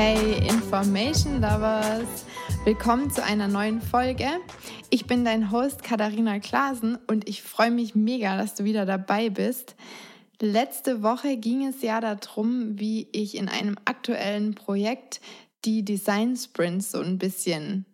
Hey 0.00 0.46
Information 0.46 1.40
Lovers! 1.40 2.24
Willkommen 2.62 3.10
zu 3.10 3.24
einer 3.24 3.48
neuen 3.48 3.82
Folge. 3.82 4.28
Ich 4.90 5.08
bin 5.08 5.24
dein 5.24 5.50
Host 5.50 5.82
Katharina 5.82 6.38
Klasen 6.38 7.00
und 7.08 7.28
ich 7.28 7.42
freue 7.42 7.72
mich 7.72 7.96
mega, 7.96 8.36
dass 8.36 8.54
du 8.54 8.62
wieder 8.62 8.86
dabei 8.86 9.28
bist. 9.28 9.74
Letzte 10.40 11.02
Woche 11.02 11.36
ging 11.36 11.66
es 11.66 11.82
ja 11.82 12.00
darum, 12.00 12.78
wie 12.78 13.08
ich 13.10 13.36
in 13.36 13.48
einem 13.48 13.74
aktuellen 13.86 14.54
Projekt 14.54 15.20
die 15.64 15.84
Design 15.84 16.36
Sprints 16.36 16.92
so 16.92 17.00
ein 17.00 17.18
bisschen 17.18 17.84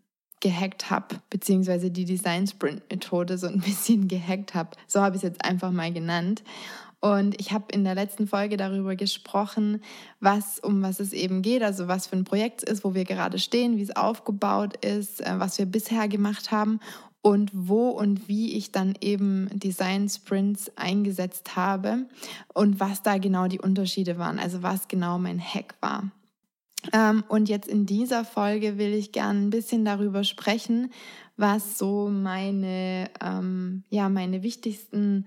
gehackt 0.41 0.91
habe, 0.91 1.23
beziehungsweise 1.31 1.91
die 1.91 2.05
Design 2.05 2.47
Sprint 2.47 2.83
Methode 2.91 3.39
so 3.39 3.47
ein 3.47 3.61
bisschen 3.61 4.09
gehackt 4.09 4.53
habe. 4.53 4.77
So 4.87 5.01
habe 5.01 5.17
ich 5.17 5.23
es 5.23 5.31
jetzt 5.31 5.43
einfach 5.43 5.71
mal 5.71 5.91
genannt. 5.91 6.43
Und 7.05 7.39
ich 7.39 7.53
habe 7.53 7.67
in 7.71 7.85
der 7.85 7.95
letzten 7.95 8.27
Folge 8.27 8.57
darüber 8.57 8.97
gesprochen, 8.97 9.83
was, 10.21 10.59
um 10.59 10.81
was 10.81 11.01
es 11.01 11.13
eben 11.13 11.43
geht, 11.43 11.63
also 11.63 11.87
was 11.87 12.07
für 12.07 12.17
ein 12.17 12.25
Projekt 12.25 12.63
es 12.63 12.79
ist, 12.79 12.85
wo 12.85 12.95
wir 12.95 13.05
gerade 13.05 13.39
stehen, 13.39 13.77
wie 13.77 13.83
es 13.83 13.95
aufgebaut 13.95 14.83
ist, 14.83 15.21
äh, 15.21 15.35
was 15.37 15.59
wir 15.59 15.67
bisher 15.67 16.09
gemacht 16.09 16.51
haben 16.51 16.81
und 17.21 17.51
wo 17.53 17.91
und 17.91 18.27
wie 18.27 18.57
ich 18.57 18.73
dann 18.73 18.95
eben 19.03 19.51
Design 19.53 20.09
Sprints 20.09 20.73
eingesetzt 20.77 21.57
habe 21.57 22.07
und 22.55 22.81
was 22.81 23.03
da 23.03 23.19
genau 23.19 23.49
die 23.49 23.61
Unterschiede 23.61 24.17
waren, 24.17 24.39
also 24.39 24.63
was 24.63 24.89
genau 24.89 25.19
mein 25.19 25.39
Hack 25.39 25.75
war. 25.83 26.11
Ähm, 26.95 27.23
und 27.29 27.51
jetzt 27.51 27.69
in 27.69 27.85
dieser 27.85 28.25
Folge 28.25 28.79
will 28.79 28.95
ich 28.95 29.13
gerne 29.13 29.41
ein 29.41 29.51
bisschen 29.51 29.85
darüber 29.85 30.25
sprechen, 30.25 30.91
was 31.37 31.77
so 31.77 32.09
meine, 32.09 33.11
ähm, 33.23 33.85
ja, 33.91 34.09
meine 34.09 34.43
wichtigsten 34.43 35.27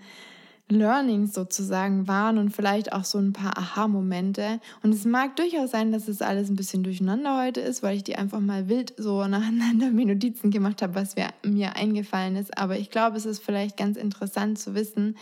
Learnings 0.69 1.33
sozusagen 1.33 2.07
waren 2.07 2.37
und 2.37 2.49
vielleicht 2.49 2.91
auch 2.91 3.05
so 3.05 3.17
ein 3.17 3.31
paar 3.31 3.57
Aha-Momente. 3.57 4.59
Und 4.83 4.93
es 4.93 5.05
mag 5.05 5.35
durchaus 5.37 5.71
sein, 5.71 5.91
dass 5.91 6.07
es 6.07 6.21
alles 6.21 6.49
ein 6.49 6.57
bisschen 6.57 6.83
durcheinander 6.83 7.41
heute 7.41 7.61
ist, 7.61 7.83
weil 7.83 7.95
ich 7.95 8.03
die 8.03 8.17
einfach 8.17 8.41
mal 8.41 8.67
wild 8.67 8.93
so 8.97 9.25
nacheinander 9.27 9.91
mir 9.91 10.05
Notizen 10.05 10.51
gemacht 10.51 10.81
habe, 10.81 10.95
was 10.95 11.15
mir 11.43 11.75
eingefallen 11.75 12.35
ist. 12.35 12.57
Aber 12.57 12.77
ich 12.77 12.89
glaube, 12.89 13.17
es 13.17 13.25
ist 13.25 13.43
vielleicht 13.43 13.77
ganz 13.77 13.97
interessant 13.97 14.59
zu 14.59 14.75
wissen, 14.75 15.15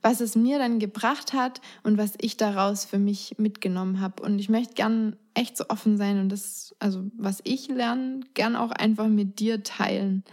was 0.00 0.20
es 0.20 0.36
mir 0.36 0.58
dann 0.58 0.78
gebracht 0.78 1.32
hat 1.32 1.60
und 1.82 1.98
was 1.98 2.14
ich 2.20 2.36
daraus 2.36 2.84
für 2.84 2.98
mich 2.98 3.34
mitgenommen 3.38 4.00
habe. 4.00 4.22
Und 4.22 4.38
ich 4.38 4.48
möchte 4.48 4.74
gern 4.74 5.16
echt 5.34 5.56
so 5.56 5.64
offen 5.68 5.96
sein 5.96 6.20
und 6.20 6.30
das, 6.30 6.74
also 6.78 7.04
was 7.16 7.40
ich 7.44 7.68
lerne, 7.68 8.20
gern 8.34 8.56
auch 8.56 8.70
einfach 8.70 9.08
mit 9.08 9.38
dir 9.38 9.62
teilen. 9.62 10.24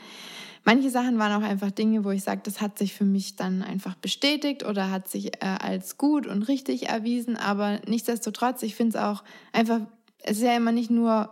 Manche 0.68 0.90
Sachen 0.90 1.20
waren 1.20 1.32
auch 1.32 1.48
einfach 1.48 1.70
Dinge, 1.70 2.04
wo 2.04 2.10
ich 2.10 2.24
sage, 2.24 2.42
das 2.44 2.60
hat 2.60 2.80
sich 2.80 2.96
für 2.96 3.06
mich 3.06 3.36
dann 3.36 3.62
einfach 3.62 3.94
bestätigt 3.94 4.66
oder 4.66 4.90
hat 4.90 5.08
sich 5.08 5.36
äh, 5.36 5.46
als 5.46 5.98
gut 5.98 6.26
und 6.26 6.42
richtig 6.44 6.90
erwiesen. 6.90 7.38
Aber 7.38 7.80
nichtsdestotrotz, 7.88 8.64
ich 8.64 8.74
finde 8.76 8.98
es 8.98 9.04
auch 9.04 9.24
einfach, 9.54 9.82
es 10.24 10.38
ist 10.38 10.44
ja 10.44 10.58
immer 10.58 10.72
nicht 10.72 10.90
nur 10.90 11.30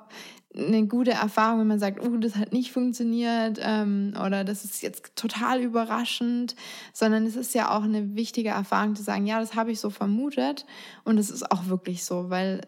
eine 0.56 0.86
gute 0.86 1.12
Erfahrung, 1.12 1.62
wenn 1.62 1.68
man 1.68 1.80
sagt, 1.80 2.00
oh, 2.06 2.16
das 2.18 2.36
hat 2.36 2.54
nicht 2.54 2.72
funktioniert 2.72 3.60
ähm, 3.60 4.14
oder 4.24 4.44
das 4.44 4.66
ist 4.66 4.84
jetzt 4.84 5.16
total 5.16 5.62
überraschend, 5.62 6.56
sondern 6.94 7.26
es 7.26 7.36
ist 7.36 7.56
ja 7.56 7.76
auch 7.76 7.84
eine 7.84 8.16
wichtige 8.16 8.50
Erfahrung 8.50 8.96
zu 8.96 9.02
sagen, 9.02 9.26
ja, 9.26 9.40
das 9.40 9.56
habe 9.56 9.72
ich 9.72 9.80
so 9.80 9.90
vermutet 9.90 10.68
und 11.06 11.18
es 11.18 11.32
ist 11.32 11.52
auch 11.52 11.70
wirklich 11.70 12.06
so, 12.06 12.30
weil 12.30 12.62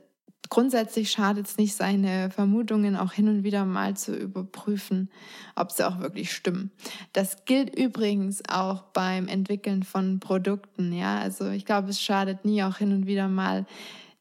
grundsätzlich 0.50 1.12
schadet 1.12 1.48
es 1.48 1.58
nicht, 1.58 1.76
seine 1.76 2.30
Vermutungen 2.30 2.96
auch 2.96 3.14
hin 3.14 3.28
und 3.28 3.44
wieder 3.44 3.66
mal 3.66 3.96
zu 3.96 4.16
überprüfen, 4.16 5.10
ob 5.56 5.72
sie 5.72 5.88
auch 5.88 6.00
wirklich 6.00 6.32
stimmen. 6.32 6.72
Das 7.14 7.46
gilt 7.46 7.76
übrigens 7.78 8.42
auch 8.50 8.84
beim 8.94 9.28
Entwickeln 9.28 9.84
von 9.84 10.20
Produkten. 10.20 10.94
Ja, 10.94 11.20
also 11.20 11.50
ich 11.50 11.66
glaube, 11.66 11.90
es 11.90 12.02
schadet 12.02 12.46
nie, 12.46 12.64
auch 12.64 12.78
hin 12.78 12.92
und 12.92 13.08
wieder 13.08 13.28
mal 13.28 13.66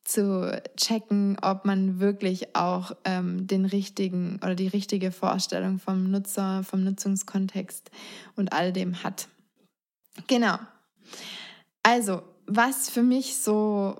zu 0.04 0.62
checken, 0.76 1.38
ob 1.40 1.64
man 1.64 1.98
wirklich 1.98 2.54
auch 2.54 2.92
ähm, 3.04 3.46
den 3.46 3.64
richtigen 3.64 4.38
oder 4.42 4.54
die 4.54 4.68
richtige 4.68 5.10
Vorstellung 5.10 5.78
vom 5.78 6.10
Nutzer, 6.10 6.62
vom 6.62 6.84
Nutzungskontext 6.84 7.90
und 8.36 8.52
all 8.52 8.72
dem 8.72 9.02
hat. 9.02 9.28
Genau. 10.26 10.58
Also, 11.82 12.22
was 12.46 12.90
für 12.90 13.02
mich 13.02 13.36
so 13.38 13.96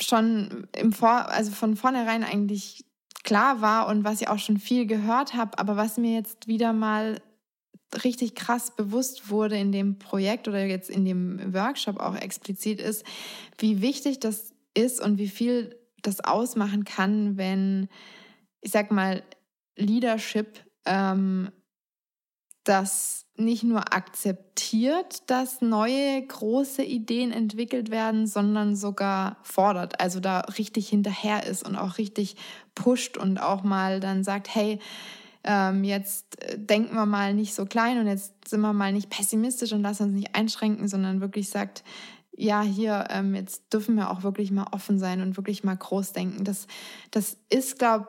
schon 0.00 0.66
im 0.76 0.92
Vor 0.92 1.28
also 1.28 1.50
von 1.50 1.76
vornherein 1.76 2.24
eigentlich 2.24 2.84
klar 3.22 3.60
war 3.60 3.88
und 3.88 4.04
was 4.04 4.20
ich 4.20 4.28
auch 4.28 4.38
schon 4.38 4.58
viel 4.58 4.86
gehört 4.86 5.34
habe, 5.34 5.58
aber 5.58 5.76
was 5.76 5.96
mir 5.96 6.14
jetzt 6.14 6.46
wieder 6.46 6.72
mal 6.72 7.20
richtig 8.02 8.34
krass 8.34 8.74
bewusst 8.74 9.30
wurde 9.30 9.56
in 9.56 9.72
dem 9.72 9.98
Projekt 9.98 10.48
oder 10.48 10.64
jetzt 10.64 10.90
in 10.90 11.04
dem 11.04 11.54
Workshop 11.54 12.00
auch 12.00 12.16
explizit 12.16 12.80
ist, 12.80 13.04
wie 13.58 13.80
wichtig 13.80 14.20
das 14.20 14.52
ist 14.74 15.00
und 15.00 15.18
wie 15.18 15.28
viel 15.28 15.78
das 16.02 16.20
ausmachen 16.20 16.84
kann, 16.84 17.36
wenn, 17.36 17.88
ich 18.60 18.72
sag 18.72 18.90
mal, 18.90 19.22
Leadership 19.76 20.64
ähm, 20.84 21.50
das 22.64 23.23
nicht 23.36 23.64
nur 23.64 23.92
akzeptiert, 23.92 25.28
dass 25.28 25.60
neue 25.60 26.24
große 26.24 26.84
Ideen 26.84 27.32
entwickelt 27.32 27.90
werden, 27.90 28.26
sondern 28.26 28.76
sogar 28.76 29.38
fordert, 29.42 30.00
also 30.00 30.20
da 30.20 30.40
richtig 30.40 30.88
hinterher 30.88 31.44
ist 31.46 31.66
und 31.66 31.76
auch 31.76 31.98
richtig 31.98 32.36
pusht 32.74 33.16
und 33.16 33.38
auch 33.38 33.64
mal 33.64 33.98
dann 34.00 34.22
sagt, 34.22 34.54
hey, 34.54 34.78
ähm, 35.42 35.84
jetzt 35.84 36.40
äh, 36.42 36.58
denken 36.58 36.94
wir 36.94 37.06
mal 37.06 37.34
nicht 37.34 37.54
so 37.54 37.66
klein 37.66 37.98
und 37.98 38.06
jetzt 38.06 38.48
sind 38.48 38.60
wir 38.60 38.72
mal 38.72 38.92
nicht 38.92 39.10
pessimistisch 39.10 39.72
und 39.72 39.82
lassen 39.82 40.04
uns 40.04 40.14
nicht 40.14 40.34
einschränken, 40.34 40.88
sondern 40.88 41.20
wirklich 41.20 41.50
sagt, 41.50 41.84
ja, 42.36 42.62
hier, 42.62 43.06
ähm, 43.10 43.34
jetzt 43.34 43.72
dürfen 43.72 43.96
wir 43.96 44.10
auch 44.10 44.22
wirklich 44.22 44.50
mal 44.50 44.66
offen 44.72 44.98
sein 44.98 45.20
und 45.20 45.36
wirklich 45.36 45.62
mal 45.62 45.76
groß 45.76 46.12
denken. 46.12 46.44
Das, 46.44 46.66
das 47.10 47.36
ist, 47.50 47.78
glaube 47.78 48.08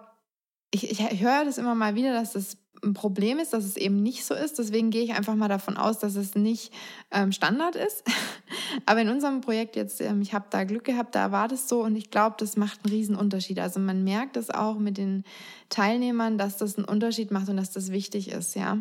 ich, 0.71 0.89
ich 0.89 1.21
höre 1.21 1.45
das 1.45 1.57
immer 1.57 1.75
mal 1.75 1.95
wieder, 1.95 2.13
dass 2.13 2.33
das 2.33 2.57
ein 2.83 2.93
Problem 2.93 3.39
ist, 3.39 3.53
dass 3.53 3.65
es 3.65 3.77
eben 3.77 4.01
nicht 4.01 4.25
so 4.25 4.33
ist. 4.33 4.59
Deswegen 4.59 4.89
gehe 4.89 5.03
ich 5.03 5.13
einfach 5.13 5.35
mal 5.35 5.47
davon 5.47 5.77
aus, 5.77 5.99
dass 5.99 6.15
es 6.15 6.35
nicht 6.35 6.73
ähm, 7.11 7.31
Standard 7.31 7.75
ist. 7.75 8.03
Aber 8.85 9.01
in 9.01 9.09
unserem 9.09 9.41
Projekt 9.41 9.75
jetzt, 9.75 10.01
ähm, 10.01 10.21
ich 10.21 10.33
habe 10.33 10.45
da 10.49 10.63
Glück 10.63 10.83
gehabt, 10.83 11.15
da 11.15 11.31
war 11.31 11.47
das 11.47 11.67
so 11.69 11.83
und 11.83 11.95
ich 11.95 12.11
glaube, 12.11 12.35
das 12.39 12.57
macht 12.57 12.81
einen 12.83 12.93
riesen 12.93 13.15
Unterschied. 13.15 13.59
Also 13.59 13.79
man 13.79 14.03
merkt 14.03 14.37
es 14.37 14.49
auch 14.49 14.77
mit 14.77 14.97
den 14.97 15.23
Teilnehmern, 15.69 16.37
dass 16.37 16.57
das 16.57 16.77
einen 16.77 16.85
Unterschied 16.85 17.31
macht 17.31 17.49
und 17.49 17.57
dass 17.57 17.71
das 17.71 17.91
wichtig 17.91 18.31
ist, 18.31 18.55
ja. 18.55 18.79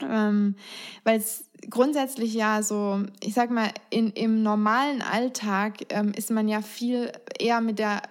Ähm, 0.00 0.56
Weil 1.04 1.18
es 1.18 1.48
grundsätzlich 1.70 2.34
ja 2.34 2.62
so, 2.62 3.02
ich 3.22 3.34
sag 3.34 3.50
mal, 3.50 3.70
in, 3.90 4.10
im 4.10 4.42
normalen 4.42 5.02
Alltag 5.02 5.78
ähm, 5.90 6.12
ist 6.16 6.30
man 6.30 6.48
ja 6.48 6.62
viel 6.62 7.12
eher 7.38 7.60
mit 7.60 7.78
der, 7.78 8.02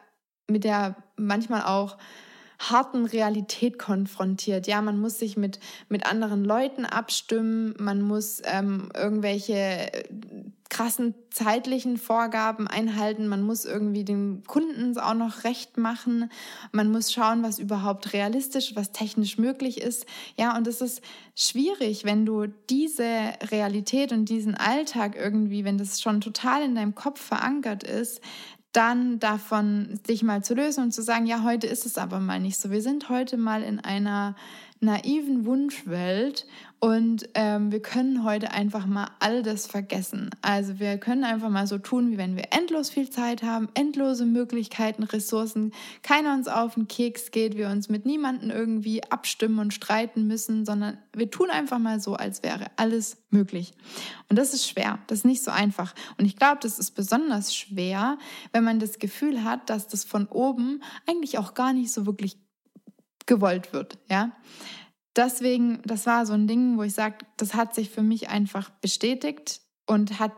mit 0.49 0.63
der 0.63 0.95
manchmal 1.17 1.63
auch 1.63 1.97
harten 2.69 3.05
Realität 3.05 3.79
konfrontiert. 3.79 4.67
Ja, 4.67 4.81
man 4.81 4.99
muss 4.99 5.19
sich 5.19 5.37
mit, 5.37 5.59
mit 5.89 6.05
anderen 6.05 6.43
Leuten 6.43 6.85
abstimmen, 6.85 7.75
man 7.79 8.01
muss 8.01 8.41
ähm, 8.45 8.89
irgendwelche 8.95 9.53
äh, 9.53 10.03
krassen 10.73 11.13
zeitlichen 11.29 11.97
Vorgaben 11.97 12.67
einhalten, 12.67 13.27
man 13.27 13.43
muss 13.43 13.63
irgendwie 13.63 14.03
dem 14.03 14.41
Kunden 14.47 14.97
auch 14.97 15.13
noch 15.13 15.43
recht 15.43 15.77
machen, 15.77 16.31
man 16.71 16.91
muss 16.91 17.13
schauen, 17.13 17.43
was 17.43 17.59
überhaupt 17.59 18.11
realistisch, 18.13 18.75
was 18.75 18.91
technisch 18.91 19.37
möglich 19.37 19.79
ist. 19.79 20.07
Ja, 20.35 20.57
und 20.57 20.65
es 20.65 20.81
ist 20.81 21.01
schwierig, 21.35 22.05
wenn 22.05 22.25
du 22.25 22.47
diese 22.69 23.05
Realität 23.51 24.11
und 24.11 24.25
diesen 24.25 24.55
Alltag 24.55 25.15
irgendwie, 25.15 25.63
wenn 25.63 25.77
das 25.77 26.01
schon 26.01 26.21
total 26.21 26.63
in 26.63 26.73
deinem 26.73 26.95
Kopf 26.95 27.21
verankert 27.21 27.83
ist, 27.83 28.19
dann 28.73 29.19
davon 29.19 29.99
sich 30.05 30.23
mal 30.23 30.43
zu 30.43 30.55
lösen 30.55 30.83
und 30.83 30.91
zu 30.91 31.01
sagen, 31.01 31.25
ja, 31.25 31.43
heute 31.43 31.67
ist 31.67 31.85
es 31.85 31.97
aber 31.97 32.19
mal 32.19 32.39
nicht 32.39 32.59
so. 32.59 32.71
Wir 32.71 32.81
sind 32.81 33.09
heute 33.09 33.37
mal 33.37 33.63
in 33.63 33.79
einer 33.79 34.35
naiven 34.83 35.45
Wunschwelt 35.45 36.45
und 36.83 37.29
ähm, 37.35 37.71
wir 37.71 37.81
können 37.81 38.25
heute 38.25 38.51
einfach 38.51 38.85
mal 38.85 39.07
all 39.19 39.41
das 39.41 39.67
vergessen. 39.67 40.29
Also 40.41 40.79
wir 40.79 40.97
können 40.97 41.23
einfach 41.23 41.49
mal 41.49 41.65
so 41.65 41.77
tun, 41.77 42.11
wie 42.11 42.17
wenn 42.17 42.35
wir 42.35 42.47
endlos 42.51 42.89
viel 42.89 43.09
Zeit 43.09 43.41
haben, 43.41 43.69
endlose 43.73 44.25
Möglichkeiten, 44.25 45.03
Ressourcen, 45.03 45.71
keiner 46.01 46.33
uns 46.33 46.49
auf 46.49 46.73
den 46.73 46.89
Keks 46.89 47.31
geht, 47.31 47.55
wir 47.55 47.69
uns 47.69 47.87
mit 47.87 48.05
niemandem 48.05 48.51
irgendwie 48.51 49.01
abstimmen 49.01 49.59
und 49.59 49.73
streiten 49.73 50.27
müssen, 50.27 50.65
sondern 50.65 50.97
wir 51.13 51.31
tun 51.31 51.49
einfach 51.49 51.79
mal 51.79 52.01
so, 52.01 52.15
als 52.15 52.43
wäre 52.43 52.65
alles 52.75 53.15
möglich. 53.29 53.73
Und 54.27 54.37
das 54.37 54.53
ist 54.53 54.67
schwer, 54.67 54.99
das 55.07 55.19
ist 55.19 55.25
nicht 55.25 55.41
so 55.41 55.51
einfach. 55.51 55.95
Und 56.17 56.25
ich 56.25 56.35
glaube, 56.35 56.57
das 56.61 56.79
ist 56.79 56.91
besonders 56.91 57.55
schwer, 57.55 58.17
wenn 58.51 58.65
man 58.65 58.79
das 58.79 58.99
Gefühl 58.99 59.45
hat, 59.45 59.69
dass 59.69 59.87
das 59.87 60.03
von 60.03 60.27
oben 60.27 60.83
eigentlich 61.07 61.37
auch 61.37 61.53
gar 61.53 61.71
nicht 61.71 61.93
so 61.93 62.05
wirklich 62.05 62.37
gewollt 63.25 63.73
wird, 63.73 63.97
ja. 64.09 64.31
Deswegen, 65.15 65.81
das 65.85 66.05
war 66.05 66.25
so 66.25 66.33
ein 66.33 66.47
Ding, 66.47 66.77
wo 66.77 66.83
ich 66.83 66.93
sage, 66.93 67.17
das 67.37 67.53
hat 67.53 67.75
sich 67.75 67.89
für 67.89 68.01
mich 68.01 68.29
einfach 68.29 68.69
bestätigt 68.69 69.61
und 69.85 70.19
hat, 70.19 70.33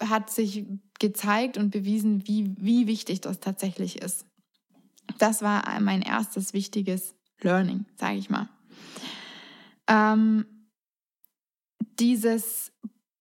hat 0.00 0.30
sich 0.30 0.64
gezeigt 1.00 1.58
und 1.58 1.70
bewiesen, 1.70 2.26
wie, 2.26 2.54
wie 2.56 2.86
wichtig 2.86 3.20
das 3.20 3.40
tatsächlich 3.40 4.00
ist. 4.00 4.24
Das 5.18 5.42
war 5.42 5.64
mein 5.80 6.02
erstes 6.02 6.52
wichtiges 6.52 7.14
Learning, 7.40 7.84
sage 7.96 8.16
ich 8.16 8.30
mal. 8.30 8.48
Ähm, 9.88 10.46
dieses 11.98 12.72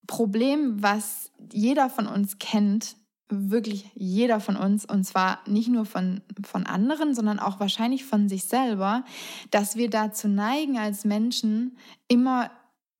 Problem, 0.07 0.81
was 0.81 1.31
jeder 1.51 1.89
von 1.89 2.07
uns 2.07 2.37
kennt, 2.37 2.95
wirklich 3.29 3.89
jeder 3.95 4.39
von 4.39 4.55
uns, 4.55 4.85
und 4.85 5.03
zwar 5.03 5.39
nicht 5.47 5.67
nur 5.67 5.85
von, 5.85 6.21
von 6.43 6.65
anderen, 6.65 7.15
sondern 7.15 7.39
auch 7.39 7.59
wahrscheinlich 7.59 8.05
von 8.05 8.29
sich 8.29 8.45
selber, 8.45 9.03
dass 9.51 9.75
wir 9.75 9.89
dazu 9.89 10.27
neigen, 10.27 10.77
als 10.77 11.05
Menschen 11.05 11.77
immer 12.07 12.51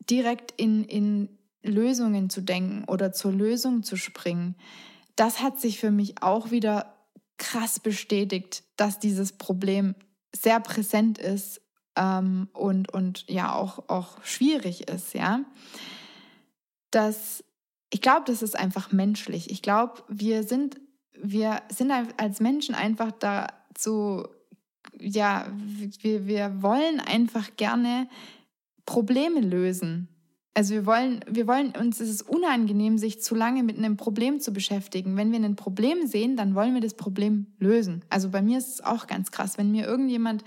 direkt 0.10 0.52
in, 0.60 0.84
in 0.84 1.30
Lösungen 1.64 2.30
zu 2.30 2.42
denken 2.42 2.84
oder 2.86 3.12
zur 3.12 3.32
Lösung 3.32 3.84
zu 3.84 3.98
springen. 3.98 4.56
Das 5.16 5.42
hat 5.42 5.60
sich 5.60 5.80
für 5.80 5.92
mich 5.92 6.22
auch 6.22 6.52
wieder 6.52 6.96
krass 7.38 7.80
bestätigt, 7.80 8.64
dass 8.78 9.00
dieses 9.00 9.34
Problem 9.34 9.96
sehr 10.36 10.60
präsent 10.60 11.18
ist 11.18 11.62
ähm, 11.96 12.50
und, 12.54 12.94
und 12.94 13.26
ja 13.30 13.54
auch, 13.54 13.90
auch 13.90 14.24
schwierig 14.24 14.90
ist, 14.90 15.14
ja. 15.14 15.42
Das, 16.92 17.44
ich 17.96 18.02
glaube, 18.02 18.24
das 18.26 18.42
ist 18.42 18.60
einfach 18.60 18.92
menschlich. 18.92 19.50
Ich 19.50 19.62
glaube, 19.62 20.04
wir 20.10 20.44
sind, 20.44 20.82
wir 21.18 21.62
sind 21.70 21.94
als 22.18 22.42
Menschen 22.42 22.76
einfach 22.76 23.14
dazu, 23.14 24.28
ja, 25.00 25.48
wir, 26.02 26.28
wir 26.28 26.62
wollen 26.62 27.00
einfach 27.00 27.56
gerne 27.56 28.10
Probleme 28.86 29.40
lösen. 29.40 30.10
Also 30.54 30.74
wir 30.74 30.86
wollen, 30.86 31.22
wir 31.30 31.48
wollen, 31.48 31.72
uns 31.72 32.02
ist 32.02 32.10
es 32.10 32.22
unangenehm, 32.22 32.98
sich 32.98 33.22
zu 33.22 33.34
lange 33.34 33.64
mit 33.64 33.78
einem 33.78 33.96
Problem 33.96 34.42
zu 34.42 34.52
beschäftigen. 34.52 35.16
Wenn 35.16 35.32
wir 35.32 35.40
ein 35.40 35.56
Problem 35.56 36.06
sehen, 36.06 36.36
dann 36.36 36.54
wollen 36.54 36.74
wir 36.74 36.82
das 36.82 36.96
Problem 36.96 37.48
lösen. 37.60 38.04
Also 38.10 38.30
bei 38.30 38.42
mir 38.42 38.58
ist 38.58 38.74
es 38.74 38.84
auch 38.84 39.08
ganz 39.08 39.32
krass, 39.32 39.58
wenn 39.58 39.72
mir 39.72 39.86
irgendjemand 39.86 40.44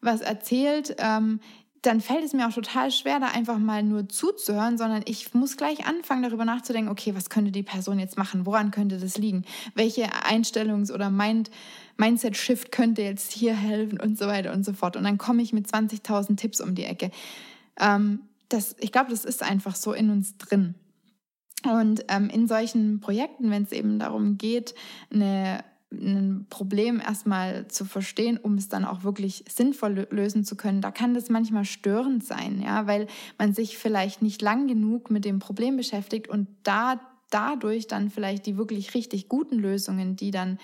was 0.00 0.22
erzählt, 0.22 0.96
ähm, 0.98 1.38
dann 1.82 2.00
fällt 2.00 2.24
es 2.24 2.34
mir 2.34 2.46
auch 2.46 2.52
total 2.52 2.90
schwer, 2.90 3.20
da 3.20 3.28
einfach 3.28 3.58
mal 3.58 3.82
nur 3.82 4.08
zuzuhören, 4.08 4.76
sondern 4.76 5.02
ich 5.06 5.32
muss 5.32 5.56
gleich 5.56 5.86
anfangen, 5.86 6.22
darüber 6.22 6.44
nachzudenken, 6.44 6.90
okay, 6.90 7.14
was 7.14 7.30
könnte 7.30 7.52
die 7.52 7.62
Person 7.62 7.98
jetzt 7.98 8.18
machen? 8.18 8.44
Woran 8.44 8.70
könnte 8.70 8.98
das 8.98 9.16
liegen? 9.16 9.44
Welche 9.74 10.12
Einstellungs- 10.12 10.92
oder 10.92 11.10
Mind 11.10 11.50
Mindset-Shift 11.96 12.72
könnte 12.72 13.02
jetzt 13.02 13.30
hier 13.30 13.54
helfen 13.54 14.00
und 14.00 14.18
so 14.18 14.26
weiter 14.26 14.52
und 14.52 14.64
so 14.64 14.72
fort. 14.72 14.96
Und 14.96 15.04
dann 15.04 15.18
komme 15.18 15.42
ich 15.42 15.52
mit 15.52 15.66
20.000 15.66 16.36
Tipps 16.36 16.60
um 16.60 16.74
die 16.74 16.84
Ecke. 16.84 17.10
Ähm, 17.78 18.20
das, 18.48 18.74
ich 18.80 18.90
glaube, 18.90 19.10
das 19.10 19.24
ist 19.24 19.42
einfach 19.42 19.76
so 19.76 19.92
in 19.92 20.10
uns 20.10 20.36
drin. 20.38 20.74
Und 21.64 22.04
ähm, 22.08 22.30
in 22.30 22.48
solchen 22.48 23.00
Projekten, 23.00 23.50
wenn 23.50 23.64
es 23.64 23.72
eben 23.72 23.98
darum 23.98 24.38
geht, 24.38 24.74
eine, 25.12 25.62
ein 25.92 26.46
Problem 26.48 27.00
erstmal 27.00 27.66
zu 27.68 27.84
verstehen, 27.84 28.38
um 28.38 28.54
es 28.54 28.68
dann 28.68 28.84
auch 28.84 29.02
wirklich 29.02 29.44
sinnvoll 29.48 30.06
lösen 30.10 30.44
zu 30.44 30.56
können, 30.56 30.80
da 30.80 30.90
kann 30.90 31.14
das 31.14 31.30
manchmal 31.30 31.64
störend 31.64 32.24
sein, 32.24 32.62
ja, 32.62 32.86
weil 32.86 33.08
man 33.38 33.54
sich 33.54 33.76
vielleicht 33.76 34.22
nicht 34.22 34.40
lang 34.40 34.68
genug 34.68 35.10
mit 35.10 35.24
dem 35.24 35.40
Problem 35.40 35.76
beschäftigt 35.76 36.28
und 36.28 36.48
da 36.62 37.00
dadurch 37.30 37.86
dann 37.86 38.10
vielleicht 38.10 38.46
die 38.46 38.56
wirklich 38.56 38.94
richtig 38.94 39.28
guten 39.28 39.58
Lösungen, 39.58 40.16
die 40.16 40.30
dann 40.30 40.58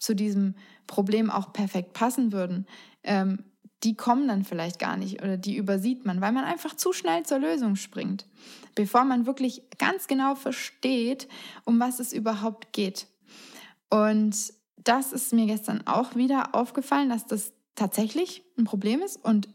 zu 0.00 0.14
diesem 0.14 0.54
Problem 0.86 1.30
auch 1.30 1.52
perfekt 1.52 1.92
passen 1.92 2.32
würden, 2.32 2.66
ähm, 3.02 3.44
die 3.84 3.94
kommen 3.94 4.26
dann 4.26 4.44
vielleicht 4.44 4.78
gar 4.78 4.96
nicht 4.96 5.22
oder 5.22 5.36
die 5.36 5.56
übersieht 5.56 6.04
man, 6.04 6.20
weil 6.20 6.32
man 6.32 6.44
einfach 6.44 6.74
zu 6.74 6.92
schnell 6.92 7.24
zur 7.24 7.38
Lösung 7.38 7.76
springt, 7.76 8.26
bevor 8.74 9.04
man 9.04 9.26
wirklich 9.26 9.62
ganz 9.78 10.08
genau 10.08 10.34
versteht, 10.34 11.28
um 11.64 11.78
was 11.78 12.00
es 12.00 12.12
überhaupt 12.12 12.72
geht. 12.72 13.06
Und 13.88 14.52
das 14.88 15.12
ist 15.12 15.32
mir 15.32 15.46
gestern 15.46 15.86
auch 15.86 16.14
wieder 16.14 16.54
aufgefallen, 16.54 17.10
dass 17.10 17.26
das 17.26 17.52
tatsächlich 17.74 18.42
ein 18.58 18.64
Problem 18.64 19.02
ist 19.02 19.22
und 19.22 19.48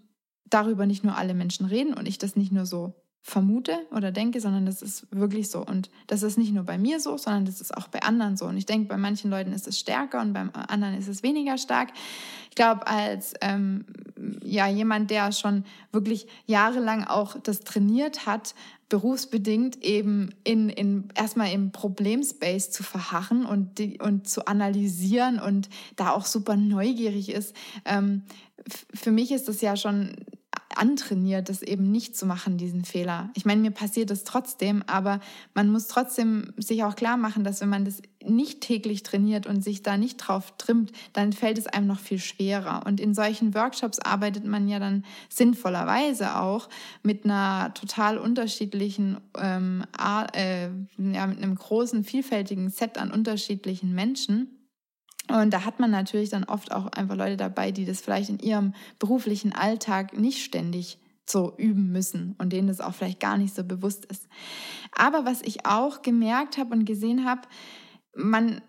darüber 0.45 0.85
nicht 0.85 1.03
nur 1.03 1.17
alle 1.17 1.33
Menschen 1.33 1.65
reden 1.65 1.93
und 1.93 2.07
ich 2.07 2.19
das 2.19 2.35
nicht 2.35 2.51
nur 2.51 2.65
so 2.65 2.93
vermute 3.25 3.79
oder 3.91 4.11
denke, 4.11 4.41
sondern 4.41 4.65
das 4.65 4.81
ist 4.81 5.07
wirklich 5.09 5.49
so. 5.49 5.65
Und 5.65 5.89
das 6.07 6.23
ist 6.23 6.37
nicht 6.37 6.53
nur 6.53 6.65
bei 6.65 6.77
mir 6.77 6.99
so, 6.99 7.17
sondern 7.17 7.45
das 7.45 7.61
ist 7.61 7.75
auch 7.75 7.87
bei 7.87 8.01
anderen 8.01 8.35
so. 8.35 8.45
Und 8.45 8.57
ich 8.57 8.65
denke, 8.65 8.89
bei 8.89 8.97
manchen 8.97 9.31
Leuten 9.31 9.53
ist 9.53 9.65
es 9.65 9.79
stärker 9.79 10.19
und 10.19 10.33
beim 10.33 10.51
anderen 10.53 10.93
ist 10.97 11.07
es 11.07 11.23
weniger 11.23 11.57
stark. 11.57 11.93
Ich 12.49 12.55
glaube, 12.55 12.85
als 12.85 13.33
ähm, 13.39 13.85
ja 14.43 14.67
jemand, 14.67 15.09
der 15.09 15.31
schon 15.31 15.63
wirklich 15.93 16.27
jahrelang 16.45 17.05
auch 17.05 17.37
das 17.41 17.61
trainiert 17.61 18.25
hat, 18.25 18.55
berufsbedingt 18.93 19.83
eben 19.83 20.35
in, 20.43 20.69
in 20.69 21.07
erstmal 21.15 21.51
im 21.51 21.71
Problemspace 21.71 22.69
zu 22.69 22.83
verharren 22.83 23.43
und, 23.43 23.79
die, 23.79 23.97
und 23.99 24.29
zu 24.29 24.45
analysieren 24.45 25.39
und 25.39 25.67
da 25.95 26.11
auch 26.11 26.27
super 26.27 26.55
neugierig 26.57 27.29
ist. 27.29 27.55
Ähm, 27.85 28.21
für 28.93 29.09
mich 29.09 29.31
ist 29.31 29.47
das 29.47 29.61
ja 29.61 29.75
schon 29.77 30.15
antrainiert, 30.75 31.49
das 31.49 31.61
eben 31.61 31.91
nicht 31.91 32.17
zu 32.17 32.25
machen, 32.25 32.57
diesen 32.57 32.83
Fehler. 32.83 33.29
Ich 33.35 33.45
meine, 33.45 33.61
mir 33.61 33.71
passiert 33.71 34.11
es 34.11 34.23
trotzdem, 34.23 34.83
aber 34.87 35.19
man 35.53 35.69
muss 35.69 35.87
trotzdem 35.87 36.53
sich 36.57 36.83
auch 36.83 36.95
klar 36.95 37.17
machen, 37.17 37.43
dass 37.43 37.61
wenn 37.61 37.69
man 37.69 37.85
das 37.85 38.01
nicht 38.23 38.61
täglich 38.61 39.03
trainiert 39.03 39.47
und 39.47 39.63
sich 39.63 39.83
da 39.83 39.97
nicht 39.97 40.17
drauf 40.17 40.53
trimmt, 40.57 40.91
dann 41.13 41.33
fällt 41.33 41.57
es 41.57 41.67
einem 41.67 41.87
noch 41.87 41.99
viel 41.99 42.19
schwerer. 42.19 42.85
Und 42.85 42.99
in 42.99 43.13
solchen 43.13 43.53
Workshops 43.53 43.99
arbeitet 43.99 44.45
man 44.45 44.67
ja 44.67 44.79
dann 44.79 45.05
sinnvollerweise 45.29 46.39
auch 46.39 46.69
mit 47.03 47.25
einer 47.25 47.73
total 47.73 48.17
unterschiedlichen, 48.17 49.17
ähm, 49.37 49.83
äh, 50.33 50.63
ja, 50.97 51.27
mit 51.27 51.37
einem 51.37 51.55
großen, 51.55 52.03
vielfältigen 52.03 52.69
Set 52.69 52.97
an 52.97 53.11
unterschiedlichen 53.11 53.93
Menschen. 53.93 54.62
Und 55.29 55.53
da 55.53 55.65
hat 55.65 55.79
man 55.79 55.91
natürlich 55.91 56.29
dann 56.29 56.43
oft 56.43 56.71
auch 56.71 56.87
einfach 56.87 57.15
Leute 57.15 57.37
dabei, 57.37 57.71
die 57.71 57.85
das 57.85 58.01
vielleicht 58.01 58.29
in 58.29 58.39
ihrem 58.39 58.73
beruflichen 58.99 59.53
Alltag 59.53 60.17
nicht 60.17 60.43
ständig 60.43 60.99
so 61.25 61.53
üben 61.57 61.91
müssen 61.91 62.35
und 62.37 62.51
denen 62.51 62.67
das 62.67 62.81
auch 62.81 62.93
vielleicht 62.93 63.19
gar 63.19 63.37
nicht 63.37 63.55
so 63.55 63.63
bewusst 63.63 64.05
ist. 64.05 64.27
Aber 64.91 65.25
was 65.25 65.41
ich 65.41 65.65
auch 65.65 66.01
gemerkt 66.01 66.57
habe 66.57 66.73
und 66.73 66.85
gesehen 66.85 67.25
habe, 67.25 67.41
man 68.15 68.61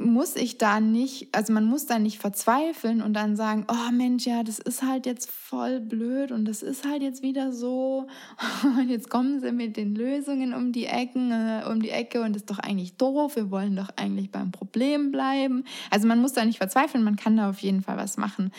muss 0.00 0.34
ich 0.34 0.58
da 0.58 0.80
nicht, 0.80 1.28
also 1.32 1.52
man 1.52 1.64
muss 1.64 1.86
da 1.86 1.98
nicht 1.98 2.18
verzweifeln 2.18 3.00
und 3.00 3.14
dann 3.14 3.36
sagen, 3.36 3.64
oh 3.68 3.92
Mensch, 3.92 4.26
ja, 4.26 4.42
das 4.42 4.58
ist 4.58 4.82
halt 4.82 5.06
jetzt 5.06 5.30
voll 5.30 5.80
blöd 5.80 6.32
und 6.32 6.46
das 6.46 6.62
ist 6.62 6.84
halt 6.84 7.02
jetzt 7.02 7.22
wieder 7.22 7.52
so 7.52 8.08
und 8.78 8.88
jetzt 8.90 9.08
kommen 9.08 9.40
sie 9.40 9.52
mit 9.52 9.76
den 9.76 9.94
Lösungen 9.94 10.52
um 10.52 10.72
die 10.72 10.86
Ecken, 10.86 11.30
äh, 11.30 11.62
um 11.70 11.80
die 11.80 11.90
Ecke 11.90 12.22
und 12.22 12.34
das 12.34 12.42
ist 12.42 12.50
doch 12.50 12.58
eigentlich 12.58 12.96
doof, 12.96 13.36
wir 13.36 13.50
wollen 13.50 13.76
doch 13.76 13.90
eigentlich 13.96 14.32
beim 14.32 14.50
Problem 14.50 15.12
bleiben. 15.12 15.64
Also 15.90 16.08
man 16.08 16.20
muss 16.20 16.32
da 16.32 16.44
nicht 16.44 16.58
verzweifeln, 16.58 17.04
man 17.04 17.16
kann 17.16 17.36
da 17.36 17.48
auf 17.48 17.60
jeden 17.60 17.82
Fall 17.82 17.96
was 17.96 18.16
machen. 18.16 18.52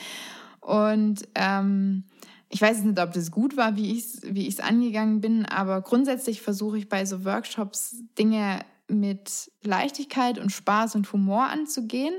Und 0.61 1.27
ähm, 1.35 2.03
ich 2.49 2.61
weiß 2.61 2.83
nicht, 2.83 2.99
ob 2.99 3.11
das 3.11 3.31
gut 3.31 3.57
war, 3.57 3.75
wie 3.75 3.91
ich 3.91 4.05
es 4.05 4.21
wie 4.23 4.61
angegangen 4.61 5.19
bin, 5.19 5.45
aber 5.45 5.81
grundsätzlich 5.81 6.41
versuche 6.41 6.77
ich 6.77 6.87
bei 6.87 7.05
so 7.05 7.25
Workshops 7.25 7.97
Dinge 8.17 8.61
mit 8.87 9.51
Leichtigkeit 9.63 10.37
und 10.37 10.51
Spaß 10.51 10.95
und 10.95 11.11
Humor 11.11 11.45
anzugehen, 11.45 12.13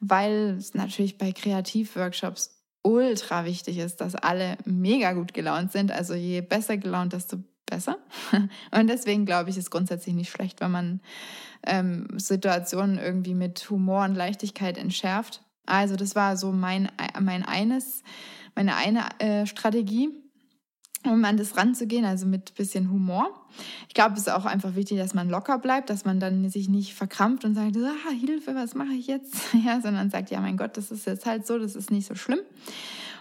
weil 0.00 0.56
es 0.58 0.74
natürlich 0.74 1.18
bei 1.18 1.32
Kreativworkshops 1.32 2.60
ultra 2.82 3.44
wichtig 3.44 3.78
ist, 3.78 4.00
dass 4.00 4.14
alle 4.14 4.56
mega 4.64 5.12
gut 5.12 5.34
gelaunt 5.34 5.72
sind. 5.72 5.92
Also 5.92 6.14
je 6.14 6.40
besser 6.40 6.76
gelaunt, 6.76 7.12
desto 7.12 7.38
besser. 7.66 7.98
Und 8.72 8.88
deswegen 8.88 9.26
glaube 9.26 9.50
ich, 9.50 9.56
ist 9.56 9.70
grundsätzlich 9.70 10.14
nicht 10.14 10.30
schlecht, 10.30 10.60
wenn 10.60 10.70
man 10.70 11.00
ähm, 11.66 12.08
Situationen 12.16 12.98
irgendwie 12.98 13.34
mit 13.34 13.68
Humor 13.70 14.04
und 14.04 14.14
Leichtigkeit 14.14 14.78
entschärft. 14.78 15.42
Also 15.66 15.96
das 15.96 16.16
war 16.16 16.36
so 16.36 16.52
mein, 16.52 16.90
mein 17.20 17.44
eines, 17.44 18.02
meine 18.54 18.76
eine 18.76 19.08
äh, 19.20 19.46
Strategie 19.46 20.10
um 21.04 21.24
an 21.24 21.36
das 21.36 21.56
ranzugehen, 21.56 22.04
also 22.04 22.26
mit 22.26 22.54
bisschen 22.54 22.90
Humor. 22.90 23.28
Ich 23.88 23.94
glaube, 23.94 24.14
es 24.14 24.20
ist 24.20 24.30
auch 24.30 24.44
einfach 24.44 24.74
wichtig, 24.74 24.98
dass 24.98 25.14
man 25.14 25.28
locker 25.28 25.58
bleibt, 25.58 25.90
dass 25.90 26.04
man 26.04 26.20
dann 26.20 26.48
sich 26.50 26.68
nicht 26.68 26.94
verkrampft 26.94 27.44
und 27.44 27.54
sagt, 27.54 27.76
ah, 27.76 28.10
Hilfe, 28.10 28.54
was 28.54 28.74
mache 28.74 28.92
ich 28.92 29.06
jetzt? 29.06 29.34
Ja, 29.64 29.80
sondern 29.80 30.10
sagt, 30.10 30.30
ja, 30.30 30.40
mein 30.40 30.56
Gott, 30.56 30.76
das 30.76 30.90
ist 30.90 31.06
jetzt 31.06 31.26
halt 31.26 31.46
so, 31.46 31.58
das 31.58 31.74
ist 31.74 31.90
nicht 31.90 32.06
so 32.06 32.14
schlimm. 32.14 32.40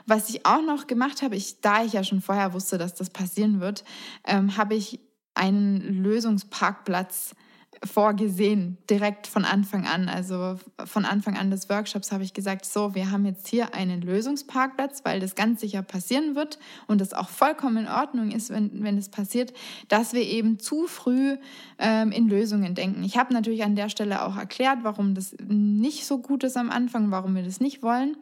Was 0.05 0.29
ich 0.29 0.45
auch 0.45 0.61
noch 0.61 0.87
gemacht 0.87 1.21
habe, 1.21 1.35
ich, 1.35 1.61
da 1.61 1.83
ich 1.83 1.93
ja 1.93 2.03
schon 2.03 2.21
vorher 2.21 2.53
wusste, 2.53 2.77
dass 2.77 2.95
das 2.95 3.09
passieren 3.09 3.59
wird, 3.59 3.83
ähm, 4.25 4.57
habe 4.57 4.75
ich 4.75 4.99
einen 5.33 6.03
Lösungsparkplatz 6.03 7.35
vorgesehen, 7.83 8.77
direkt 8.89 9.27
von 9.27 9.45
Anfang 9.45 9.85
an. 9.85 10.09
Also 10.09 10.57
von 10.85 11.05
Anfang 11.05 11.37
an 11.37 11.49
des 11.49 11.69
Workshops 11.69 12.11
habe 12.11 12.23
ich 12.23 12.33
gesagt, 12.33 12.65
so, 12.65 12.95
wir 12.95 13.11
haben 13.11 13.25
jetzt 13.25 13.47
hier 13.47 13.73
einen 13.73 14.01
Lösungsparkplatz, 14.01 15.01
weil 15.05 15.19
das 15.19 15.35
ganz 15.35 15.61
sicher 15.61 15.81
passieren 15.81 16.35
wird 16.35 16.59
und 16.87 17.01
es 17.01 17.13
auch 17.13 17.29
vollkommen 17.29 17.77
in 17.77 17.87
Ordnung 17.87 18.31
ist, 18.31 18.49
wenn, 18.49 18.83
wenn 18.83 18.97
es 18.97 19.09
passiert, 19.09 19.53
dass 19.87 20.13
wir 20.13 20.23
eben 20.23 20.59
zu 20.59 20.87
früh 20.87 21.37
ähm, 21.77 22.11
in 22.11 22.27
Lösungen 22.27 22.75
denken. 22.75 23.03
Ich 23.03 23.17
habe 23.17 23.33
natürlich 23.33 23.63
an 23.63 23.75
der 23.75 23.89
Stelle 23.89 24.25
auch 24.25 24.37
erklärt, 24.37 24.79
warum 24.83 25.15
das 25.15 25.35
nicht 25.47 26.05
so 26.05 26.19
gut 26.19 26.43
ist 26.43 26.57
am 26.57 26.69
Anfang, 26.69 27.11
warum 27.11 27.35
wir 27.35 27.43
das 27.43 27.59
nicht 27.59 27.81
wollen 27.81 28.17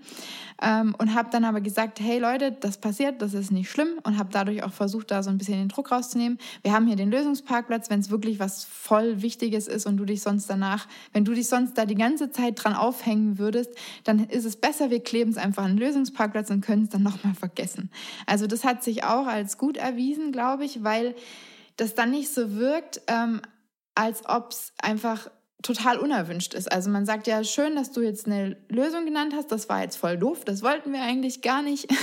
ähm, 0.62 0.96
und 0.98 1.14
habe 1.14 1.30
dann 1.32 1.46
aber 1.46 1.62
gesagt, 1.62 2.00
hey 2.00 2.20
Leute, 2.20 2.52
das 2.52 2.78
passiert, 2.78 3.22
das 3.22 3.34
ist 3.34 3.52
nicht 3.52 3.70
schlimm 3.70 4.00
und 4.04 4.18
habe 4.18 4.30
dadurch 4.32 4.64
auch 4.64 4.74
versucht, 4.74 5.12
da 5.12 5.24
so 5.24 5.30
ein 5.30 5.38
bisschen 5.38 5.60
den 5.60 5.70
Druck 5.70 5.92
rauszunehmen. 5.92 6.40
Wir 6.64 6.74
haben 6.74 6.88
hier 6.88 6.96
den 6.96 7.12
Lösungsparkplatz, 7.12 7.90
wenn 7.90 8.00
es 8.00 8.10
wirklich 8.10 8.40
was 8.40 8.64
voll 8.66 9.22
Wichtiges 9.22 9.68
ist 9.68 9.86
und 9.86 9.98
du 9.98 10.06
dich 10.06 10.22
sonst 10.22 10.50
danach, 10.50 10.88
wenn 11.14 11.26
du 11.26 11.34
dich 11.34 11.48
sonst 11.48 11.78
da 11.78 11.86
die 11.86 11.96
ganze 11.96 12.32
Zeit 12.32 12.64
dran 12.64 12.74
aufhängen 12.74 13.38
würdest, 13.38 13.72
dann 14.04 14.20
ist 14.20 14.46
es 14.46 14.56
besser, 14.56 14.90
wir 14.90 15.04
kleben 15.04 15.32
es 15.32 15.38
einfach 15.38 15.64
an 15.64 15.72
den 15.72 15.80
Lösungsparkplatz 15.80 16.50
und 16.50 16.62
können 16.62 16.84
es 16.84 16.90
dann 16.90 17.04
nochmal 17.04 17.36
vergessen. 17.36 17.92
Also 18.26 18.48
das 18.48 18.64
hat 18.64 18.84
sich 18.84 19.04
auch 19.04 19.28
als 19.28 19.58
gut 19.58 19.78
erwiesen, 19.78 20.32
glaube 20.32 20.66
ich, 20.66 20.84
weil 20.84 21.16
das 21.76 21.94
dann 21.94 22.12
nicht 22.12 22.34
so 22.34 22.56
wirkt, 22.56 23.02
ähm, 23.08 23.42
als 23.96 24.28
ob 24.28 24.52
es 24.52 24.74
einfach 24.80 25.30
total 25.64 25.98
unerwünscht 25.98 26.54
ist. 26.54 26.72
Also 26.72 26.90
man 26.90 27.06
sagt 27.06 27.28
ja, 27.28 27.44
schön, 27.44 27.76
dass 27.76 27.92
du 27.92 28.02
jetzt 28.02 28.28
eine 28.28 28.58
Lösung 28.70 29.06
genannt 29.06 29.34
hast, 29.36 29.52
das 29.52 29.70
war 29.70 29.82
jetzt 29.82 29.98
voll 29.98 30.18
doof, 30.18 30.46
das 30.46 30.62
wollten 30.62 30.94
wir 30.94 31.02
eigentlich 31.02 31.42
gar 31.42 31.62
nicht. 31.62 31.88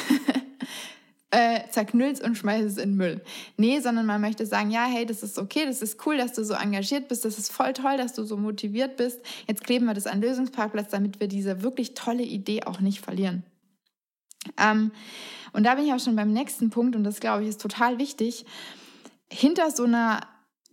äh, 1.34 1.68
zerknüllst 1.68 2.22
und 2.22 2.36
schmeißt 2.36 2.64
es 2.64 2.76
in 2.76 2.94
Müll. 2.94 3.20
Nee, 3.56 3.80
sondern 3.80 4.06
man 4.06 4.20
möchte 4.20 4.46
sagen, 4.46 4.70
ja, 4.70 4.84
hey, 4.84 5.04
das 5.04 5.24
ist 5.24 5.36
okay, 5.36 5.66
das 5.66 5.82
ist 5.82 6.06
cool, 6.06 6.16
dass 6.16 6.32
du 6.32 6.44
so 6.44 6.54
engagiert 6.54 7.08
bist, 7.08 7.24
das 7.24 7.38
ist 7.38 7.50
voll 7.50 7.72
toll, 7.72 7.96
dass 7.96 8.12
du 8.12 8.22
so 8.22 8.36
motiviert 8.36 8.96
bist. 8.96 9.20
Jetzt 9.48 9.64
kleben 9.64 9.86
wir 9.86 9.94
das 9.94 10.06
an 10.06 10.20
Lösungsparkplatz, 10.20 10.90
damit 10.90 11.18
wir 11.18 11.26
diese 11.26 11.62
wirklich 11.62 11.94
tolle 11.94 12.22
Idee 12.22 12.62
auch 12.64 12.78
nicht 12.78 13.00
verlieren. 13.00 13.42
Ähm, 14.58 14.92
und 15.52 15.64
da 15.64 15.74
bin 15.74 15.86
ich 15.86 15.92
auch 15.92 15.98
schon 15.98 16.14
beim 16.14 16.32
nächsten 16.32 16.70
Punkt 16.70 16.94
und 16.94 17.02
das 17.02 17.18
glaube 17.18 17.42
ich 17.42 17.48
ist 17.48 17.60
total 17.60 17.98
wichtig. 17.98 18.44
Hinter 19.28 19.72
so 19.72 19.84
einer 19.84 20.20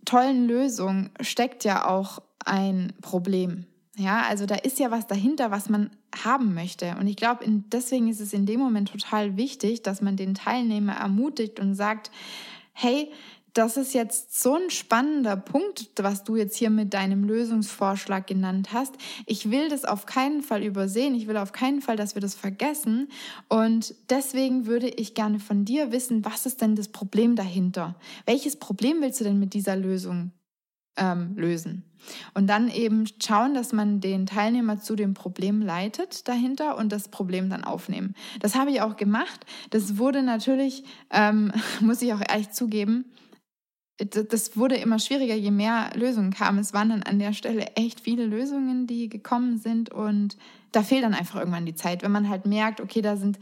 tollen 0.04 0.46
Lösung 0.46 1.10
steckt 1.20 1.64
ja 1.64 1.88
auch 1.88 2.20
ein 2.44 2.92
Problem. 3.00 3.66
Ja, 3.96 4.22
also 4.22 4.46
da 4.46 4.54
ist 4.54 4.78
ja 4.78 4.90
was 4.90 5.06
dahinter, 5.06 5.50
was 5.50 5.68
man 5.68 5.90
haben 6.24 6.54
möchte. 6.54 6.96
Und 6.98 7.06
ich 7.06 7.16
glaube, 7.16 7.44
deswegen 7.46 8.08
ist 8.08 8.20
es 8.20 8.32
in 8.32 8.46
dem 8.46 8.58
Moment 8.58 8.90
total 8.90 9.36
wichtig, 9.36 9.82
dass 9.82 10.00
man 10.00 10.16
den 10.16 10.34
Teilnehmer 10.34 10.94
ermutigt 10.94 11.60
und 11.60 11.74
sagt, 11.74 12.10
hey, 12.72 13.10
das 13.52 13.76
ist 13.76 13.92
jetzt 13.92 14.40
so 14.40 14.54
ein 14.54 14.70
spannender 14.70 15.36
Punkt, 15.36 15.90
was 16.00 16.24
du 16.24 16.36
jetzt 16.36 16.56
hier 16.56 16.70
mit 16.70 16.94
deinem 16.94 17.24
Lösungsvorschlag 17.24 18.26
genannt 18.26 18.72
hast. 18.72 18.94
Ich 19.26 19.50
will 19.50 19.68
das 19.68 19.84
auf 19.84 20.06
keinen 20.06 20.42
Fall 20.42 20.62
übersehen. 20.62 21.14
Ich 21.14 21.26
will 21.26 21.36
auf 21.36 21.52
keinen 21.52 21.82
Fall, 21.82 21.96
dass 21.96 22.14
wir 22.14 22.22
das 22.22 22.34
vergessen. 22.34 23.10
Und 23.50 23.94
deswegen 24.08 24.64
würde 24.64 24.88
ich 24.88 25.12
gerne 25.12 25.38
von 25.38 25.66
dir 25.66 25.92
wissen, 25.92 26.24
was 26.24 26.46
ist 26.46 26.62
denn 26.62 26.76
das 26.76 26.88
Problem 26.88 27.36
dahinter? 27.36 27.94
Welches 28.24 28.56
Problem 28.56 29.02
willst 29.02 29.20
du 29.20 29.24
denn 29.24 29.38
mit 29.38 29.52
dieser 29.52 29.76
Lösung 29.76 30.32
ähm, 30.96 31.34
lösen. 31.36 31.84
Und 32.34 32.46
dann 32.46 32.68
eben 32.68 33.06
schauen, 33.22 33.54
dass 33.54 33.72
man 33.72 34.00
den 34.00 34.26
Teilnehmer 34.26 34.80
zu 34.80 34.96
dem 34.96 35.14
Problem 35.14 35.62
leitet 35.62 36.28
dahinter 36.28 36.76
und 36.76 36.92
das 36.92 37.08
Problem 37.08 37.50
dann 37.50 37.64
aufnehmen. 37.64 38.14
Das 38.40 38.54
habe 38.54 38.70
ich 38.70 38.80
auch 38.80 38.96
gemacht. 38.96 39.46
Das 39.70 39.98
wurde 39.98 40.22
natürlich, 40.22 40.84
ähm, 41.10 41.52
muss 41.80 42.02
ich 42.02 42.12
auch 42.12 42.22
ehrlich 42.26 42.50
zugeben, 42.50 43.06
das 43.98 44.56
wurde 44.56 44.76
immer 44.76 44.98
schwieriger, 44.98 45.34
je 45.34 45.50
mehr 45.50 45.90
Lösungen 45.94 46.32
kamen. 46.32 46.58
Es 46.58 46.72
waren 46.72 46.88
dann 46.88 47.02
an 47.02 47.18
der 47.18 47.32
Stelle 47.32 47.76
echt 47.76 48.00
viele 48.00 48.26
Lösungen, 48.26 48.86
die 48.86 49.08
gekommen 49.08 49.58
sind 49.58 49.90
und 49.90 50.36
da 50.72 50.82
fehlt 50.82 51.04
dann 51.04 51.14
einfach 51.14 51.38
irgendwann 51.38 51.66
die 51.66 51.74
Zeit, 51.74 52.02
wenn 52.02 52.10
man 52.10 52.28
halt 52.28 52.46
merkt, 52.46 52.80
okay, 52.80 53.02
da 53.02 53.16
sind, 53.16 53.38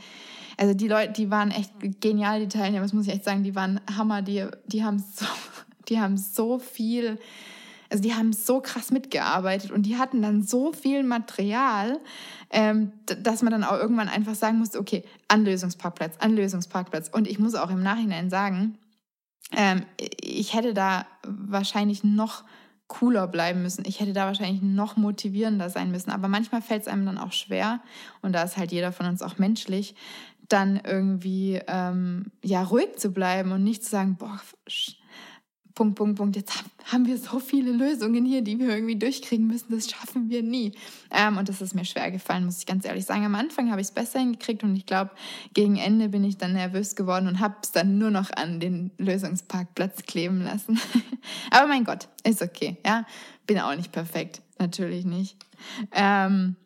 also 0.59 0.75
die 0.75 0.89
Leute, 0.89 1.13
die 1.13 1.31
waren 1.31 1.51
echt 1.51 1.73
genial, 2.01 2.41
die 2.41 2.49
Teilnehmer, 2.49 2.83
das 2.83 2.93
muss 2.93 3.07
ich 3.07 3.15
echt 3.15 3.25
sagen, 3.25 3.45
die 3.45 3.55
waren 3.55 3.81
Hammer, 3.97 4.23
die, 4.23 4.47
die 4.67 4.85
haben 4.85 4.99
so 4.99 5.25
die 5.89 6.01
haben 6.01 6.17
so 6.17 6.59
viel, 6.59 7.19
also 7.91 8.03
die 8.03 8.15
haben 8.15 8.33
so 8.33 8.61
krass 8.61 8.91
mitgearbeitet 8.91 9.73
und 9.73 9.83
die 9.83 9.99
hatten 9.99 10.23
dann 10.23 10.43
so 10.43 10.73
viel 10.73 11.03
Material, 11.03 11.99
ähm, 12.51 12.93
dass 13.05 13.43
man 13.43 13.51
dann 13.51 13.65
auch 13.65 13.77
irgendwann 13.79 14.09
einfach 14.09 14.35
sagen 14.35 14.59
musste, 14.59 14.79
okay, 14.79 15.05
Anlösungsparkplatz, 15.29 16.17
Anlösungsparkplatz. 16.19 17.09
Und 17.09 17.27
ich 17.27 17.39
muss 17.39 17.55
auch 17.55 17.71
im 17.71 17.83
Nachhinein 17.83 18.31
sagen, 18.31 18.79
ähm, 19.57 19.85
ich 20.21 20.55
hätte 20.55 20.73
da 20.73 21.07
wahrscheinlich 21.27 22.05
noch 22.05 22.45
cooler 22.87 23.29
bleiben 23.29 23.63
müssen. 23.63 23.85
Ich 23.87 24.01
hätte 24.01 24.13
da 24.13 24.27
wahrscheinlich 24.27 24.63
noch 24.63 24.97
motivierender 24.97 25.71
sein 25.71 25.91
müssen. 25.91 26.11
Aber 26.11 26.29
manchmal 26.29 26.61
fällt 26.61 26.83
es 26.83 26.89
einem 26.89 27.07
dann 27.07 27.19
auch 27.19 27.33
schwer, 27.33 27.81
und 28.23 28.33
da 28.33 28.43
ist 28.43 28.57
halt 28.57 28.73
jeder 28.73 28.93
von 28.93 29.07
uns 29.07 29.23
auch 29.23 29.39
menschlich, 29.39 29.95
dann 30.49 30.81
irgendwie 30.85 31.61
ähm, 31.69 32.33
ja 32.43 32.63
ruhig 32.63 32.97
zu 32.97 33.13
bleiben 33.13 33.53
und 33.53 33.63
nicht 33.63 33.85
zu 33.85 33.91
sagen, 33.91 34.17
boah, 34.17 34.41
Punkt, 35.75 35.97
Punkt, 35.97 36.17
Punkt. 36.17 36.37
Jetzt 36.37 36.65
haben 36.93 37.07
wir 37.07 37.17
so 37.17 37.39
viele 37.39 37.73
Lösungen 37.73 38.25
hier, 38.25 38.43
die 38.43 38.59
wir 38.59 38.69
irgendwie 38.69 38.97
durchkriegen 38.97 39.47
müssen. 39.47 39.71
Das 39.71 39.91
schaffen 39.91 40.29
wir 40.29 40.43
nie. 40.43 40.73
Ähm, 41.11 41.37
und 41.37 41.49
das 41.49 41.61
ist 41.61 41.75
mir 41.75 41.85
schwer 41.85 42.11
gefallen, 42.11 42.45
muss 42.45 42.59
ich 42.59 42.67
ganz 42.67 42.85
ehrlich 42.85 43.05
sagen. 43.05 43.25
Am 43.25 43.35
Anfang 43.35 43.71
habe 43.71 43.81
ich 43.81 43.89
es 43.89 43.93
besser 43.93 44.19
hingekriegt 44.19 44.63
und 44.65 44.75
ich 44.77 44.87
glaube, 44.87 45.11
gegen 45.55 45.77
Ende 45.77 46.09
bin 46.09 46.25
ich 46.25 46.39
dann 46.39 46.53
nervös 46.53 46.97
geworden 46.97 47.29
und 47.29 47.41
habe 47.41 47.57
es 47.63 47.73
dann 47.73 47.99
nur 47.99 48.11
noch 48.11 48.31
an 48.33 48.61
den 48.61 48.91
Lösungsparkplatz 48.99 50.03
kleben 50.03 50.43
lassen. 50.43 50.81
Aber 51.51 51.67
mein 51.67 51.85
Gott, 51.85 52.09
ist 52.25 52.43
okay. 52.43 52.77
Ja, 52.85 53.07
bin 53.47 53.59
auch 53.59 53.75
nicht 53.77 53.93
perfekt. 53.93 54.43
Natürlich 54.59 55.05
nicht. 55.05 55.37
Ähm, 55.93 56.57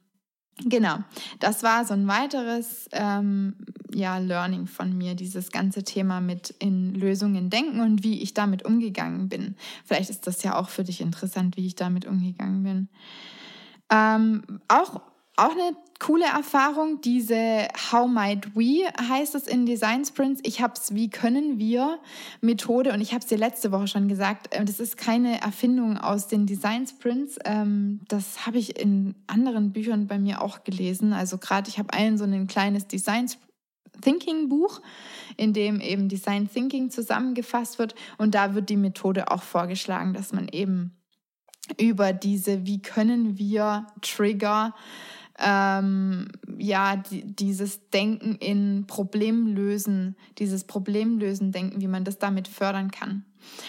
Genau, 0.62 0.98
das 1.40 1.64
war 1.64 1.84
so 1.84 1.94
ein 1.94 2.06
weiteres 2.06 2.88
ähm, 2.92 3.54
ja, 3.92 4.18
Learning 4.18 4.66
von 4.66 4.96
mir, 4.96 5.14
dieses 5.14 5.50
ganze 5.50 5.82
Thema 5.82 6.20
mit 6.20 6.54
in 6.58 6.94
Lösungen 6.94 7.50
denken 7.50 7.80
und 7.80 8.04
wie 8.04 8.22
ich 8.22 8.34
damit 8.34 8.64
umgegangen 8.64 9.28
bin. 9.28 9.56
Vielleicht 9.84 10.10
ist 10.10 10.26
das 10.26 10.42
ja 10.44 10.56
auch 10.56 10.68
für 10.68 10.84
dich 10.84 11.00
interessant, 11.00 11.56
wie 11.56 11.66
ich 11.66 11.74
damit 11.74 12.06
umgegangen 12.06 12.62
bin. 12.62 12.88
Ähm, 13.90 14.42
auch 14.68 15.00
auch 15.36 15.50
eine 15.50 15.76
coole 15.98 16.26
Erfahrung, 16.26 17.00
diese 17.00 17.68
How 17.90 18.08
Might 18.08 18.54
We 18.54 18.86
heißt 19.00 19.34
es 19.34 19.46
in 19.46 19.66
Design 19.66 20.04
Sprints. 20.04 20.40
Ich 20.44 20.60
habe 20.60 20.74
es 20.76 20.94
Wie 20.94 21.10
können 21.10 21.58
wir 21.58 21.98
Methode 22.40 22.92
und 22.92 23.00
ich 23.00 23.12
habe 23.12 23.20
es 23.20 23.26
dir 23.26 23.38
letzte 23.38 23.72
Woche 23.72 23.88
schon 23.88 24.06
gesagt, 24.06 24.54
äh, 24.54 24.64
das 24.64 24.80
ist 24.80 24.96
keine 24.96 25.40
Erfindung 25.40 25.98
aus 25.98 26.28
den 26.28 26.46
Design 26.46 26.86
Sprints. 26.86 27.38
Ähm, 27.44 28.00
das 28.08 28.46
habe 28.46 28.58
ich 28.58 28.78
in 28.78 29.14
anderen 29.26 29.72
Büchern 29.72 30.06
bei 30.06 30.18
mir 30.18 30.40
auch 30.40 30.62
gelesen. 30.62 31.12
Also 31.12 31.38
gerade 31.38 31.68
ich 31.68 31.78
habe 31.78 31.92
ein 31.92 32.16
so 32.16 32.24
ein 32.24 32.46
kleines 32.46 32.86
Design 32.86 33.28
Thinking 34.02 34.48
Buch, 34.48 34.82
in 35.36 35.52
dem 35.52 35.80
eben 35.80 36.08
Design 36.08 36.48
Thinking 36.48 36.90
zusammengefasst 36.90 37.78
wird 37.78 37.94
und 38.18 38.34
da 38.34 38.54
wird 38.54 38.68
die 38.68 38.76
Methode 38.76 39.30
auch 39.30 39.42
vorgeschlagen, 39.42 40.14
dass 40.14 40.32
man 40.32 40.48
eben 40.48 40.96
über 41.78 42.12
diese 42.12 42.66
Wie 42.66 42.82
können 42.82 43.38
wir 43.38 43.86
Trigger 44.02 44.74
ähm, 45.38 46.28
ja, 46.58 46.96
die, 46.96 47.24
dieses 47.24 47.90
Denken 47.90 48.36
in 48.36 48.86
Problemlösen, 48.86 50.16
dieses 50.38 50.64
Problemlösen-Denken, 50.64 51.80
wie 51.80 51.88
man 51.88 52.04
das 52.04 52.18
damit 52.18 52.48
fördern 52.48 52.90
kann. 52.90 53.24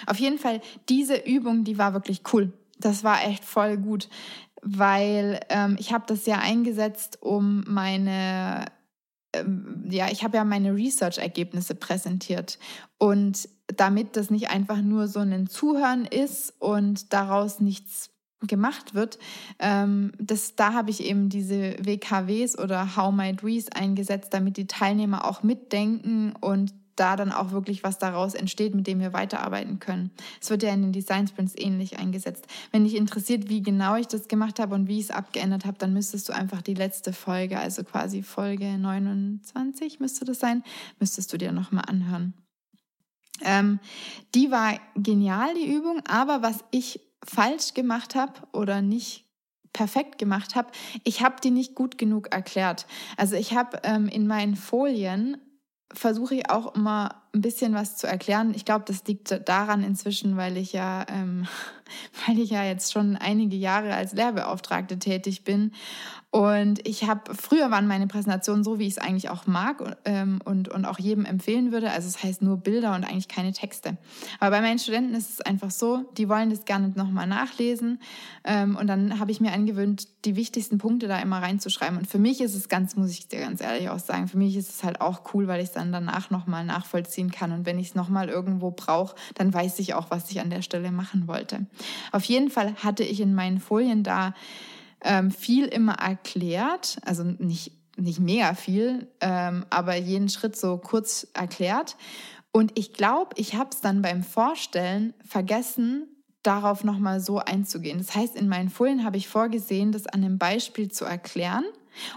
Auf 0.05 0.19
jeden 0.19 0.37
Fall, 0.37 0.61
diese 0.89 1.15
Übung, 1.15 1.63
die 1.63 1.77
war 1.77 1.93
wirklich 1.93 2.21
cool. 2.33 2.53
Das 2.79 3.03
war 3.03 3.23
echt 3.25 3.43
voll 3.43 3.77
gut, 3.77 4.09
weil 4.61 5.39
ähm, 5.49 5.75
ich 5.79 5.93
habe 5.93 6.05
das 6.07 6.25
ja 6.25 6.39
eingesetzt, 6.39 7.19
um 7.21 7.63
meine 7.67 8.65
ähm, 9.35 9.85
ja, 9.89 10.09
ich 10.09 10.23
habe 10.23 10.37
ja 10.37 10.43
meine 10.43 10.75
Research-Ergebnisse 10.75 11.75
präsentiert. 11.75 12.57
Und 12.97 13.49
damit 13.67 14.15
das 14.15 14.29
nicht 14.29 14.49
einfach 14.49 14.81
nur 14.81 15.07
so 15.07 15.19
ein 15.19 15.47
Zuhören 15.47 16.05
ist 16.05 16.53
und 16.59 17.13
daraus 17.13 17.59
nichts 17.59 18.09
gemacht 18.41 18.93
wird. 18.93 19.17
Ähm, 19.59 20.11
das, 20.19 20.55
da 20.55 20.73
habe 20.73 20.91
ich 20.91 21.03
eben 21.03 21.29
diese 21.29 21.75
WKWs 21.79 22.57
oder 22.57 22.95
How 22.95 23.13
Might 23.13 23.43
We's 23.43 23.69
eingesetzt, 23.71 24.33
damit 24.33 24.57
die 24.57 24.67
Teilnehmer 24.67 25.25
auch 25.25 25.43
mitdenken 25.43 26.33
und 26.39 26.73
da 26.95 27.15
dann 27.15 27.31
auch 27.31 27.51
wirklich 27.51 27.83
was 27.83 27.97
daraus 27.97 28.33
entsteht, 28.33 28.73
mit 28.73 28.87
dem 28.87 28.99
wir 28.99 29.13
weiterarbeiten 29.13 29.79
können. 29.79 30.11
Es 30.41 30.49
wird 30.49 30.63
ja 30.63 30.73
in 30.73 30.81
den 30.81 30.91
Design 30.93 31.27
Sprints 31.27 31.53
ähnlich 31.57 31.99
eingesetzt. 31.99 32.47
Wenn 32.71 32.85
dich 32.85 32.95
interessiert, 32.95 33.49
wie 33.49 33.61
genau 33.61 33.95
ich 33.95 34.07
das 34.07 34.27
gemacht 34.27 34.59
habe 34.59 34.75
und 34.75 34.87
wie 34.87 34.99
ich 34.99 35.05
es 35.05 35.11
abgeändert 35.11 35.65
habe, 35.65 35.77
dann 35.77 35.93
müsstest 35.93 36.29
du 36.29 36.33
einfach 36.33 36.61
die 36.61 36.73
letzte 36.73 37.13
Folge, 37.13 37.59
also 37.59 37.83
quasi 37.83 38.23
Folge 38.23 38.77
29 38.77 39.99
müsste 39.99 40.25
das 40.25 40.39
sein, 40.39 40.63
müsstest 40.99 41.33
du 41.33 41.37
dir 41.37 41.51
nochmal 41.51 41.85
anhören. 41.87 42.33
Ähm, 43.41 43.79
die 44.33 44.49
war 44.49 44.79
genial, 44.95 45.53
die 45.55 45.73
Übung, 45.73 46.01
aber 46.07 46.41
was 46.41 46.63
ich 46.71 47.01
falsch 47.25 47.73
gemacht 47.73 48.15
habe 48.15 48.33
oder 48.53 48.81
nicht 48.81 49.25
perfekt 49.73 50.17
gemacht 50.17 50.55
habe, 50.55 50.71
ich 51.03 51.21
habe 51.21 51.35
die 51.43 51.51
nicht 51.51 51.75
gut 51.75 51.97
genug 51.97 52.33
erklärt. 52.33 52.87
Also 53.17 53.35
ich 53.35 53.55
habe 53.55 53.79
ähm, 53.83 54.07
in 54.07 54.25
meinen 54.25 54.55
Folien 54.55 55.37
versuche 55.93 56.35
ich 56.35 56.49
auch 56.49 56.75
immer 56.75 57.23
ein 57.33 57.41
bisschen 57.41 57.73
was 57.73 57.97
zu 57.97 58.07
erklären. 58.07 58.53
Ich 58.55 58.65
glaube, 58.65 58.85
das 58.87 59.03
liegt 59.05 59.47
daran 59.47 59.83
inzwischen, 59.83 60.37
weil 60.37 60.57
ich 60.57 60.73
ja, 60.73 61.05
ähm, 61.09 61.47
weil 62.27 62.39
ich 62.39 62.49
ja 62.49 62.63
jetzt 62.63 62.91
schon 62.91 63.15
einige 63.15 63.55
Jahre 63.55 63.93
als 63.93 64.13
Lehrbeauftragte 64.13 64.99
tätig 64.99 65.43
bin 65.43 65.71
und 66.35 66.85
ich 66.85 67.07
habe, 67.07 67.33
früher 67.33 67.71
waren 67.71 67.87
meine 67.87 68.07
Präsentationen 68.07 68.65
so, 68.65 68.77
wie 68.77 68.87
ich 68.87 68.95
es 68.95 68.97
eigentlich 68.97 69.29
auch 69.29 69.47
mag 69.47 69.95
ähm, 70.03 70.41
und, 70.43 70.67
und 70.67 70.83
auch 70.83 70.99
jedem 70.99 71.23
empfehlen 71.23 71.71
würde. 71.71 71.91
Also 71.91 72.09
es 72.09 72.15
das 72.15 72.23
heißt 72.25 72.41
nur 72.41 72.57
Bilder 72.57 72.93
und 72.93 73.05
eigentlich 73.05 73.29
keine 73.29 73.53
Texte. 73.53 73.95
Aber 74.41 74.57
bei 74.57 74.61
meinen 74.61 74.77
Studenten 74.77 75.15
ist 75.15 75.29
es 75.29 75.39
einfach 75.39 75.71
so, 75.71 76.03
die 76.17 76.27
wollen 76.27 76.49
das 76.49 76.65
gerne 76.65 76.89
nochmal 76.89 77.25
nachlesen. 77.25 78.01
Ähm, 78.43 78.75
und 78.75 78.87
dann 78.87 79.17
habe 79.17 79.31
ich 79.31 79.39
mir 79.39 79.53
angewöhnt, 79.53 80.09
die 80.25 80.35
wichtigsten 80.35 80.77
Punkte 80.77 81.07
da 81.07 81.19
immer 81.19 81.41
reinzuschreiben. 81.41 81.97
Und 81.97 82.07
für 82.07 82.19
mich 82.19 82.41
ist 82.41 82.53
es 82.53 82.67
ganz, 82.67 82.97
muss 82.97 83.11
ich 83.11 83.29
dir 83.29 83.39
ganz 83.39 83.61
ehrlich 83.61 83.87
auch 83.87 83.99
sagen, 83.99 84.27
für 84.27 84.37
mich 84.37 84.57
ist 84.57 84.69
es 84.69 84.83
halt 84.83 84.99
auch 84.99 85.33
cool, 85.33 85.47
weil 85.47 85.61
ich 85.61 85.67
es 85.67 85.73
dann 85.73 85.93
danach 85.93 86.31
nochmal 86.31 86.65
nachvollziehen 86.65 87.31
kann. 87.31 87.53
Und 87.53 87.65
wenn 87.65 87.79
ich 87.79 87.87
es 87.87 87.95
nochmal 87.95 88.27
irgendwo 88.27 88.71
brauche, 88.71 89.15
dann 89.35 89.53
weiß 89.53 89.79
ich 89.79 89.93
auch, 89.93 90.11
was 90.11 90.29
ich 90.29 90.41
an 90.41 90.49
der 90.49 90.63
Stelle 90.63 90.91
machen 90.91 91.29
wollte. 91.29 91.65
Auf 92.11 92.23
jeden 92.25 92.49
Fall 92.49 92.75
hatte 92.75 93.03
ich 93.03 93.19
in 93.21 93.35
meinen 93.35 93.59
Folien 93.59 94.03
da 94.03 94.33
ähm, 95.01 95.31
viel 95.31 95.65
immer 95.65 95.93
erklärt, 95.93 96.97
also 97.05 97.23
nicht, 97.23 97.71
nicht 97.97 98.19
mega 98.19 98.53
viel, 98.55 99.07
ähm, 99.21 99.65
aber 99.69 99.95
jeden 99.95 100.29
Schritt 100.29 100.55
so 100.55 100.77
kurz 100.77 101.27
erklärt. 101.33 101.95
Und 102.51 102.77
ich 102.77 102.93
glaube, 102.93 103.31
ich 103.35 103.55
habe 103.55 103.69
es 103.71 103.81
dann 103.81 104.01
beim 104.01 104.23
Vorstellen 104.23 105.13
vergessen, 105.25 106.07
darauf 106.41 106.83
nochmal 106.83 107.19
so 107.19 107.39
einzugehen. 107.39 107.97
Das 107.97 108.15
heißt, 108.15 108.35
in 108.35 108.47
meinen 108.47 108.69
Folien 108.69 109.03
habe 109.03 109.17
ich 109.17 109.27
vorgesehen, 109.27 109.91
das 109.91 110.07
an 110.07 110.23
einem 110.23 110.37
Beispiel 110.37 110.91
zu 110.91 111.05
erklären. 111.05 111.65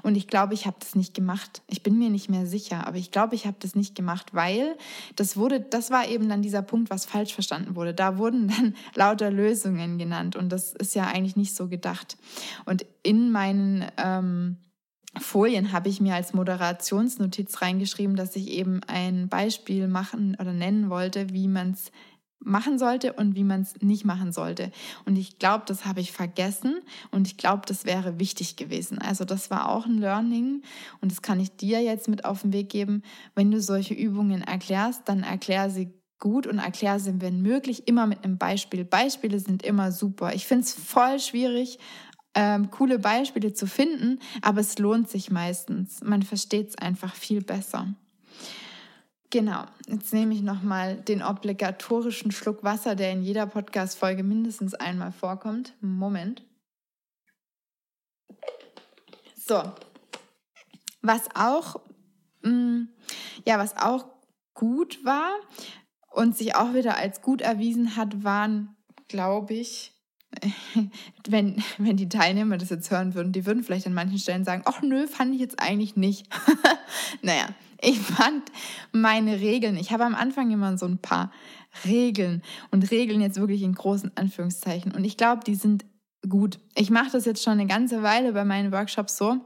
Und 0.02 0.16
ich 0.16 0.28
glaube, 0.28 0.54
ich 0.54 0.66
habe 0.66 0.76
das 0.80 0.94
nicht 0.94 1.14
gemacht. 1.14 1.62
Ich 1.68 1.82
bin 1.82 1.98
mir 1.98 2.10
nicht 2.10 2.28
mehr 2.28 2.46
sicher, 2.46 2.86
aber 2.86 2.96
ich 2.96 3.10
glaube, 3.10 3.34
ich 3.34 3.46
habe 3.46 3.56
das 3.60 3.74
nicht 3.74 3.94
gemacht, 3.94 4.34
weil 4.34 4.76
das 5.16 5.36
wurde, 5.36 5.60
das 5.60 5.90
war 5.90 6.08
eben 6.08 6.28
dann 6.28 6.42
dieser 6.42 6.62
Punkt, 6.62 6.90
was 6.90 7.06
falsch 7.06 7.34
verstanden 7.34 7.76
wurde. 7.76 7.94
Da 7.94 8.18
wurden 8.18 8.48
dann 8.48 8.74
lauter 8.94 9.30
Lösungen 9.30 9.98
genannt 9.98 10.36
und 10.36 10.50
das 10.50 10.72
ist 10.74 10.94
ja 10.94 11.06
eigentlich 11.06 11.36
nicht 11.36 11.54
so 11.54 11.68
gedacht. 11.68 12.16
Und 12.64 12.86
in 13.02 13.30
meinen 13.30 13.84
ähm, 13.96 14.56
Folien 15.16 15.72
habe 15.72 15.88
ich 15.88 16.00
mir 16.00 16.14
als 16.14 16.34
Moderationsnotiz 16.34 17.60
reingeschrieben, 17.62 18.16
dass 18.16 18.36
ich 18.36 18.48
eben 18.48 18.80
ein 18.86 19.28
Beispiel 19.28 19.88
machen 19.88 20.36
oder 20.38 20.52
nennen 20.52 20.90
wollte, 20.90 21.32
wie 21.32 21.48
man 21.48 21.72
es 21.72 21.90
machen 22.40 22.78
sollte 22.78 23.12
und 23.12 23.34
wie 23.34 23.44
man 23.44 23.62
es 23.62 23.74
nicht 23.80 24.04
machen 24.04 24.32
sollte. 24.32 24.70
Und 25.04 25.16
ich 25.16 25.38
glaube, 25.38 25.64
das 25.66 25.84
habe 25.84 26.00
ich 26.00 26.12
vergessen 26.12 26.80
und 27.10 27.26
ich 27.26 27.36
glaube, 27.36 27.62
das 27.66 27.84
wäre 27.84 28.18
wichtig 28.18 28.56
gewesen. 28.56 28.98
Also 28.98 29.24
das 29.24 29.50
war 29.50 29.68
auch 29.68 29.86
ein 29.86 29.98
Learning 29.98 30.62
und 31.00 31.10
das 31.10 31.22
kann 31.22 31.40
ich 31.40 31.56
dir 31.56 31.82
jetzt 31.82 32.08
mit 32.08 32.24
auf 32.24 32.42
den 32.42 32.52
Weg 32.52 32.68
geben. 32.68 33.02
Wenn 33.34 33.50
du 33.50 33.60
solche 33.60 33.94
Übungen 33.94 34.42
erklärst, 34.42 35.08
dann 35.08 35.22
erklär 35.22 35.70
sie 35.70 35.92
gut 36.18 36.46
und 36.46 36.58
erklär 36.58 36.98
sie, 36.98 37.20
wenn 37.20 37.42
möglich, 37.42 37.86
immer 37.86 38.06
mit 38.06 38.24
einem 38.24 38.38
Beispiel. 38.38 38.84
Beispiele 38.84 39.38
sind 39.38 39.62
immer 39.62 39.92
super. 39.92 40.34
Ich 40.34 40.46
finde 40.46 40.64
es 40.64 40.72
voll 40.72 41.20
schwierig, 41.20 41.78
ähm, 42.34 42.70
coole 42.70 42.98
Beispiele 42.98 43.52
zu 43.52 43.66
finden, 43.66 44.20
aber 44.42 44.60
es 44.60 44.78
lohnt 44.78 45.08
sich 45.08 45.30
meistens. 45.30 46.00
Man 46.02 46.22
versteht 46.22 46.70
es 46.70 46.78
einfach 46.78 47.14
viel 47.14 47.42
besser. 47.42 47.94
Genau, 49.30 49.64
jetzt 49.86 50.14
nehme 50.14 50.32
ich 50.32 50.40
nochmal 50.40 50.96
den 50.96 51.22
obligatorischen 51.22 52.32
Schluck 52.32 52.64
Wasser, 52.64 52.94
der 52.94 53.12
in 53.12 53.22
jeder 53.22 53.46
Podcast-Folge 53.46 54.22
mindestens 54.22 54.72
einmal 54.72 55.12
vorkommt. 55.12 55.74
Moment. 55.82 56.46
So, 59.36 59.62
was 61.02 61.28
auch, 61.34 61.80
mh, 62.42 62.50
mm, 62.50 62.88
ja, 63.46 63.58
was 63.58 63.76
auch 63.76 64.06
gut 64.54 65.04
war 65.04 65.30
und 66.10 66.36
sich 66.36 66.54
auch 66.54 66.72
wieder 66.72 66.96
als 66.96 67.20
gut 67.20 67.42
erwiesen 67.42 67.96
hat, 67.96 68.24
waren, 68.24 68.76
glaube 69.08 69.52
ich, 69.52 69.92
wenn, 71.28 71.62
wenn 71.76 71.98
die 71.98 72.08
Teilnehmer 72.08 72.56
das 72.56 72.70
jetzt 72.70 72.90
hören 72.90 73.14
würden, 73.14 73.32
die 73.32 73.44
würden 73.44 73.62
vielleicht 73.62 73.86
an 73.86 73.94
manchen 73.94 74.18
Stellen 74.18 74.44
sagen, 74.44 74.62
ach 74.64 74.80
nö, 74.80 75.06
fand 75.06 75.34
ich 75.34 75.40
jetzt 75.40 75.60
eigentlich 75.60 75.96
nicht. 75.96 76.26
naja, 77.22 77.48
ich 77.80 77.98
fand 77.98 78.50
meine 78.92 79.40
Regeln, 79.40 79.76
ich 79.76 79.92
habe 79.92 80.04
am 80.04 80.14
Anfang 80.14 80.50
immer 80.50 80.76
so 80.78 80.86
ein 80.86 80.98
paar 80.98 81.30
Regeln 81.84 82.42
und 82.70 82.90
Regeln 82.90 83.20
jetzt 83.20 83.38
wirklich 83.38 83.62
in 83.62 83.74
großen 83.74 84.12
Anführungszeichen. 84.16 84.92
Und 84.92 85.04
ich 85.04 85.16
glaube, 85.16 85.44
die 85.44 85.54
sind 85.54 85.84
gut. 86.28 86.58
Ich 86.74 86.90
mache 86.90 87.10
das 87.12 87.24
jetzt 87.24 87.42
schon 87.42 87.54
eine 87.54 87.66
ganze 87.66 88.02
Weile 88.02 88.32
bei 88.32 88.44
meinen 88.44 88.72
Workshops 88.72 89.16
so. 89.16 89.36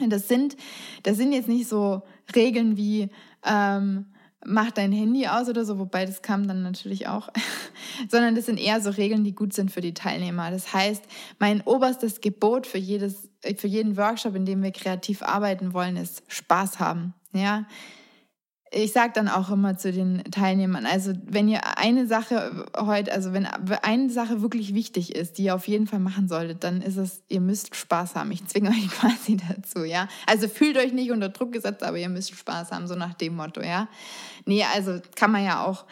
Das 0.00 0.26
sind, 0.26 0.56
das 1.02 1.16
sind 1.18 1.32
jetzt 1.32 1.48
nicht 1.48 1.68
so 1.68 2.02
Regeln 2.34 2.76
wie, 2.76 3.10
ähm, 3.44 4.06
mach 4.44 4.70
dein 4.70 4.92
Handy 4.92 5.26
aus 5.26 5.48
oder 5.48 5.64
so, 5.64 5.78
wobei 5.78 6.04
das 6.04 6.22
kam 6.22 6.46
dann 6.46 6.62
natürlich 6.62 7.08
auch, 7.08 7.28
sondern 8.10 8.34
das 8.34 8.46
sind 8.46 8.58
eher 8.58 8.80
so 8.80 8.90
Regeln, 8.90 9.24
die 9.24 9.34
gut 9.34 9.52
sind 9.52 9.70
für 9.70 9.80
die 9.80 9.94
Teilnehmer. 9.94 10.50
Das 10.50 10.72
heißt, 10.72 11.04
mein 11.38 11.60
oberstes 11.62 12.20
Gebot 12.20 12.66
für 12.66 12.78
jedes, 12.78 13.28
für 13.56 13.66
jeden 13.66 13.96
Workshop, 13.96 14.34
in 14.34 14.44
dem 14.44 14.62
wir 14.62 14.72
kreativ 14.72 15.22
arbeiten 15.22 15.72
wollen, 15.72 15.96
ist 15.96 16.22
Spaß 16.28 16.80
haben. 16.80 17.14
Ja, 17.32 17.66
ich 18.74 18.92
sage 18.92 19.12
dann 19.14 19.28
auch 19.28 19.50
immer 19.50 19.76
zu 19.76 19.92
den 19.92 20.24
Teilnehmern, 20.24 20.86
also 20.86 21.12
wenn 21.24 21.46
ihr 21.48 21.78
eine 21.78 22.06
Sache 22.06 22.66
heute, 22.76 23.12
also 23.12 23.32
wenn 23.32 23.46
eine 23.46 24.10
Sache 24.10 24.40
wirklich 24.40 24.74
wichtig 24.74 25.14
ist, 25.14 25.36
die 25.36 25.44
ihr 25.44 25.54
auf 25.54 25.68
jeden 25.68 25.86
Fall 25.86 26.00
machen 26.00 26.26
solltet, 26.26 26.64
dann 26.64 26.80
ist 26.80 26.96
es, 26.96 27.22
ihr 27.28 27.40
müsst 27.40 27.76
Spaß 27.76 28.14
haben. 28.14 28.30
Ich 28.32 28.46
zwinge 28.46 28.70
euch 28.70 28.88
quasi 28.88 29.36
dazu, 29.36 29.84
ja. 29.84 30.08
Also 30.26 30.48
fühlt 30.48 30.78
euch 30.78 30.92
nicht 30.92 31.10
unter 31.10 31.28
Druck 31.28 31.52
gesetzt, 31.52 31.82
aber 31.82 31.98
ihr 31.98 32.08
müsst 32.08 32.34
Spaß 32.34 32.72
haben, 32.72 32.86
so 32.86 32.94
nach 32.94 33.14
dem 33.14 33.36
Motto, 33.36 33.60
ja. 33.60 33.88
Nee, 34.46 34.64
also 34.74 35.00
kann 35.16 35.30
man 35.30 35.44
ja 35.44 35.64
auch 35.64 35.84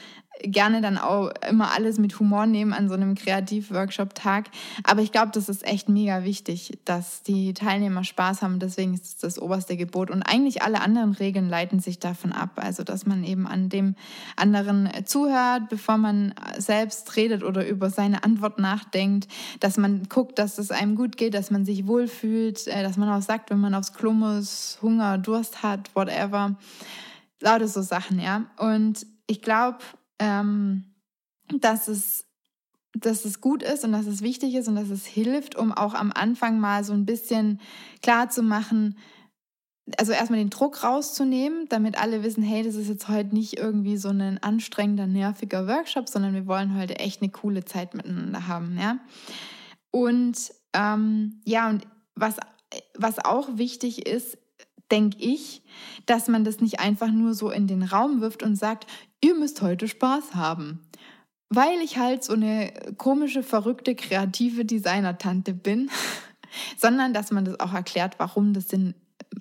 gerne 0.42 0.80
dann 0.80 0.98
auch 0.98 1.30
immer 1.48 1.72
alles 1.72 1.98
mit 1.98 2.18
Humor 2.18 2.46
nehmen 2.46 2.72
an 2.72 2.88
so 2.88 2.94
einem 2.94 3.14
Kreativ-Workshop-Tag. 3.14 4.50
Aber 4.84 5.02
ich 5.02 5.12
glaube, 5.12 5.30
das 5.32 5.48
ist 5.48 5.66
echt 5.66 5.88
mega 5.88 6.24
wichtig, 6.24 6.78
dass 6.84 7.22
die 7.22 7.54
Teilnehmer 7.54 8.04
Spaß 8.04 8.42
haben. 8.42 8.58
Deswegen 8.58 8.94
ist 8.94 9.04
es 9.04 9.16
das 9.18 9.38
oberste 9.40 9.76
Gebot. 9.76 10.10
Und 10.10 10.22
eigentlich 10.22 10.62
alle 10.62 10.80
anderen 10.80 11.12
Regeln 11.12 11.48
leiten 11.48 11.80
sich 11.80 11.98
davon 11.98 12.32
ab. 12.32 12.52
Also, 12.56 12.84
dass 12.84 13.06
man 13.06 13.24
eben 13.24 13.46
an 13.46 13.68
dem 13.68 13.94
anderen 14.36 14.88
zuhört, 15.04 15.68
bevor 15.68 15.96
man 15.96 16.34
selbst 16.58 17.16
redet 17.16 17.42
oder 17.42 17.66
über 17.66 17.90
seine 17.90 18.24
Antwort 18.24 18.58
nachdenkt, 18.58 19.28
dass 19.60 19.76
man 19.76 20.04
guckt, 20.08 20.38
dass 20.38 20.58
es 20.58 20.70
einem 20.70 20.96
gut 20.96 21.16
geht, 21.16 21.34
dass 21.34 21.50
man 21.50 21.64
sich 21.64 21.86
wohlfühlt, 21.86 22.66
äh, 22.66 22.82
dass 22.82 22.96
man 22.96 23.08
auch 23.08 23.22
sagt, 23.22 23.50
wenn 23.50 23.60
man 23.60 23.74
aufs 23.74 23.92
Klo 23.92 24.12
muss, 24.12 24.78
Hunger, 24.82 25.18
Durst 25.18 25.62
hat, 25.62 25.94
whatever. 25.94 26.56
Lauter 27.40 27.68
so 27.68 27.82
Sachen, 27.82 28.20
ja. 28.20 28.44
Und 28.58 29.06
ich 29.26 29.42
glaube, 29.42 29.78
ähm, 30.20 30.84
dass 31.58 31.88
es 31.88 32.26
dass 32.92 33.24
es 33.24 33.40
gut 33.40 33.62
ist 33.62 33.84
und 33.84 33.92
dass 33.92 34.06
es 34.06 34.20
wichtig 34.20 34.54
ist 34.54 34.68
und 34.68 34.74
dass 34.74 34.90
es 34.90 35.06
hilft, 35.06 35.54
um 35.56 35.72
auch 35.72 35.94
am 35.94 36.12
Anfang 36.12 36.58
mal 36.58 36.82
so 36.82 36.92
ein 36.92 37.06
bisschen 37.06 37.60
klar 38.02 38.30
zu 38.30 38.42
machen, 38.42 38.98
also 39.96 40.12
erstmal 40.12 40.40
den 40.40 40.50
Druck 40.50 40.82
rauszunehmen, 40.82 41.66
damit 41.68 42.00
alle 42.00 42.22
wissen, 42.22 42.42
hey, 42.42 42.62
das 42.62 42.74
ist 42.74 42.88
jetzt 42.88 43.08
heute 43.08 43.34
nicht 43.34 43.58
irgendwie 43.58 43.96
so 43.96 44.08
ein 44.08 44.42
anstrengender, 44.42 45.06
nerviger 45.06 45.66
Workshop, 45.66 46.08
sondern 46.08 46.34
wir 46.34 46.46
wollen 46.46 46.76
heute 46.76 46.98
echt 46.98 47.22
eine 47.22 47.30
coole 47.30 47.64
Zeit 47.64 47.94
miteinander 47.94 48.48
haben, 48.48 48.76
ja. 48.78 48.98
Und 49.90 50.52
ähm, 50.72 51.40
ja, 51.44 51.68
und 51.68 51.86
was, 52.14 52.36
was 52.96 53.24
auch 53.24 53.56
wichtig 53.56 54.06
ist, 54.06 54.38
denke 54.90 55.18
ich, 55.18 55.62
dass 56.06 56.28
man 56.28 56.44
das 56.44 56.60
nicht 56.60 56.80
einfach 56.80 57.10
nur 57.10 57.34
so 57.34 57.50
in 57.50 57.66
den 57.66 57.82
Raum 57.82 58.20
wirft 58.20 58.42
und 58.42 58.56
sagt, 58.56 58.86
ihr 59.20 59.34
müsst 59.34 59.62
heute 59.62 59.88
Spaß 59.88 60.34
haben. 60.34 60.80
Weil 61.48 61.80
ich 61.82 61.98
halt 61.98 62.22
so 62.22 62.34
eine 62.34 62.72
komische, 62.96 63.42
verrückte, 63.42 63.94
kreative 63.94 64.64
Designer-Tante 64.64 65.52
bin, 65.52 65.90
sondern 66.76 67.12
dass 67.12 67.32
man 67.32 67.44
das 67.44 67.58
auch 67.60 67.72
erklärt, 67.72 68.14
warum 68.18 68.52
das 68.52 68.68
Sinn 68.68 68.94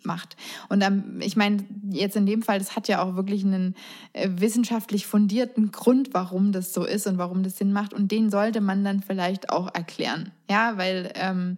macht. 0.03 0.35
Und 0.69 0.81
ähm, 0.81 1.19
ich 1.21 1.35
meine, 1.35 1.65
jetzt 1.89 2.15
in 2.15 2.25
dem 2.25 2.41
Fall, 2.41 2.59
das 2.59 2.75
hat 2.75 2.87
ja 2.87 3.01
auch 3.01 3.15
wirklich 3.15 3.43
einen 3.43 3.75
äh, 4.13 4.29
wissenschaftlich 4.31 5.07
fundierten 5.07 5.71
Grund, 5.71 6.09
warum 6.13 6.51
das 6.51 6.73
so 6.73 6.83
ist 6.85 7.07
und 7.07 7.17
warum 7.17 7.43
das 7.43 7.57
Sinn 7.57 7.73
macht. 7.73 7.93
Und 7.93 8.11
den 8.11 8.29
sollte 8.29 8.61
man 8.61 8.83
dann 8.83 9.01
vielleicht 9.01 9.49
auch 9.49 9.73
erklären. 9.73 10.31
Ja, 10.49 10.77
weil 10.77 11.11
ähm, 11.15 11.57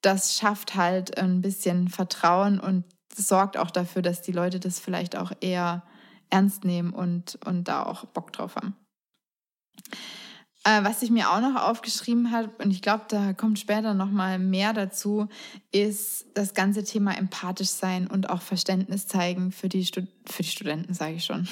das 0.00 0.36
schafft 0.36 0.74
halt 0.74 1.18
ein 1.18 1.40
bisschen 1.40 1.88
Vertrauen 1.88 2.60
und 2.60 2.84
sorgt 3.14 3.56
auch 3.56 3.70
dafür, 3.70 4.02
dass 4.02 4.22
die 4.22 4.32
Leute 4.32 4.60
das 4.60 4.78
vielleicht 4.78 5.16
auch 5.16 5.32
eher 5.40 5.82
ernst 6.30 6.64
nehmen 6.64 6.92
und, 6.92 7.38
und 7.44 7.64
da 7.64 7.84
auch 7.84 8.04
Bock 8.06 8.32
drauf 8.32 8.56
haben. 8.56 8.76
Äh, 10.64 10.84
was 10.84 11.02
ich 11.02 11.10
mir 11.10 11.30
auch 11.30 11.40
noch 11.40 11.62
aufgeschrieben 11.62 12.32
habe, 12.32 12.50
und 12.62 12.70
ich 12.70 12.82
glaube, 12.82 13.04
da 13.08 13.32
kommt 13.32 13.58
später 13.58 13.94
noch 13.94 14.10
mal 14.10 14.38
mehr 14.38 14.72
dazu, 14.72 15.28
ist 15.72 16.26
das 16.34 16.52
ganze 16.52 16.84
Thema 16.84 17.16
empathisch 17.16 17.68
sein 17.68 18.06
und 18.06 18.28
auch 18.28 18.42
Verständnis 18.42 19.06
zeigen 19.06 19.52
für 19.52 19.68
die, 19.68 19.84
Stud 19.86 20.08
für 20.26 20.42
die 20.42 20.48
Studenten, 20.48 20.94
sage 20.94 21.14
ich 21.14 21.24
schon. 21.24 21.48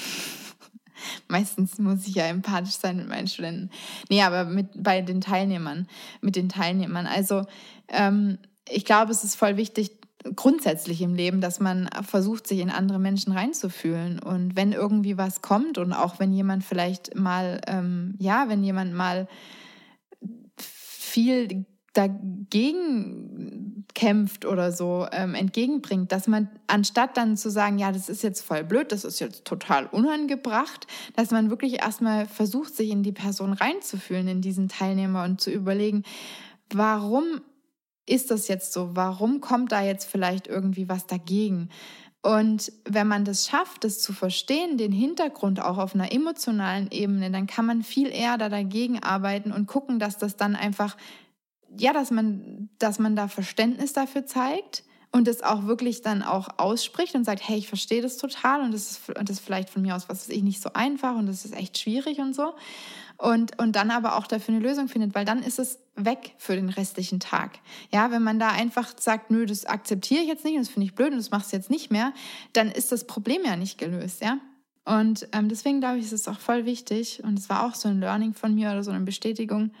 Meistens 1.27 1.77
muss 1.79 2.07
ich 2.07 2.15
ja 2.15 2.25
empathisch 2.25 2.75
sein 2.75 2.97
mit 2.97 3.07
meinen 3.07 3.27
Studenten. 3.27 3.71
Nee, 4.09 4.23
aber 4.23 4.45
mit, 4.45 4.67
bei 4.75 5.01
den 5.01 5.21
Teilnehmern, 5.21 5.87
mit 6.21 6.35
den 6.35 6.49
Teilnehmern. 6.49 7.07
Also 7.07 7.45
ähm, 7.87 8.39
ich 8.69 8.83
glaube, 8.83 9.11
es 9.11 9.23
ist 9.23 9.35
voll 9.35 9.57
wichtig, 9.57 9.91
grundsätzlich 10.35 11.01
im 11.01 11.15
Leben, 11.15 11.41
dass 11.41 11.59
man 11.59 11.89
versucht, 12.03 12.47
sich 12.47 12.59
in 12.59 12.69
andere 12.69 12.99
Menschen 12.99 13.33
reinzufühlen. 13.33 14.19
Und 14.19 14.55
wenn 14.55 14.73
irgendwie 14.73 15.17
was 15.17 15.41
kommt 15.41 15.77
und 15.77 15.93
auch 15.93 16.19
wenn 16.19 16.33
jemand 16.33 16.63
vielleicht 16.63 17.15
mal, 17.15 17.61
ähm, 17.67 18.15
ja, 18.19 18.49
wenn 18.49 18.63
jemand 18.63 18.93
mal 18.93 19.27
viel 20.57 21.65
dagegen 21.93 23.85
kämpft 23.95 24.45
oder 24.45 24.71
so 24.71 25.07
ähm, 25.11 25.33
entgegenbringt, 25.33 26.11
dass 26.11 26.27
man 26.27 26.47
anstatt 26.67 27.17
dann 27.17 27.35
zu 27.35 27.49
sagen, 27.49 27.79
ja, 27.79 27.91
das 27.91 28.09
ist 28.09 28.21
jetzt 28.21 28.41
voll 28.41 28.63
blöd, 28.63 28.91
das 28.91 29.03
ist 29.03 29.19
jetzt 29.19 29.45
total 29.45 29.87
unangebracht, 29.87 30.85
dass 31.15 31.31
man 31.31 31.49
wirklich 31.49 31.81
erstmal 31.81 32.27
versucht, 32.27 32.75
sich 32.75 32.91
in 32.91 33.01
die 33.01 33.11
Person 33.11 33.53
reinzufühlen, 33.53 34.27
in 34.27 34.41
diesen 34.41 34.67
Teilnehmer 34.69 35.23
und 35.23 35.41
zu 35.41 35.49
überlegen, 35.49 36.03
warum 36.71 37.41
ist 38.07 38.31
das 38.31 38.47
jetzt 38.47 38.73
so? 38.73 38.95
Warum 38.95 39.41
kommt 39.41 39.71
da 39.71 39.83
jetzt 39.83 40.09
vielleicht 40.09 40.47
irgendwie 40.47 40.89
was 40.89 41.05
dagegen? 41.05 41.69
Und 42.23 42.71
wenn 42.83 43.07
man 43.07 43.25
das 43.25 43.47
schafft, 43.47 43.83
das 43.83 43.99
zu 43.99 44.11
verstehen, 44.11 44.77
den 44.77 44.91
Hintergrund 44.91 45.61
auch 45.61 45.77
auf 45.77 45.93
einer 45.93 46.11
emotionalen 46.11 46.89
Ebene, 46.91 47.29
dann 47.31 47.47
kann 47.47 47.65
man 47.65 47.83
viel 47.83 48.09
eher 48.09 48.37
da 48.37 48.49
dagegen 48.49 49.03
arbeiten 49.03 49.51
und 49.51 49.67
gucken, 49.67 49.99
dass 49.99 50.17
das 50.17 50.35
dann 50.35 50.55
einfach, 50.55 50.97
ja, 51.77 51.93
dass 51.93 52.11
man, 52.11 52.69
dass 52.79 52.97
man 52.99 53.15
da 53.15 53.27
Verständnis 53.27 53.93
dafür 53.93 54.25
zeigt 54.25 54.83
und 55.11 55.27
es 55.27 55.41
auch 55.41 55.67
wirklich 55.67 56.01
dann 56.01 56.21
auch 56.21 56.49
ausspricht 56.57 57.15
und 57.15 57.23
sagt, 57.23 57.47
hey, 57.47 57.57
ich 57.57 57.67
verstehe 57.67 58.01
das 58.01 58.17
total 58.17 58.61
und 58.61 58.73
das 58.73 58.91
ist, 58.91 59.09
und 59.09 59.29
das 59.29 59.37
ist 59.37 59.45
vielleicht 59.45 59.69
von 59.69 59.81
mir 59.81 59.95
aus 59.95 60.09
was 60.09 60.23
ist 60.23 60.31
ich 60.31 60.43
nicht 60.43 60.61
so 60.61 60.71
einfach 60.73 61.15
und 61.15 61.27
das 61.27 61.45
ist 61.45 61.55
echt 61.55 61.77
schwierig 61.77 62.19
und 62.19 62.35
so. 62.35 62.53
Und, 63.17 63.57
und 63.59 63.75
dann 63.75 63.91
aber 63.91 64.15
auch 64.15 64.27
dafür 64.27 64.55
eine 64.55 64.63
Lösung 64.63 64.87
findet, 64.87 65.15
weil 65.15 65.25
dann 65.25 65.41
ist 65.41 65.59
es 65.59 65.79
weg 65.95 66.35
für 66.37 66.55
den 66.55 66.69
restlichen 66.69 67.19
Tag. 67.19 67.59
Ja, 67.91 68.11
wenn 68.11 68.21
man 68.21 68.39
da 68.39 68.49
einfach 68.49 68.93
sagt, 68.97 69.31
nö, 69.31 69.45
das 69.45 69.65
akzeptiere 69.65 70.21
ich 70.21 70.27
jetzt 70.27 70.45
nicht 70.45 70.55
und 70.55 70.61
das 70.61 70.69
finde 70.69 70.85
ich 70.85 70.95
blöd 70.95 71.11
und 71.11 71.17
das 71.17 71.31
machst 71.31 71.51
du 71.51 71.55
jetzt 71.55 71.69
nicht 71.69 71.91
mehr, 71.91 72.13
dann 72.53 72.69
ist 72.69 72.91
das 72.91 73.07
Problem 73.07 73.41
ja 73.43 73.55
nicht 73.55 73.77
gelöst, 73.77 74.21
ja. 74.21 74.37
Und 74.85 75.27
ähm, 75.33 75.49
deswegen 75.49 75.81
glaube 75.81 75.97
ich, 75.97 76.05
ist 76.05 76.13
es 76.13 76.27
auch 76.27 76.39
voll 76.39 76.65
wichtig 76.65 77.21
und 77.23 77.37
es 77.37 77.49
war 77.49 77.65
auch 77.65 77.75
so 77.75 77.89
ein 77.89 77.99
Learning 77.99 78.33
von 78.33 78.55
mir 78.55 78.71
oder 78.71 78.83
so 78.83 78.91
eine 78.91 79.03
Bestätigung, 79.03 79.71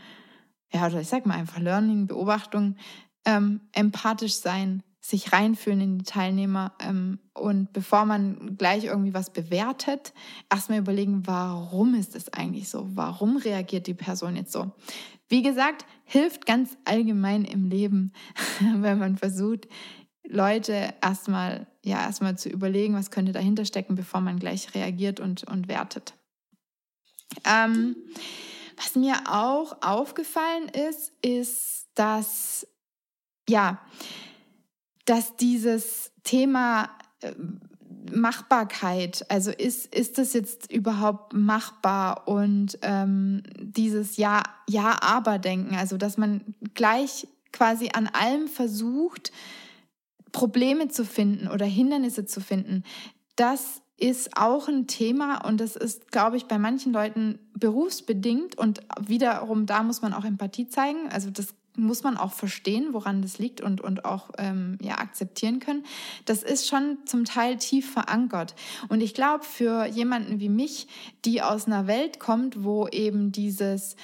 ja, 0.73 0.85
oder 0.87 0.99
ich 0.99 1.07
sag 1.07 1.25
mal 1.25 1.35
einfach 1.35 1.59
Learning, 1.59 2.07
Beobachtung, 2.07 2.75
ähm, 3.23 3.61
empathisch 3.71 4.35
sein, 4.35 4.83
sich 5.07 5.31
reinfühlen 5.31 5.79
in 5.79 5.97
die 5.99 6.03
Teilnehmer 6.03 6.73
ähm, 6.81 7.19
und 7.33 7.71
bevor 7.71 8.03
man 8.03 8.57
gleich 8.57 8.83
irgendwie 8.83 9.13
was 9.13 9.31
bewertet, 9.31 10.13
erstmal 10.51 10.79
überlegen, 10.79 11.25
warum 11.25 11.95
ist 11.95 12.13
es 12.13 12.27
eigentlich 12.33 12.67
so? 12.67 12.89
Warum 12.93 13.37
reagiert 13.37 13.87
die 13.87 13.93
Person 13.93 14.35
jetzt 14.35 14.51
so? 14.51 14.71
Wie 15.29 15.41
gesagt, 15.41 15.85
hilft 16.03 16.45
ganz 16.45 16.77
allgemein 16.83 17.45
im 17.45 17.69
Leben, 17.69 18.11
wenn 18.59 18.99
man 18.99 19.15
versucht, 19.15 19.69
Leute 20.27 20.93
erstmal 21.01 21.67
ja 21.85 22.01
erstmal 22.01 22.37
zu 22.37 22.49
überlegen, 22.49 22.93
was 22.93 23.09
könnte 23.09 23.31
dahinter 23.31 23.63
stecken, 23.63 23.95
bevor 23.95 24.19
man 24.19 24.39
gleich 24.39 24.75
reagiert 24.75 25.21
und, 25.21 25.45
und 25.45 25.69
wertet. 25.69 26.15
Ähm, 27.45 27.95
was 28.75 28.95
mir 28.95 29.15
auch 29.29 29.77
aufgefallen 29.81 30.67
ist, 30.67 31.13
ist, 31.21 31.87
dass 31.95 32.67
ja, 33.47 33.79
dass 35.07 35.37
dieses 35.37 36.11
Thema 36.23 36.89
äh, 37.21 37.31
Machbarkeit, 38.11 39.25
also 39.29 39.51
ist, 39.51 39.93
ist 39.93 40.17
das 40.17 40.33
jetzt 40.33 40.71
überhaupt 40.71 41.33
machbar 41.33 42.27
und 42.27 42.77
ähm, 42.81 43.43
dieses 43.59 44.17
Ja, 44.17 44.43
Ja, 44.69 45.01
aber 45.01 45.39
denken, 45.39 45.75
also 45.75 45.97
dass 45.97 46.17
man 46.17 46.41
gleich 46.73 47.27
quasi 47.51 47.89
an 47.93 48.07
allem 48.07 48.47
versucht, 48.47 49.31
Probleme 50.31 50.89
zu 50.89 51.05
finden 51.05 51.47
oder 51.47 51.65
Hindernisse 51.65 52.25
zu 52.25 52.41
finden, 52.41 52.83
das 53.35 53.81
ist 53.97 54.37
auch 54.37 54.67
ein 54.67 54.87
Thema 54.87 55.45
und 55.45 55.59
das 55.59 55.75
ist, 55.75 56.11
glaube 56.11 56.37
ich, 56.37 56.45
bei 56.45 56.59
manchen 56.59 56.93
Leuten 56.93 57.39
berufsbedingt 57.55 58.57
und 58.57 58.81
wiederum 58.99 59.65
da 59.65 59.83
muss 59.83 60.01
man 60.01 60.13
auch 60.13 60.25
Empathie 60.25 60.67
zeigen. 60.67 61.09
Also 61.09 61.31
das 61.31 61.55
muss 61.77 62.03
man 62.03 62.17
auch 62.17 62.33
verstehen, 62.33 62.89
woran 62.91 63.21
das 63.21 63.37
liegt 63.37 63.61
und, 63.61 63.81
und 63.81 64.03
auch 64.03 64.31
ähm, 64.37 64.77
ja, 64.81 64.97
akzeptieren 64.97 65.59
können. 65.59 65.85
Das 66.25 66.43
ist 66.43 66.67
schon 66.67 66.97
zum 67.05 67.23
Teil 67.23 67.57
tief 67.57 67.91
verankert. 67.91 68.55
Und 68.89 69.01
ich 69.01 69.13
glaube, 69.13 69.43
für 69.43 69.85
jemanden 69.85 70.39
wie 70.39 70.49
mich, 70.49 70.87
die 71.23 71.41
aus 71.41 71.67
einer 71.67 71.87
Welt 71.87 72.19
kommt, 72.19 72.63
wo 72.63 72.87
eben 72.87 73.31
dieses 73.31 73.95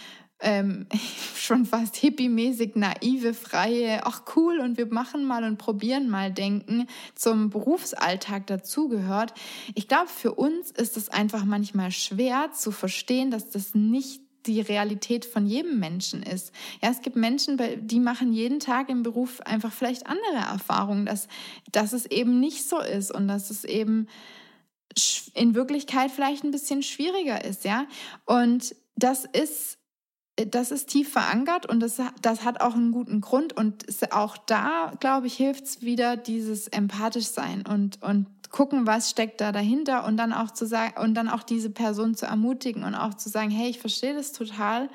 ähm, 0.43 0.85
schon 1.35 1.65
fast 1.65 1.95
hippie-mäßig 1.95 2.75
naive, 2.75 3.33
freie, 3.33 4.05
ach 4.05 4.23
cool 4.35 4.59
und 4.59 4.77
wir 4.77 4.85
machen 4.87 5.25
mal 5.25 5.43
und 5.43 5.57
probieren 5.57 6.09
mal 6.09 6.31
denken 6.31 6.87
zum 7.15 7.49
Berufsalltag 7.49 8.45
dazugehört. 8.47 9.33
Ich 9.73 9.87
glaube, 9.87 10.09
für 10.09 10.33
uns 10.33 10.69
ist 10.71 10.97
es 10.97 11.09
einfach 11.09 11.45
manchmal 11.45 11.91
schwer 11.91 12.51
zu 12.53 12.71
verstehen, 12.71 13.31
dass 13.31 13.49
das 13.49 13.73
nicht 13.73 14.22
die 14.45 14.61
Realität 14.61 15.25
von 15.25 15.45
jedem 15.45 15.79
Menschen 15.79 16.23
ist. 16.23 16.51
Ja, 16.81 16.89
es 16.89 17.01
gibt 17.01 17.15
Menschen, 17.15 17.59
die 17.81 17.99
machen 17.99 18.33
jeden 18.33 18.59
Tag 18.59 18.89
im 18.89 19.03
Beruf 19.03 19.41
einfach 19.41 19.71
vielleicht 19.71 20.07
andere 20.07 20.45
Erfahrungen, 20.51 21.05
dass, 21.05 21.27
dass 21.71 21.93
es 21.93 22.05
eben 22.05 22.39
nicht 22.39 22.67
so 22.67 22.79
ist 22.79 23.13
und 23.13 23.27
dass 23.27 23.49
es 23.49 23.63
eben 23.63 24.07
in 25.33 25.55
Wirklichkeit 25.55 26.11
vielleicht 26.11 26.43
ein 26.43 26.51
bisschen 26.51 26.83
schwieriger 26.83 27.43
ist, 27.43 27.65
ja. 27.65 27.87
Und 28.25 28.75
das 28.95 29.25
ist 29.25 29.79
das 30.35 30.71
ist 30.71 30.89
tief 30.89 31.11
verankert 31.11 31.67
und 31.67 31.79
das, 31.79 32.01
das 32.21 32.43
hat 32.43 32.59
auch 32.59 32.73
einen 32.73 32.91
guten 32.91 33.21
Grund. 33.21 33.53
Und 33.53 33.85
auch 34.11 34.35
da, 34.35 34.93
glaube 34.99 35.27
ich, 35.27 35.35
hilft 35.35 35.65
es 35.65 35.81
wieder 35.83 36.17
dieses 36.17 36.67
empathisch 36.67 37.27
sein 37.27 37.63
und, 37.67 38.01
und 38.01 38.25
gucken, 38.53 38.87
was 38.87 39.09
steckt 39.09 39.41
da 39.41 39.51
dahinter 39.51 40.05
und 40.05 40.15
dann 40.15 40.31
auch 40.31 40.51
zu 40.51 40.65
sagen 40.65 40.93
und 41.01 41.15
dann 41.15 41.27
auch 41.27 41.43
diese 41.43 41.69
Person 41.69 42.15
zu 42.15 42.25
ermutigen 42.27 42.83
und 42.83 42.95
auch 42.95 43.15
zu 43.15 43.27
sagen, 43.27 43.49
hey, 43.49 43.69
ich 43.69 43.79
verstehe 43.79 44.13
das 44.13 44.31
total 44.31 44.89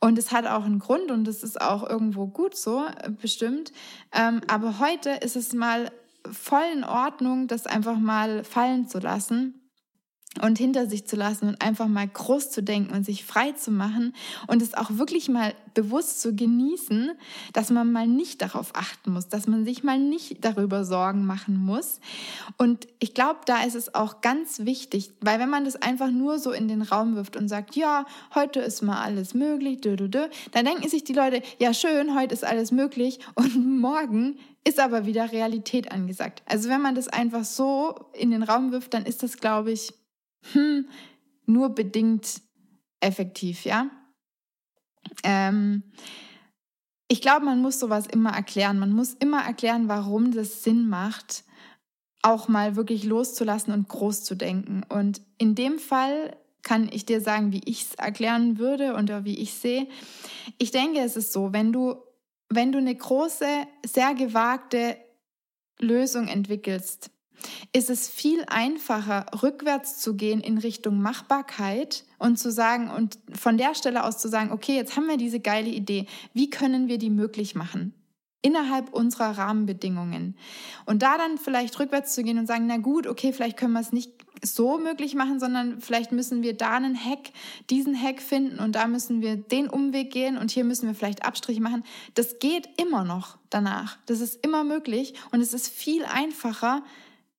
und 0.00 0.18
es 0.18 0.32
hat 0.32 0.46
auch 0.46 0.64
einen 0.64 0.80
Grund 0.80 1.10
und 1.12 1.28
es 1.28 1.44
ist 1.44 1.60
auch 1.60 1.88
irgendwo 1.88 2.26
gut 2.26 2.56
so, 2.56 2.84
äh, 2.86 3.10
bestimmt. 3.10 3.72
Ähm, 4.12 4.40
aber 4.48 4.80
heute 4.80 5.10
ist 5.10 5.36
es 5.36 5.52
mal 5.52 5.92
voll 6.32 6.64
in 6.72 6.84
Ordnung, 6.84 7.46
das 7.46 7.66
einfach 7.66 7.98
mal 7.98 8.42
fallen 8.42 8.88
zu 8.88 8.98
lassen 8.98 9.54
und 10.42 10.58
hinter 10.58 10.86
sich 10.86 11.06
zu 11.06 11.16
lassen 11.16 11.48
und 11.48 11.62
einfach 11.62 11.88
mal 11.88 12.06
groß 12.06 12.50
zu 12.50 12.62
denken 12.62 12.94
und 12.94 13.04
sich 13.04 13.24
frei 13.24 13.52
zu 13.52 13.70
machen 13.70 14.14
und 14.46 14.62
es 14.62 14.74
auch 14.74 14.90
wirklich 14.90 15.28
mal 15.28 15.54
bewusst 15.74 16.20
zu 16.20 16.34
genießen, 16.34 17.12
dass 17.52 17.70
man 17.70 17.92
mal 17.92 18.06
nicht 18.06 18.42
darauf 18.42 18.74
achten 18.74 19.12
muss, 19.12 19.28
dass 19.28 19.46
man 19.46 19.64
sich 19.64 19.84
mal 19.84 19.98
nicht 19.98 20.44
darüber 20.44 20.84
Sorgen 20.84 21.26
machen 21.26 21.56
muss. 21.56 22.00
Und 22.56 22.86
ich 22.98 23.14
glaube, 23.14 23.40
da 23.46 23.62
ist 23.62 23.74
es 23.74 23.94
auch 23.94 24.20
ganz 24.20 24.60
wichtig, 24.60 25.12
weil 25.20 25.38
wenn 25.38 25.50
man 25.50 25.64
das 25.64 25.76
einfach 25.76 26.10
nur 26.10 26.38
so 26.38 26.52
in 26.52 26.68
den 26.68 26.82
Raum 26.82 27.14
wirft 27.16 27.36
und 27.36 27.48
sagt, 27.48 27.76
ja, 27.76 28.06
heute 28.34 28.60
ist 28.60 28.82
mal 28.82 29.02
alles 29.02 29.34
möglich, 29.34 29.80
dö, 29.80 29.96
dö, 29.96 30.08
dö, 30.08 30.26
dann 30.52 30.64
denken 30.64 30.88
sich 30.88 31.04
die 31.04 31.12
Leute, 31.12 31.42
ja 31.58 31.74
schön, 31.74 32.14
heute 32.14 32.34
ist 32.34 32.44
alles 32.44 32.72
möglich 32.72 33.20
und 33.34 33.54
morgen 33.80 34.38
ist 34.66 34.80
aber 34.80 35.06
wieder 35.06 35.30
Realität 35.30 35.92
angesagt. 35.92 36.42
Also 36.46 36.68
wenn 36.68 36.82
man 36.82 36.96
das 36.96 37.06
einfach 37.06 37.44
so 37.44 37.94
in 38.12 38.32
den 38.32 38.42
Raum 38.42 38.72
wirft, 38.72 38.94
dann 38.94 39.04
ist 39.04 39.22
das, 39.22 39.36
glaube 39.36 39.70
ich, 39.70 39.94
hm, 40.52 40.88
nur 41.46 41.70
bedingt 41.70 42.40
effektiv, 43.00 43.64
ja. 43.64 43.90
Ähm, 45.22 45.82
ich 47.08 47.20
glaube, 47.20 47.44
man 47.44 47.62
muss 47.62 47.78
sowas 47.78 48.06
immer 48.06 48.30
erklären. 48.30 48.78
Man 48.78 48.92
muss 48.92 49.14
immer 49.14 49.44
erklären, 49.44 49.88
warum 49.88 50.32
das 50.32 50.64
Sinn 50.64 50.88
macht, 50.88 51.44
auch 52.22 52.48
mal 52.48 52.74
wirklich 52.74 53.04
loszulassen 53.04 53.72
und 53.72 53.88
groß 53.88 54.24
zu 54.24 54.34
denken. 54.34 54.82
Und 54.88 55.20
in 55.38 55.54
dem 55.54 55.78
Fall 55.78 56.36
kann 56.62 56.88
ich 56.92 57.06
dir 57.06 57.20
sagen, 57.20 57.52
wie 57.52 57.62
ich 57.64 57.82
es 57.82 57.94
erklären 57.94 58.58
würde 58.58 58.94
und 58.96 59.08
wie 59.24 59.38
ich 59.38 59.54
sehe. 59.54 59.86
Ich 60.58 60.72
denke, 60.72 60.98
es 61.00 61.16
ist 61.16 61.32
so, 61.32 61.52
wenn 61.52 61.72
du, 61.72 61.94
wenn 62.48 62.72
du 62.72 62.78
eine 62.78 62.94
große, 62.94 63.46
sehr 63.84 64.14
gewagte 64.14 64.96
Lösung 65.78 66.26
entwickelst, 66.26 67.10
ist 67.72 67.90
es 67.90 68.08
viel 68.08 68.44
einfacher, 68.48 69.26
rückwärts 69.42 69.98
zu 69.98 70.14
gehen 70.14 70.40
in 70.40 70.58
Richtung 70.58 71.00
Machbarkeit 71.00 72.04
und 72.18 72.38
zu 72.38 72.50
sagen 72.50 72.90
und 72.90 73.18
von 73.32 73.58
der 73.58 73.74
Stelle 73.74 74.04
aus 74.04 74.18
zu 74.18 74.28
sagen, 74.28 74.52
okay, 74.52 74.76
jetzt 74.76 74.96
haben 74.96 75.08
wir 75.08 75.16
diese 75.16 75.40
geile 75.40 75.68
Idee. 75.68 76.06
Wie 76.32 76.50
können 76.50 76.88
wir 76.88 76.98
die 76.98 77.10
möglich 77.10 77.54
machen? 77.54 77.94
Innerhalb 78.42 78.92
unserer 78.92 79.38
Rahmenbedingungen. 79.38 80.36
Und 80.84 81.02
da 81.02 81.18
dann 81.18 81.36
vielleicht 81.36 81.78
rückwärts 81.80 82.14
zu 82.14 82.22
gehen 82.22 82.38
und 82.38 82.46
sagen, 82.46 82.66
na 82.66 82.76
gut, 82.76 83.06
okay, 83.06 83.32
vielleicht 83.32 83.56
können 83.56 83.72
wir 83.72 83.80
es 83.80 83.92
nicht 83.92 84.12
so 84.42 84.78
möglich 84.78 85.14
machen, 85.14 85.40
sondern 85.40 85.80
vielleicht 85.80 86.12
müssen 86.12 86.42
wir 86.42 86.56
da 86.56 86.72
einen 86.72 86.96
Hack, 86.96 87.30
diesen 87.70 88.00
Hack 88.00 88.20
finden 88.20 88.58
und 88.58 88.76
da 88.76 88.86
müssen 88.86 89.20
wir 89.20 89.36
den 89.36 89.68
Umweg 89.68 90.12
gehen 90.12 90.36
und 90.36 90.50
hier 90.50 90.64
müssen 90.64 90.86
wir 90.86 90.94
vielleicht 90.94 91.24
Abstriche 91.24 91.60
machen. 91.60 91.84
Das 92.14 92.38
geht 92.38 92.68
immer 92.80 93.04
noch 93.04 93.38
danach. 93.50 93.98
Das 94.06 94.20
ist 94.20 94.44
immer 94.44 94.64
möglich 94.64 95.14
und 95.32 95.40
es 95.40 95.52
ist 95.54 95.68
viel 95.68 96.04
einfacher, 96.04 96.82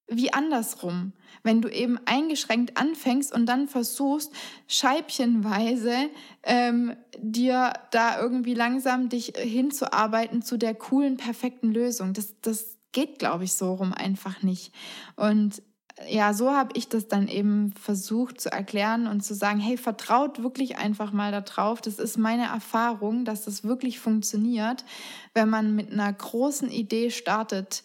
wie 0.08 0.34
andersrum. 0.34 1.13
Wenn 1.43 1.62
du 1.62 1.70
eben 1.70 2.00
eingeschränkt 2.06 2.78
anfängst 2.78 3.34
und 3.34 3.46
dann 3.46 3.67
versuchst, 3.67 4.32
scheibchenweise 4.67 6.10
ähm, 6.43 6.96
dir 7.20 7.74
da 7.91 8.20
irgendwie 8.20 8.54
langsam 8.54 9.10
dich 9.10 9.34
hinzuarbeiten 9.38 10.41
zu 10.41 10.58
der 10.58 10.76
coolen, 10.76 11.17
perfekten 11.17 11.72
Lösung. 11.72 12.13
Das, 12.13 12.36
das 12.41 12.78
geht, 12.91 13.20
glaube 13.20 13.43
ich, 13.43 13.54
so 13.54 13.74
rum 13.74 13.93
einfach 13.93 14.41
nicht. 14.43 14.74
Und 15.15 15.62
ja, 16.08 16.34
so 16.34 16.52
habe 16.52 16.78
ich 16.78 16.89
das 16.89 17.08
dann 17.08 17.28
eben 17.28 17.74
versucht 17.74 18.39
zu 18.39 18.52
erklären 18.52 19.08
und 19.08 19.22
zu 19.22 19.34
sagen, 19.34 19.60
hey, 19.60 19.78
vertraut 19.78 20.43
wirklich 20.43 20.78
einfach 20.78 21.12
mal 21.12 21.32
darauf. 21.32 21.82
Das 21.82 21.98
ist 21.98 22.17
meine 22.17 22.46
Erfahrung, 22.46 23.26
dass 23.26 23.46
das 23.46 23.63
wirklich 23.63 24.00
funktioniert, 24.00 24.86
wenn 25.34 25.50
man 25.50 25.76
mit 25.76 25.91
einer 25.91 26.12
großen 26.13 26.70
Idee 26.70 27.10
startet 27.10 27.84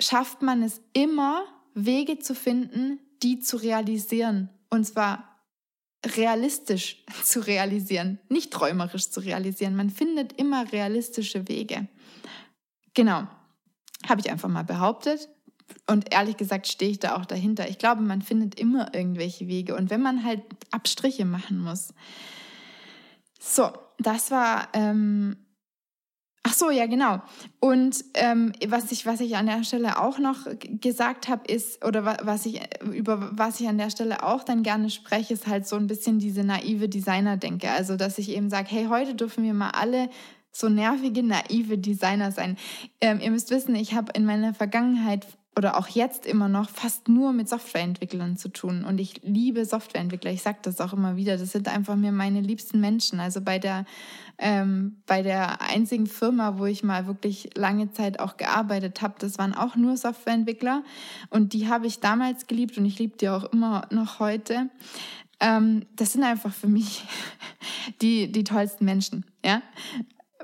schafft 0.00 0.42
man 0.42 0.62
es 0.62 0.80
immer, 0.92 1.44
Wege 1.74 2.18
zu 2.18 2.34
finden, 2.34 3.00
die 3.22 3.40
zu 3.40 3.56
realisieren. 3.56 4.50
Und 4.70 4.86
zwar 4.86 5.36
realistisch 6.04 7.04
zu 7.22 7.40
realisieren, 7.40 8.18
nicht 8.28 8.52
träumerisch 8.52 9.10
zu 9.10 9.20
realisieren. 9.20 9.76
Man 9.76 9.90
findet 9.90 10.32
immer 10.34 10.70
realistische 10.72 11.48
Wege. 11.48 11.88
Genau, 12.94 13.26
habe 14.08 14.20
ich 14.20 14.30
einfach 14.30 14.48
mal 14.48 14.64
behauptet. 14.64 15.28
Und 15.88 16.12
ehrlich 16.14 16.36
gesagt 16.36 16.68
stehe 16.68 16.92
ich 16.92 17.00
da 17.00 17.16
auch 17.16 17.26
dahinter. 17.26 17.68
Ich 17.68 17.78
glaube, 17.78 18.00
man 18.02 18.22
findet 18.22 18.58
immer 18.58 18.94
irgendwelche 18.94 19.48
Wege. 19.48 19.74
Und 19.74 19.90
wenn 19.90 20.00
man 20.00 20.24
halt 20.24 20.42
Abstriche 20.70 21.24
machen 21.24 21.58
muss. 21.58 21.92
So, 23.40 23.72
das 23.98 24.30
war 24.30 24.68
ähm, 24.74 25.36
Ach 26.48 26.52
so, 26.52 26.70
ja, 26.70 26.86
genau. 26.86 27.20
Und 27.58 28.04
ähm, 28.14 28.52
was, 28.68 28.92
ich, 28.92 29.04
was 29.04 29.18
ich 29.18 29.36
an 29.36 29.46
der 29.46 29.64
Stelle 29.64 30.00
auch 30.00 30.20
noch 30.20 30.46
gesagt 30.80 31.26
habe, 31.26 31.44
ist, 31.52 31.84
oder 31.84 32.04
was 32.22 32.46
ich, 32.46 32.60
über 32.84 33.30
was 33.32 33.58
ich 33.58 33.66
an 33.66 33.78
der 33.78 33.90
Stelle 33.90 34.22
auch 34.22 34.44
dann 34.44 34.62
gerne 34.62 34.88
spreche, 34.88 35.34
ist 35.34 35.48
halt 35.48 35.66
so 35.66 35.74
ein 35.74 35.88
bisschen 35.88 36.20
diese 36.20 36.44
naive 36.44 36.88
Designer-Denke. 36.88 37.68
Also, 37.72 37.96
dass 37.96 38.18
ich 38.18 38.30
eben 38.30 38.48
sage, 38.48 38.68
hey, 38.70 38.86
heute 38.88 39.16
dürfen 39.16 39.42
wir 39.42 39.54
mal 39.54 39.70
alle 39.70 40.08
so 40.52 40.68
nervige, 40.68 41.24
naive 41.24 41.78
Designer 41.78 42.30
sein. 42.30 42.56
Ähm, 43.00 43.18
ihr 43.20 43.32
müsst 43.32 43.50
wissen, 43.50 43.74
ich 43.74 43.94
habe 43.94 44.12
in 44.14 44.24
meiner 44.24 44.54
Vergangenheit 44.54 45.26
oder 45.56 45.78
auch 45.78 45.88
jetzt 45.88 46.26
immer 46.26 46.48
noch 46.48 46.68
fast 46.68 47.08
nur 47.08 47.32
mit 47.32 47.48
Softwareentwicklern 47.48 48.36
zu 48.36 48.50
tun. 48.50 48.84
Und 48.84 48.98
ich 48.98 49.22
liebe 49.22 49.64
Softwareentwickler. 49.64 50.30
Ich 50.30 50.42
sage 50.42 50.58
das 50.60 50.82
auch 50.82 50.92
immer 50.92 51.16
wieder. 51.16 51.38
Das 51.38 51.52
sind 51.52 51.66
einfach 51.68 51.96
mir 51.96 52.12
meine 52.12 52.42
liebsten 52.42 52.78
Menschen. 52.78 53.20
Also 53.20 53.40
bei 53.40 53.58
der, 53.58 53.86
ähm, 54.36 54.98
bei 55.06 55.22
der 55.22 55.62
einzigen 55.62 56.06
Firma, 56.06 56.58
wo 56.58 56.66
ich 56.66 56.84
mal 56.84 57.06
wirklich 57.06 57.50
lange 57.56 57.90
Zeit 57.90 58.20
auch 58.20 58.36
gearbeitet 58.36 59.00
habe, 59.00 59.14
das 59.18 59.38
waren 59.38 59.54
auch 59.54 59.76
nur 59.76 59.96
Softwareentwickler. 59.96 60.84
Und 61.30 61.54
die 61.54 61.68
habe 61.68 61.86
ich 61.86 62.00
damals 62.00 62.46
geliebt 62.46 62.76
und 62.76 62.84
ich 62.84 62.98
liebe 62.98 63.16
die 63.16 63.30
auch 63.30 63.44
immer 63.44 63.86
noch 63.90 64.20
heute. 64.20 64.68
Ähm, 65.40 65.86
das 65.96 66.12
sind 66.12 66.22
einfach 66.22 66.52
für 66.52 66.68
mich 66.68 67.04
die, 68.02 68.30
die 68.30 68.44
tollsten 68.44 68.84
Menschen. 68.84 69.24
Ja, 69.42 69.62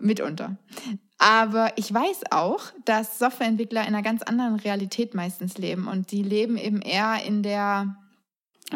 mitunter. 0.01 0.57
Aber 1.23 1.73
ich 1.77 1.95
weiß 1.95 2.33
auch, 2.33 2.73
dass 2.85 3.21
Softwareentwickler 3.21 3.83
in 3.83 3.95
einer 3.95 4.03
ganz 4.03 4.23
anderen 4.23 4.57
Realität 4.57 5.15
meistens 5.15 5.57
leben 5.57 5.87
und 5.87 6.11
die 6.11 6.25
leben 6.25 6.57
eben 6.57 6.83
eher 6.83 7.25
in 7.25 7.45
der 7.45 7.97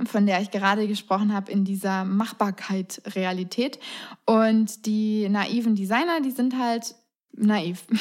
von 0.05 0.27
der 0.27 0.41
ich 0.43 0.53
gerade 0.53 0.87
gesprochen 0.87 1.33
habe, 1.35 1.51
in 1.51 1.65
dieser 1.65 2.05
Machbarkeit-Realität. 2.05 3.81
Und 4.27 4.87
die 4.87 5.29
naiven 5.29 5.75
Designer, 5.75 6.21
die 6.21 6.31
sind 6.31 6.57
halt 6.57 6.95
naiv. 7.33 7.87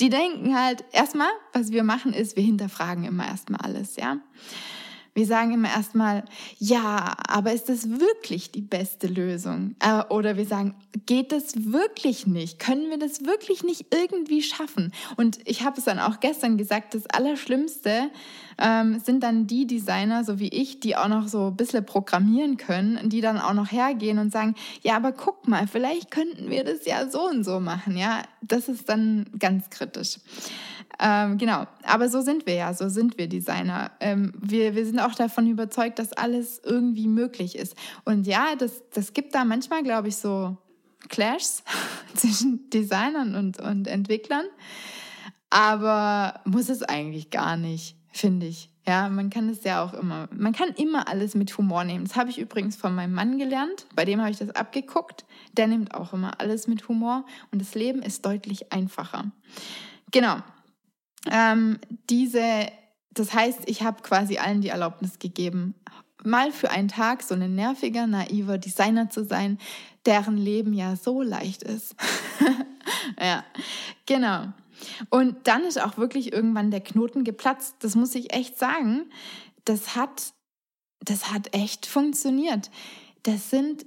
Die 0.00 0.08
denken 0.08 0.58
halt 0.58 0.82
erstmal, 0.90 1.28
was 1.52 1.70
wir 1.70 1.84
machen, 1.84 2.12
ist, 2.12 2.34
wir 2.34 2.42
hinterfragen 2.42 3.04
immer 3.04 3.28
erstmal 3.28 3.60
alles, 3.60 3.94
ja. 3.94 4.16
Wir 5.20 5.26
sagen 5.26 5.52
immer 5.52 5.68
erstmal, 5.68 6.24
ja, 6.58 7.14
aber 7.28 7.52
ist 7.52 7.68
das 7.68 7.90
wirklich 8.00 8.52
die 8.52 8.62
beste 8.62 9.06
Lösung? 9.06 9.74
Äh, 9.78 10.02
oder 10.08 10.38
wir 10.38 10.46
sagen, 10.46 10.74
geht 11.04 11.30
das 11.30 11.70
wirklich 11.70 12.26
nicht? 12.26 12.58
Können 12.58 12.88
wir 12.88 12.98
das 12.98 13.26
wirklich 13.26 13.62
nicht 13.62 13.94
irgendwie 13.94 14.40
schaffen? 14.40 14.94
Und 15.18 15.38
ich 15.44 15.62
habe 15.62 15.76
es 15.76 15.84
dann 15.84 15.98
auch 15.98 16.20
gestern 16.20 16.56
gesagt, 16.56 16.94
das 16.94 17.04
Allerschlimmste 17.04 18.10
ähm, 18.56 18.98
sind 19.00 19.22
dann 19.22 19.46
die 19.46 19.66
Designer, 19.66 20.24
so 20.24 20.38
wie 20.38 20.48
ich, 20.48 20.80
die 20.80 20.96
auch 20.96 21.08
noch 21.08 21.28
so 21.28 21.48
ein 21.48 21.56
bisschen 21.56 21.84
programmieren 21.84 22.56
können, 22.56 23.10
die 23.10 23.20
dann 23.20 23.36
auch 23.36 23.52
noch 23.52 23.70
hergehen 23.70 24.18
und 24.18 24.32
sagen, 24.32 24.54
ja, 24.80 24.96
aber 24.96 25.12
guck 25.12 25.46
mal, 25.46 25.66
vielleicht 25.66 26.10
könnten 26.10 26.48
wir 26.48 26.64
das 26.64 26.86
ja 26.86 27.10
so 27.10 27.28
und 27.28 27.44
so 27.44 27.60
machen. 27.60 27.98
Ja, 27.98 28.22
das 28.40 28.70
ist 28.70 28.88
dann 28.88 29.26
ganz 29.38 29.68
kritisch. 29.68 30.16
Ähm, 30.98 31.38
genau, 31.38 31.66
aber 31.84 32.08
so 32.08 32.20
sind 32.20 32.46
wir 32.46 32.54
ja, 32.54 32.74
so 32.74 32.88
sind 32.88 33.16
wir 33.16 33.28
Designer. 33.28 33.90
Ähm, 34.00 34.32
wir, 34.38 34.74
wir 34.74 34.84
sind 34.84 34.98
auch 34.98 35.14
davon 35.14 35.46
überzeugt, 35.46 35.98
dass 35.98 36.12
alles 36.12 36.60
irgendwie 36.64 37.08
möglich 37.08 37.56
ist. 37.56 37.74
Und 38.04 38.26
ja, 38.26 38.54
das, 38.58 38.82
das 38.90 39.12
gibt 39.12 39.34
da 39.34 39.44
manchmal, 39.44 39.82
glaube 39.82 40.08
ich, 40.08 40.16
so 40.16 40.56
Clashs 41.08 41.62
zwischen 42.14 42.68
Designern 42.70 43.34
und, 43.34 43.60
und 43.60 43.86
Entwicklern. 43.86 44.44
Aber 45.50 46.40
muss 46.44 46.68
es 46.68 46.82
eigentlich 46.82 47.30
gar 47.30 47.56
nicht, 47.56 47.96
finde 48.12 48.46
ich. 48.46 48.70
Ja, 48.86 49.08
man 49.08 49.30
kann 49.30 49.48
es 49.48 49.62
ja 49.62 49.84
auch 49.84 49.94
immer, 49.94 50.28
man 50.32 50.52
kann 50.52 50.70
immer 50.70 51.08
alles 51.08 51.34
mit 51.34 51.56
Humor 51.58 51.84
nehmen. 51.84 52.04
Das 52.04 52.16
habe 52.16 52.30
ich 52.30 52.38
übrigens 52.38 52.76
von 52.76 52.94
meinem 52.94 53.12
Mann 53.12 53.38
gelernt, 53.38 53.86
bei 53.94 54.04
dem 54.04 54.20
habe 54.20 54.30
ich 54.30 54.38
das 54.38 54.50
abgeguckt. 54.50 55.24
Der 55.56 55.66
nimmt 55.66 55.94
auch 55.94 56.12
immer 56.12 56.40
alles 56.40 56.66
mit 56.66 56.88
Humor 56.88 57.24
und 57.52 57.60
das 57.60 57.74
Leben 57.74 58.02
ist 58.02 58.24
deutlich 58.24 58.72
einfacher. 58.72 59.30
Genau, 60.10 60.38
ähm, 61.30 61.78
diese, 62.08 62.68
das 63.12 63.34
heißt, 63.34 63.60
ich 63.66 63.82
habe 63.82 64.02
quasi 64.02 64.38
allen 64.38 64.60
die 64.60 64.68
Erlaubnis 64.68 65.18
gegeben, 65.18 65.74
mal 66.24 66.52
für 66.52 66.70
einen 66.70 66.88
Tag 66.88 67.22
so 67.22 67.34
ein 67.34 67.54
nerviger, 67.54 68.06
naiver 68.06 68.58
Designer 68.58 69.10
zu 69.10 69.24
sein, 69.24 69.58
deren 70.06 70.36
Leben 70.36 70.72
ja 70.72 70.96
so 70.96 71.22
leicht 71.22 71.62
ist. 71.62 71.94
ja, 73.20 73.44
genau. 74.06 74.48
Und 75.10 75.46
dann 75.46 75.64
ist 75.64 75.80
auch 75.80 75.98
wirklich 75.98 76.32
irgendwann 76.32 76.70
der 76.70 76.80
Knoten 76.80 77.24
geplatzt. 77.24 77.76
Das 77.80 77.94
muss 77.94 78.14
ich 78.14 78.32
echt 78.32 78.58
sagen. 78.58 79.10
Das 79.64 79.94
hat, 79.94 80.32
das 81.00 81.30
hat 81.32 81.54
echt 81.54 81.86
funktioniert. 81.86 82.70
Das 83.22 83.50
sind, 83.50 83.84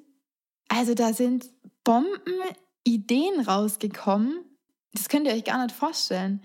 also 0.67 0.93
da 0.93 1.13
sind 1.13 1.49
Bomben-Ideen 1.83 3.41
rausgekommen. 3.41 4.39
Das 4.93 5.09
könnt 5.09 5.25
ihr 5.25 5.33
euch 5.33 5.43
gar 5.43 5.63
nicht 5.63 5.75
vorstellen. 5.75 6.43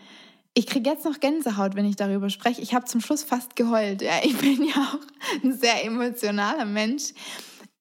Ich 0.59 0.66
kriege 0.66 0.90
jetzt 0.90 1.05
noch 1.05 1.21
Gänsehaut, 1.21 1.77
wenn 1.77 1.85
ich 1.85 1.94
darüber 1.94 2.31
spreche. 2.31 2.61
Ich 2.61 2.75
habe 2.75 2.85
zum 2.85 3.01
Schluss 3.01 3.23
fast 3.23 3.55
geheult. 3.55 4.03
Ja, 4.03 4.14
ich 4.25 4.37
bin 4.38 4.64
ja 4.64 4.75
auch 4.75 5.44
ein 5.44 5.57
sehr 5.57 5.85
emotionaler 5.85 6.64
Mensch. 6.64 7.12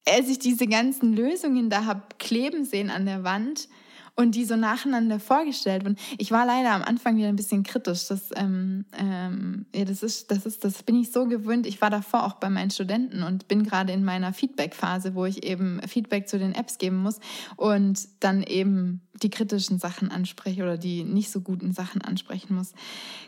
Als 0.07 0.29
ich 0.29 0.37
diese 0.37 0.67
ganzen 0.67 1.15
Lösungen 1.15 1.71
da 1.71 1.85
habe 1.85 2.03
kleben 2.19 2.65
sehen 2.65 2.91
an 2.91 3.07
der 3.07 3.23
Wand, 3.23 3.67
und 4.17 4.33
die 4.33 4.45
so 4.45 4.55
nacheinander 4.55 5.19
vorgestellt 5.19 5.85
wurden. 5.85 5.95
Ich 6.17 6.31
war 6.31 6.45
leider 6.45 6.71
am 6.71 6.81
Anfang 6.81 7.17
wieder 7.17 7.27
ein 7.27 7.35
bisschen 7.35 7.61
kritisch. 7.61 8.07
Das, 8.07 8.31
ähm, 8.35 8.85
ähm, 8.97 9.67
ja, 9.73 9.85
das, 9.85 10.01
ist, 10.01 10.31
das, 10.31 10.45
ist, 10.47 10.63
das 10.63 10.81
bin 10.81 10.99
ich 10.99 11.11
so 11.11 11.27
gewöhnt. 11.27 11.67
Ich 11.67 11.81
war 11.81 11.91
davor 11.91 12.25
auch 12.25 12.33
bei 12.33 12.49
meinen 12.49 12.71
Studenten 12.71 13.21
und 13.21 13.47
bin 13.47 13.63
gerade 13.63 13.93
in 13.93 14.03
meiner 14.03 14.33
Feedback-Phase, 14.33 15.13
wo 15.13 15.25
ich 15.25 15.45
eben 15.45 15.79
Feedback 15.87 16.27
zu 16.27 16.39
den 16.39 16.55
Apps 16.55 16.79
geben 16.79 16.97
muss 16.97 17.19
und 17.57 18.07
dann 18.19 18.41
eben 18.41 19.01
die 19.23 19.29
kritischen 19.29 19.79
Sachen 19.79 20.11
anspreche 20.11 20.63
oder 20.63 20.77
die 20.77 21.03
nicht 21.03 21.31
so 21.31 21.41
guten 21.41 21.73
Sachen 21.73 22.01
ansprechen 22.01 22.55
muss. 22.55 22.73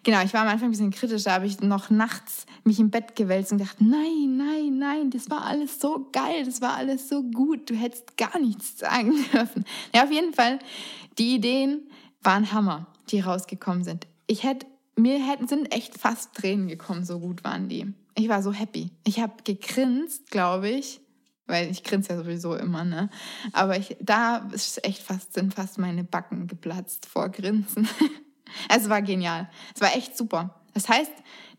Genau, 0.04 0.24
ich 0.24 0.34
war 0.34 0.42
am 0.42 0.48
Anfang 0.48 0.70
ein 0.70 0.72
bisschen 0.72 0.92
kritisch, 0.92 1.24
da 1.24 1.34
habe 1.34 1.46
ich 1.46 1.60
noch 1.62 1.90
nachts 1.90 2.46
mich 2.64 2.80
im 2.80 2.90
Bett 2.90 3.16
gewälzt 3.16 3.52
und 3.52 3.58
gedacht, 3.58 3.78
nein, 3.80 4.38
nein, 4.38 4.78
nein, 4.78 5.10
das 5.10 5.30
war 5.30 5.46
alles 5.46 5.80
so 5.80 6.08
geil, 6.12 6.46
das 6.46 6.62
war 6.62 6.76
alles 6.76 7.10
so 7.10 7.24
gut, 7.24 7.70
du 7.70 7.76
hättest 7.76 8.18
gar 8.18 8.40
nichts 8.40 8.80
sagen 8.80 9.14
dürfen. 9.34 9.66
Ja, 9.94 10.04
auf 10.04 10.12
jeden 10.12 10.34
Fall 10.34 10.60
die 11.18 11.36
Ideen 11.36 11.90
waren 12.22 12.52
Hammer, 12.52 12.88
die 13.10 13.20
rausgekommen 13.20 13.84
sind. 13.84 14.08
Ich 14.28 14.44
hätte, 14.44 14.68
mir 14.96 15.26
hätten, 15.26 15.48
sind 15.48 15.74
echt 15.74 15.98
fast 15.98 16.34
Tränen 16.34 16.68
gekommen, 16.68 17.06
so 17.06 17.20
gut 17.20 17.44
waren 17.44 17.70
die. 17.70 17.94
Ich 18.16 18.30
war 18.30 18.44
so 18.44 18.52
happy. 18.52 18.92
Ich 19.06 19.20
habe 19.20 19.34
gegrinst, 19.44 20.30
glaube 20.30 20.70
ich, 20.70 21.00
weil 21.48 21.72
ich 21.72 21.84
grinse 21.84 22.10
ja 22.10 22.18
sowieso 22.18 22.56
immer, 22.56 22.84
ne? 22.84 23.10
Aber 23.54 23.78
ich, 23.78 23.98
da 24.02 24.50
ist 24.52 24.86
echt 24.86 25.02
fast, 25.02 25.34
sind 25.34 25.54
fast 25.54 25.78
meine 25.78 26.04
Backen 26.04 26.48
geplatzt 26.48 27.06
vor 27.06 27.30
Grinsen. 27.30 27.88
es 28.70 28.90
war 28.90 29.02
genial. 29.02 29.50
Es 29.74 29.82
war 29.82 29.96
echt 29.96 30.18
super. 30.18 30.62
Das 30.74 30.90
heißt, 30.90 31.12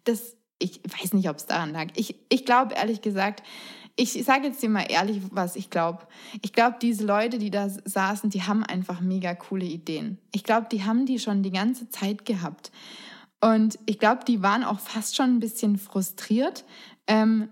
das, 0.05 0.37
ich 0.59 0.81
weiß 0.85 1.15
nicht, 1.15 1.29
ob 1.29 1.37
es 1.37 1.47
daran 1.47 1.73
lag. 1.73 1.89
Ich, 1.97 2.15
ich 2.29 2.45
glaube 2.45 2.75
ehrlich 2.75 3.01
gesagt, 3.01 3.43
ich 4.01 4.25
sage 4.25 4.47
jetzt 4.47 4.63
dir 4.63 4.71
mal 4.71 4.87
ehrlich, 4.89 5.21
was 5.31 5.57
ich 5.57 5.69
glaube. 5.69 6.07
Ich 6.41 6.53
glaube, 6.53 6.77
diese 6.81 7.05
Leute, 7.05 7.39
die 7.39 7.51
da 7.51 7.69
saßen, 7.69 8.31
die 8.31 8.43
haben 8.43 8.65
einfach 8.65 9.01
mega 9.01 9.35
coole 9.35 9.67
Ideen. 9.67 10.19
Ich 10.33 10.43
glaube, 10.43 10.69
die 10.73 10.85
haben 10.85 11.05
die 11.05 11.19
schon 11.19 11.43
die 11.43 11.51
ganze 11.51 11.91
Zeit 11.91 12.25
gehabt. 12.25 12.73
Und 13.41 13.79
ich 13.87 13.99
glaube, 13.99 14.25
die 14.27 14.43
waren 14.43 14.65
auch 14.65 14.81
fast 14.81 15.17
schon 15.17 15.37
ein 15.37 15.41
bisschen 15.41 15.77
frustriert, 15.77 16.65
ähm, 17.07 17.51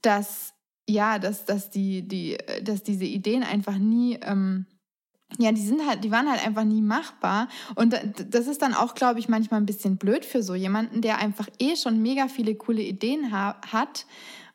dass 0.00 0.52
ja, 0.88 1.18
dass, 1.18 1.46
dass, 1.46 1.70
die, 1.70 2.06
die, 2.06 2.36
dass 2.62 2.82
diese 2.82 3.06
Ideen 3.06 3.42
einfach 3.42 3.78
nie 3.78 4.18
ähm, 4.22 4.66
ja, 5.38 5.50
die 5.50 5.62
sind 5.62 5.84
halt, 5.86 6.04
die 6.04 6.10
waren 6.10 6.30
halt 6.30 6.46
einfach 6.46 6.64
nie 6.64 6.82
machbar. 6.82 7.48
Und 7.74 7.98
das 8.30 8.46
ist 8.46 8.62
dann 8.62 8.74
auch, 8.74 8.94
glaube 8.94 9.18
ich, 9.18 9.28
manchmal 9.28 9.60
ein 9.60 9.66
bisschen 9.66 9.96
blöd 9.96 10.24
für 10.24 10.42
so 10.42 10.54
jemanden, 10.54 11.00
der 11.00 11.18
einfach 11.18 11.48
eh 11.58 11.74
schon 11.74 12.02
mega 12.02 12.28
viele 12.28 12.54
coole 12.54 12.82
Ideen 12.82 13.32
ha 13.32 13.60
hat 13.72 14.06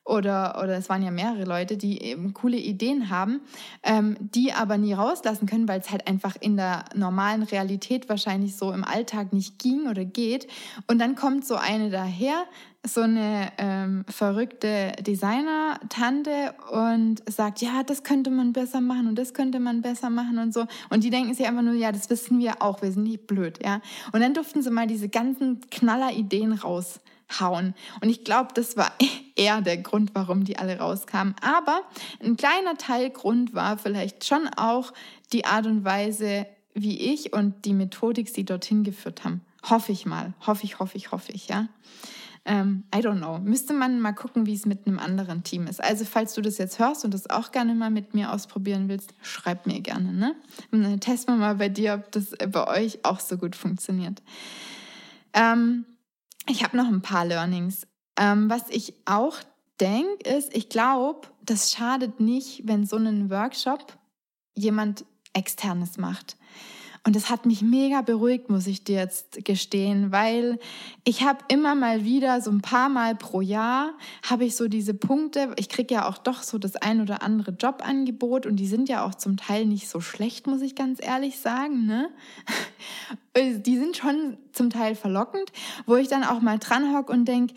oder, 0.09 0.59
oder 0.61 0.77
es 0.77 0.89
waren 0.89 1.03
ja 1.03 1.11
mehrere 1.11 1.45
Leute, 1.45 1.77
die 1.77 2.01
eben 2.01 2.33
coole 2.33 2.57
Ideen 2.57 3.09
haben, 3.09 3.41
ähm, 3.83 4.17
die 4.19 4.51
aber 4.51 4.77
nie 4.77 4.93
rauslassen 4.93 5.45
können, 5.45 5.67
weil 5.67 5.79
es 5.79 5.91
halt 5.91 6.07
einfach 6.07 6.35
in 6.39 6.57
der 6.57 6.85
normalen 6.95 7.43
Realität 7.43 8.09
wahrscheinlich 8.09 8.55
so 8.55 8.71
im 8.71 8.83
Alltag 8.83 9.33
nicht 9.33 9.59
ging 9.59 9.87
oder 9.87 10.05
geht. 10.05 10.47
Und 10.87 10.99
dann 10.99 11.15
kommt 11.15 11.45
so 11.45 11.55
eine 11.55 11.91
daher, 11.91 12.45
so 12.85 13.01
eine 13.01 13.51
ähm, 13.57 14.05
verrückte 14.07 14.93
Designer-Tante 15.01 16.55
und 16.71 17.21
sagt, 17.29 17.61
ja, 17.61 17.83
das 17.83 18.03
könnte 18.03 18.31
man 18.31 18.53
besser 18.53 18.81
machen 18.81 19.07
und 19.07 19.15
das 19.15 19.33
könnte 19.33 19.59
man 19.59 19.81
besser 19.81 20.09
machen 20.09 20.39
und 20.39 20.53
so. 20.53 20.65
Und 20.89 21.03
die 21.03 21.09
denken 21.09 21.33
sich 21.33 21.45
einfach 21.45 21.61
nur, 21.61 21.73
ja, 21.73 21.91
das 21.91 22.09
wissen 22.09 22.39
wir 22.39 22.61
auch, 22.61 22.81
wir 22.81 22.91
sind 22.91 23.03
nicht 23.03 23.27
blöd, 23.27 23.59
ja. 23.63 23.81
Und 24.11 24.21
dann 24.21 24.33
durften 24.33 24.63
sie 24.63 24.71
mal 24.71 24.87
diese 24.87 25.09
ganzen 25.09 25.59
Knaller-Ideen 25.69 26.53
raus 26.53 26.99
hauen. 27.39 27.73
Und 28.01 28.09
ich 28.09 28.23
glaube, 28.23 28.49
das 28.53 28.77
war 28.77 28.91
eher 29.35 29.61
der 29.61 29.77
Grund, 29.77 30.11
warum 30.13 30.43
die 30.43 30.57
alle 30.57 30.79
rauskamen. 30.79 31.35
Aber 31.41 31.81
ein 32.23 32.37
kleiner 32.37 32.75
Teil 32.77 33.09
Grund 33.09 33.53
war 33.53 33.77
vielleicht 33.77 34.25
schon 34.25 34.47
auch 34.57 34.93
die 35.31 35.45
Art 35.45 35.65
und 35.65 35.83
Weise, 35.83 36.45
wie 36.73 37.13
ich 37.13 37.33
und 37.33 37.65
die 37.65 37.73
Methodik 37.73 38.29
sie 38.29 38.45
dorthin 38.45 38.83
geführt 38.83 39.23
haben. 39.23 39.41
Hoffe 39.69 39.91
ich 39.91 40.05
mal. 40.05 40.33
Hoffe 40.45 40.63
ich, 40.63 40.79
hoffe 40.79 40.97
ich, 40.97 41.11
hoffe 41.11 41.31
ich, 41.31 41.47
ja. 41.47 41.67
Ähm, 42.45 42.83
I 42.95 42.99
don't 42.99 43.17
know. 43.17 43.37
Müsste 43.37 43.73
man 43.73 43.99
mal 43.99 44.13
gucken, 44.13 44.45
wie 44.45 44.53
es 44.53 44.65
mit 44.65 44.87
einem 44.87 44.97
anderen 44.97 45.43
Team 45.43 45.67
ist. 45.67 45.83
Also, 45.83 46.05
falls 46.05 46.33
du 46.33 46.41
das 46.41 46.57
jetzt 46.57 46.79
hörst 46.79 47.03
und 47.03 47.13
das 47.13 47.29
auch 47.29 47.51
gerne 47.51 47.75
mal 47.75 47.91
mit 47.91 48.13
mir 48.13 48.31
ausprobieren 48.31 48.87
willst, 48.87 49.13
schreib 49.21 49.67
mir 49.67 49.81
gerne. 49.81 50.13
Ne? 50.13 50.35
Und 50.71 50.83
dann 50.83 50.99
testen 50.99 51.35
wir 51.35 51.39
mal 51.39 51.55
bei 51.55 51.69
dir, 51.69 51.95
ob 51.95 52.11
das 52.11 52.31
bei 52.51 52.67
euch 52.67 53.03
auch 53.03 53.19
so 53.19 53.37
gut 53.37 53.55
funktioniert. 53.55 54.21
Ähm, 55.33 55.85
ich 56.47 56.63
habe 56.63 56.77
noch 56.77 56.87
ein 56.87 57.01
paar 57.01 57.25
Learnings. 57.25 57.87
Ähm, 58.17 58.49
was 58.49 58.69
ich 58.69 58.93
auch 59.05 59.37
denke, 59.79 60.29
ist, 60.29 60.55
ich 60.55 60.69
glaube, 60.69 61.27
das 61.43 61.71
schadet 61.71 62.19
nicht, 62.19 62.67
wenn 62.67 62.85
so 62.85 62.95
einen 62.95 63.29
Workshop 63.29 63.97
jemand 64.55 65.05
externes 65.33 65.97
macht. 65.97 66.37
Und 67.05 67.15
das 67.15 67.29
hat 67.29 67.45
mich 67.45 67.61
mega 67.61 68.01
beruhigt, 68.01 68.49
muss 68.49 68.67
ich 68.67 68.83
dir 68.83 68.97
jetzt 68.97 69.43
gestehen, 69.45 70.11
weil 70.11 70.59
ich 71.03 71.23
habe 71.23 71.39
immer 71.47 71.73
mal 71.73 72.03
wieder, 72.03 72.41
so 72.41 72.51
ein 72.51 72.61
paar 72.61 72.89
Mal 72.89 73.15
pro 73.15 73.41
Jahr, 73.41 73.93
habe 74.29 74.45
ich 74.45 74.55
so 74.55 74.67
diese 74.67 74.93
Punkte, 74.93 75.53
ich 75.57 75.69
kriege 75.69 75.93
ja 75.93 76.07
auch 76.07 76.17
doch 76.17 76.43
so 76.43 76.57
das 76.57 76.75
ein 76.75 77.01
oder 77.01 77.23
andere 77.23 77.51
Jobangebot 77.51 78.45
und 78.45 78.57
die 78.57 78.67
sind 78.67 78.89
ja 78.89 79.05
auch 79.05 79.15
zum 79.15 79.37
Teil 79.37 79.65
nicht 79.65 79.87
so 79.89 80.01
schlecht, 80.01 80.47
muss 80.47 80.61
ich 80.61 80.75
ganz 80.75 80.99
ehrlich 81.01 81.39
sagen. 81.39 81.85
Ne? 81.85 82.09
Die 83.37 83.77
sind 83.77 83.95
schon 83.95 84.37
zum 84.51 84.69
Teil 84.69 84.95
verlockend, 84.95 85.53
wo 85.85 85.95
ich 85.95 86.09
dann 86.09 86.23
auch 86.25 86.41
mal 86.41 86.57
dran 86.57 86.93
hocke 86.93 87.13
und 87.13 87.25
denke, 87.25 87.53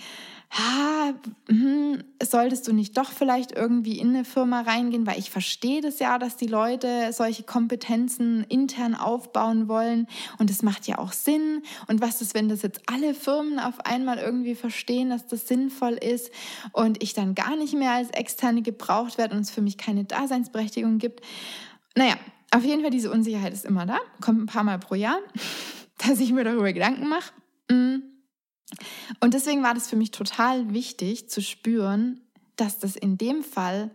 ha, 0.53 1.15
hm, 1.49 2.05
solltest 2.23 2.69
du 2.69 2.75
nicht 2.75 2.99
doch 2.99 3.11
vielleicht 3.11 3.53
irgendwie 3.53 3.99
in 3.99 4.11
eine 4.11 4.27
Firma 4.27 4.61
reingehen, 4.61 5.07
weil 5.07 5.19
ich 5.19 5.31
verstehe 5.31 5.81
das 5.81 5.99
ja, 5.99 6.19
dass 6.19 6.37
die 6.37 6.47
Leute 6.47 7.11
solche 7.13 7.43
Kompetenzen 7.43 8.45
intern 8.45 8.95
aufbauen 8.95 9.67
wollen 9.67 10.07
und 10.39 10.51
es 10.51 10.63
macht 10.63 10.87
ja 10.87 10.99
auch 10.99 11.13
Sinn. 11.13 11.63
Und 11.87 12.03
was 12.03 12.21
ist, 12.21 12.35
wenn 12.35 12.51
das 12.51 12.61
jetzt 12.61 12.83
alle 12.87 13.15
Firmen 13.15 13.59
auf 13.59 13.81
einmal 13.87 14.19
irgendwie 14.19 14.55
verstehen, 14.55 15.09
dass 15.09 15.27
das 15.27 15.49
sinnvoll 15.49 15.95
ist 15.95 16.31
und 16.73 17.03
ich 17.03 17.15
dann 17.15 17.35
gar 17.35 17.57
nicht 17.57 17.73
mehr 17.73 17.93
als 17.93 18.11
Externe 18.11 18.61
gebraucht 18.61 19.17
werde 19.17 19.35
und 19.35 19.41
es 19.41 19.51
für 19.51 19.63
mich 19.63 19.79
keine 19.79 20.05
Daseinsberechtigung 20.05 20.99
gibt? 20.99 21.25
Naja, 21.97 22.17
auf 22.51 22.63
jeden 22.63 22.83
Fall 22.83 22.91
diese 22.91 23.11
Unsicherheit 23.11 23.55
ist 23.55 23.65
immer 23.65 23.87
da, 23.87 23.99
kommt 24.21 24.43
ein 24.43 24.47
paar 24.47 24.65
Mal 24.65 24.79
pro 24.79 24.97
Jahr, 24.97 25.19
dass 26.07 26.21
ich 26.21 26.31
mir 26.31 26.45
darüber 26.45 26.71
Gedanken 26.75 27.09
mache. 27.09 27.33
Hm. 27.71 28.12
Und 29.21 29.35
deswegen 29.35 29.63
war 29.63 29.75
das 29.75 29.89
für 29.89 29.97
mich 29.97 30.11
total 30.11 30.73
wichtig 30.73 31.29
zu 31.29 31.43
spüren, 31.43 32.21
dass 32.57 32.79
das 32.79 32.97
in 32.97 33.19
dem 33.19 33.43
Fall 33.43 33.91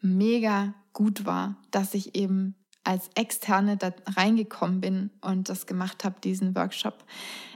mega 0.00 0.74
gut 0.92 1.26
war, 1.26 1.56
dass 1.70 1.94
ich 1.94 2.14
eben 2.14 2.54
als 2.82 3.10
Externe 3.14 3.76
da 3.76 3.92
reingekommen 4.16 4.80
bin 4.80 5.10
und 5.20 5.48
das 5.48 5.66
gemacht 5.66 6.02
habe, 6.04 6.20
diesen 6.22 6.54
Workshop. 6.56 7.04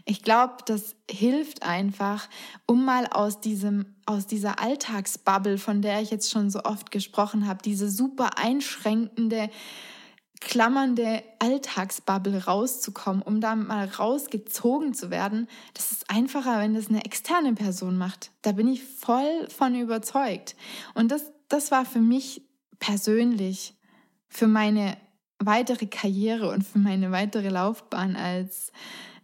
Ich 0.04 0.22
glaube, 0.22 0.56
das 0.66 0.96
hilft 1.10 1.62
einfach, 1.62 2.28
um 2.66 2.84
mal 2.84 3.06
aus 3.06 3.40
diesem, 3.40 3.86
aus 4.04 4.26
dieser 4.26 4.60
Alltagsbubble, 4.60 5.56
von 5.56 5.80
der 5.80 6.02
ich 6.02 6.10
jetzt 6.10 6.30
schon 6.30 6.50
so 6.50 6.62
oft 6.64 6.90
gesprochen 6.90 7.46
habe, 7.48 7.62
diese 7.64 7.90
super 7.90 8.36
einschränkende, 8.38 9.48
klammernde 10.44 11.22
Alltagsbubble 11.38 12.44
rauszukommen, 12.44 13.22
um 13.22 13.40
da 13.40 13.56
mal 13.56 13.86
rausgezogen 13.86 14.94
zu 14.94 15.10
werden, 15.10 15.48
das 15.72 15.90
ist 15.90 16.10
einfacher, 16.10 16.60
wenn 16.60 16.74
das 16.74 16.88
eine 16.88 17.04
externe 17.04 17.54
Person 17.54 17.96
macht. 17.96 18.30
Da 18.42 18.52
bin 18.52 18.68
ich 18.68 18.84
voll 18.84 19.48
von 19.48 19.74
überzeugt. 19.74 20.54
Und 20.94 21.10
das, 21.10 21.32
das 21.48 21.70
war 21.70 21.84
für 21.84 22.00
mich 22.00 22.42
persönlich, 22.78 23.74
für 24.28 24.46
meine 24.46 24.96
weitere 25.38 25.86
Karriere 25.86 26.50
und 26.50 26.62
für 26.62 26.78
meine 26.78 27.10
weitere 27.10 27.48
Laufbahn 27.48 28.14
als 28.14 28.70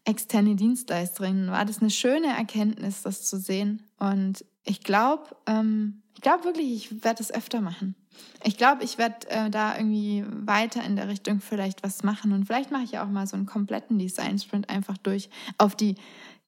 externe 0.04 0.56
Dienstleisterin, 0.56 1.50
war 1.50 1.64
das 1.66 1.80
eine 1.80 1.90
schöne 1.90 2.28
Erkenntnis, 2.28 3.02
das 3.02 3.26
zu 3.26 3.38
sehen. 3.38 3.90
Und 3.98 4.44
ich 4.64 4.82
glaube, 4.82 5.36
ähm, 5.46 6.02
ich 6.14 6.22
glaube 6.22 6.44
wirklich, 6.44 6.66
ich 6.72 7.04
werde 7.04 7.22
es 7.22 7.32
öfter 7.32 7.60
machen. 7.60 7.94
Ich 8.42 8.56
glaube, 8.56 8.84
ich 8.84 8.98
werde 8.98 9.28
äh, 9.28 9.50
da 9.50 9.76
irgendwie 9.76 10.24
weiter 10.28 10.82
in 10.84 10.96
der 10.96 11.08
Richtung 11.08 11.40
vielleicht 11.40 11.82
was 11.82 12.02
machen 12.02 12.32
und 12.32 12.46
vielleicht 12.46 12.70
mache 12.70 12.84
ich 12.84 12.98
auch 12.98 13.08
mal 13.08 13.26
so 13.26 13.36
einen 13.36 13.46
kompletten 13.46 13.98
Design 13.98 14.38
Sprint 14.38 14.68
einfach 14.70 14.96
durch 14.98 15.28
auf 15.58 15.74
die 15.76 15.96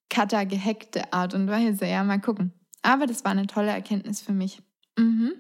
Cutter 0.09 0.45
gehackte 0.47 1.13
Art 1.13 1.35
und 1.35 1.49
Weise. 1.49 1.87
Ja, 1.87 2.05
mal 2.05 2.21
gucken. 2.21 2.53
Aber 2.83 3.07
das 3.07 3.25
war 3.25 3.31
eine 3.31 3.47
tolle 3.47 3.71
Erkenntnis 3.71 4.21
für 4.21 4.33
mich. 4.33 4.61
Mhm. 4.99 5.33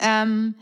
Ähm, 0.00 0.54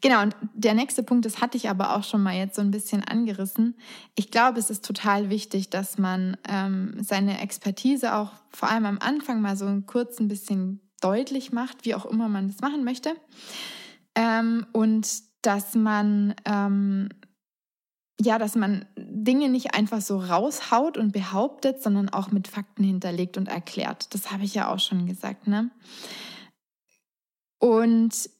genau, 0.00 0.22
und 0.22 0.36
der 0.54 0.74
nächste 0.74 1.02
Punkt, 1.02 1.24
das 1.24 1.40
hatte 1.40 1.56
ich 1.56 1.68
aber 1.68 1.96
auch 1.96 2.04
schon 2.04 2.22
mal 2.22 2.34
jetzt 2.34 2.56
so 2.56 2.62
ein 2.62 2.70
bisschen 2.70 3.02
angerissen. 3.02 3.76
Ich 4.14 4.30
glaube, 4.30 4.58
es 4.58 4.70
ist 4.70 4.84
total 4.84 5.30
wichtig, 5.30 5.70
dass 5.70 5.98
man 5.98 6.36
ähm, 6.48 6.96
seine 7.00 7.40
Expertise 7.40 8.14
auch 8.14 8.32
vor 8.50 8.70
allem 8.70 8.86
am 8.86 8.98
Anfang 8.98 9.40
mal 9.40 9.56
so 9.56 9.82
kurz 9.86 10.20
ein 10.20 10.28
bisschen 10.28 10.80
deutlich 11.00 11.52
macht, 11.52 11.84
wie 11.84 11.94
auch 11.94 12.06
immer 12.06 12.28
man 12.28 12.48
das 12.48 12.60
machen 12.60 12.84
möchte. 12.84 13.14
Ähm, 14.14 14.66
und 14.72 15.08
dass 15.42 15.74
man 15.74 16.34
ähm, 16.44 17.08
ja, 18.24 18.38
dass 18.38 18.54
man 18.54 18.86
Dinge 18.96 19.48
nicht 19.48 19.74
einfach 19.74 20.00
so 20.00 20.18
raushaut 20.18 20.96
und 20.96 21.12
behauptet, 21.12 21.82
sondern 21.82 22.08
auch 22.08 22.30
mit 22.30 22.48
Fakten 22.48 22.84
hinterlegt 22.84 23.36
und 23.36 23.48
erklärt. 23.48 24.14
Das 24.14 24.30
habe 24.30 24.44
ich 24.44 24.54
ja 24.54 24.72
auch 24.72 24.78
schon 24.78 25.06
gesagt, 25.06 25.46
ne? 25.46 25.70
Und 27.58 28.30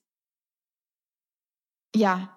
ja, 1.95 2.37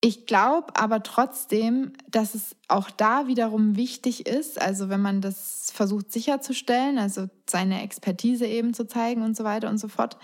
ich 0.00 0.26
glaube 0.26 0.74
aber 0.74 1.02
trotzdem, 1.02 1.92
dass 2.08 2.34
es 2.34 2.56
auch 2.66 2.90
da 2.90 3.28
wiederum 3.28 3.76
wichtig 3.76 4.26
ist, 4.26 4.60
also 4.60 4.88
wenn 4.88 5.00
man 5.00 5.20
das 5.20 5.70
versucht 5.72 6.12
sicherzustellen, 6.12 6.98
also 6.98 7.28
seine 7.48 7.82
Expertise 7.82 8.46
eben 8.46 8.74
zu 8.74 8.86
zeigen 8.86 9.22
und 9.22 9.36
so 9.36 9.44
weiter 9.44 9.68
und 9.68 9.78
so 9.78 9.88
fort, 9.88 10.18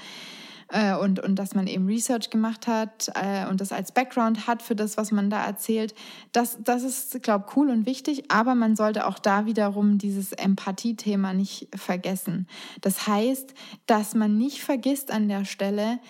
äh, 0.69 0.95
und, 0.95 1.21
und 1.21 1.37
dass 1.37 1.55
man 1.55 1.67
eben 1.67 1.87
Research 1.87 2.31
gemacht 2.31 2.67
hat 2.67 3.11
äh, 3.15 3.47
und 3.49 3.61
das 3.61 3.73
als 3.73 3.93
Background 3.93 4.47
hat 4.47 4.63
für 4.63 4.77
das, 4.77 4.97
was 4.97 5.13
man 5.13 5.31
da 5.31 5.45
erzählt. 5.45 5.95
Das, 6.33 6.59
das 6.63 6.83
ist, 6.83 7.23
glaube 7.23 7.47
ich, 7.49 7.57
cool 7.57 7.71
und 7.71 7.87
wichtig, 7.87 8.31
aber 8.31 8.55
man 8.55 8.77
sollte 8.77 9.07
auch 9.07 9.19
da 9.19 9.47
wiederum 9.47 9.99
dieses 9.99 10.33
Empathie-Thema 10.33 11.33
nicht 11.33 11.69
vergessen. 11.75 12.47
Das 12.81 13.07
heißt, 13.07 13.55
dass 13.87 14.15
man 14.15 14.37
nicht 14.37 14.63
vergisst 14.63 15.11
an 15.11 15.29
der 15.29 15.45
Stelle, 15.45 16.01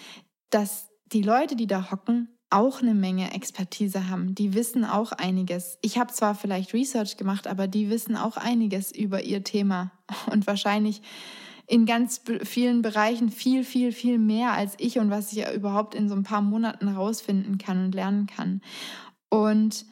dass 0.51 0.89
die 1.13 1.23
Leute, 1.23 1.57
die 1.57 1.67
da 1.67 1.91
hocken, 1.91 2.29
auch 2.51 2.81
eine 2.81 2.95
Menge 2.95 3.35
Expertise 3.35 4.09
haben. 4.09 4.35
Die 4.35 4.55
wissen 4.55 4.85
auch 4.85 5.13
einiges. 5.13 5.79
Ich 5.83 5.99
habe 5.99 6.13
zwar 6.13 6.35
vielleicht 6.35 6.73
Research 6.73 7.17
gemacht, 7.17 7.47
aber 7.47 7.69
die 7.69 7.91
wissen 7.91 8.17
auch 8.17 8.37
einiges 8.37 8.91
über 8.91 9.23
ihr 9.23 9.45
Thema 9.45 9.93
und 10.33 10.47
wahrscheinlich 10.47 11.03
in 11.69 11.85
ganz 11.85 12.23
vielen 12.45 12.81
Bereichen 12.81 13.31
viel, 13.31 13.63
viel, 13.63 13.93
viel 13.93 14.19
mehr 14.19 14.53
als 14.53 14.75
ich 14.79 14.99
und 14.99 15.11
was 15.11 15.33
ich 15.33 15.39
ja 15.39 15.53
überhaupt 15.53 15.95
in 15.95 16.09
so 16.09 16.15
ein 16.15 16.23
paar 16.23 16.41
Monaten 16.41 16.89
rausfinden 16.89 17.59
kann 17.59 17.85
und 17.85 17.95
lernen 17.95 18.27
kann. 18.27 18.63
Und 19.29 19.85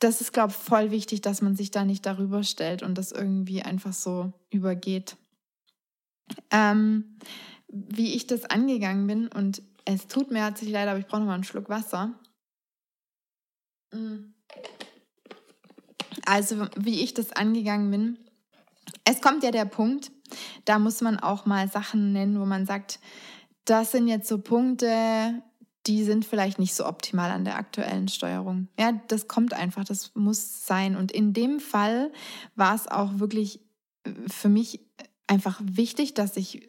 das 0.00 0.20
ist, 0.20 0.32
glaube 0.32 0.50
ich, 0.50 0.56
voll 0.56 0.90
wichtig, 0.90 1.20
dass 1.20 1.40
man 1.40 1.54
sich 1.54 1.70
da 1.70 1.84
nicht 1.84 2.04
darüber 2.04 2.42
stellt 2.42 2.82
und 2.82 2.98
das 2.98 3.12
irgendwie 3.12 3.62
einfach 3.62 3.92
so 3.92 4.32
übergeht. 4.50 5.16
Ähm, 6.50 7.16
wie 7.68 8.14
ich 8.14 8.26
das 8.26 8.44
angegangen 8.44 9.06
bin 9.06 9.28
und 9.28 9.62
es 9.84 10.08
tut 10.08 10.32
mir 10.32 10.40
herzlich 10.40 10.70
leid, 10.70 10.88
aber 10.88 10.98
ich 10.98 11.06
brauche 11.06 11.20
noch 11.20 11.28
mal 11.28 11.34
einen 11.34 11.44
Schluck 11.44 11.68
Wasser. 11.68 12.18
Mm. 13.92 14.32
Also, 16.26 16.66
wie 16.76 17.02
ich 17.02 17.14
das 17.14 17.30
angegangen 17.32 17.90
bin. 17.90 18.18
Es 19.04 19.20
kommt 19.20 19.44
ja 19.44 19.50
der 19.50 19.66
Punkt, 19.66 20.10
da 20.64 20.78
muss 20.78 21.00
man 21.00 21.18
auch 21.18 21.46
mal 21.46 21.68
Sachen 21.68 22.12
nennen, 22.12 22.40
wo 22.40 22.44
man 22.44 22.66
sagt, 22.66 23.00
das 23.64 23.92
sind 23.92 24.08
jetzt 24.08 24.28
so 24.28 24.38
Punkte, 24.38 25.42
die 25.86 26.04
sind 26.04 26.24
vielleicht 26.24 26.58
nicht 26.58 26.74
so 26.74 26.86
optimal 26.86 27.30
an 27.30 27.44
der 27.44 27.56
aktuellen 27.56 28.08
Steuerung. 28.08 28.68
Ja, 28.78 28.92
das 29.08 29.28
kommt 29.28 29.52
einfach, 29.52 29.84
das 29.84 30.14
muss 30.14 30.66
sein. 30.66 30.96
Und 30.96 31.12
in 31.12 31.32
dem 31.32 31.60
Fall 31.60 32.10
war 32.54 32.74
es 32.74 32.88
auch 32.88 33.18
wirklich 33.18 33.60
äh, 34.04 34.12
für 34.26 34.48
mich 34.48 34.80
einfach 35.26 35.60
wichtig, 35.62 36.14
dass 36.14 36.36
ich, 36.36 36.66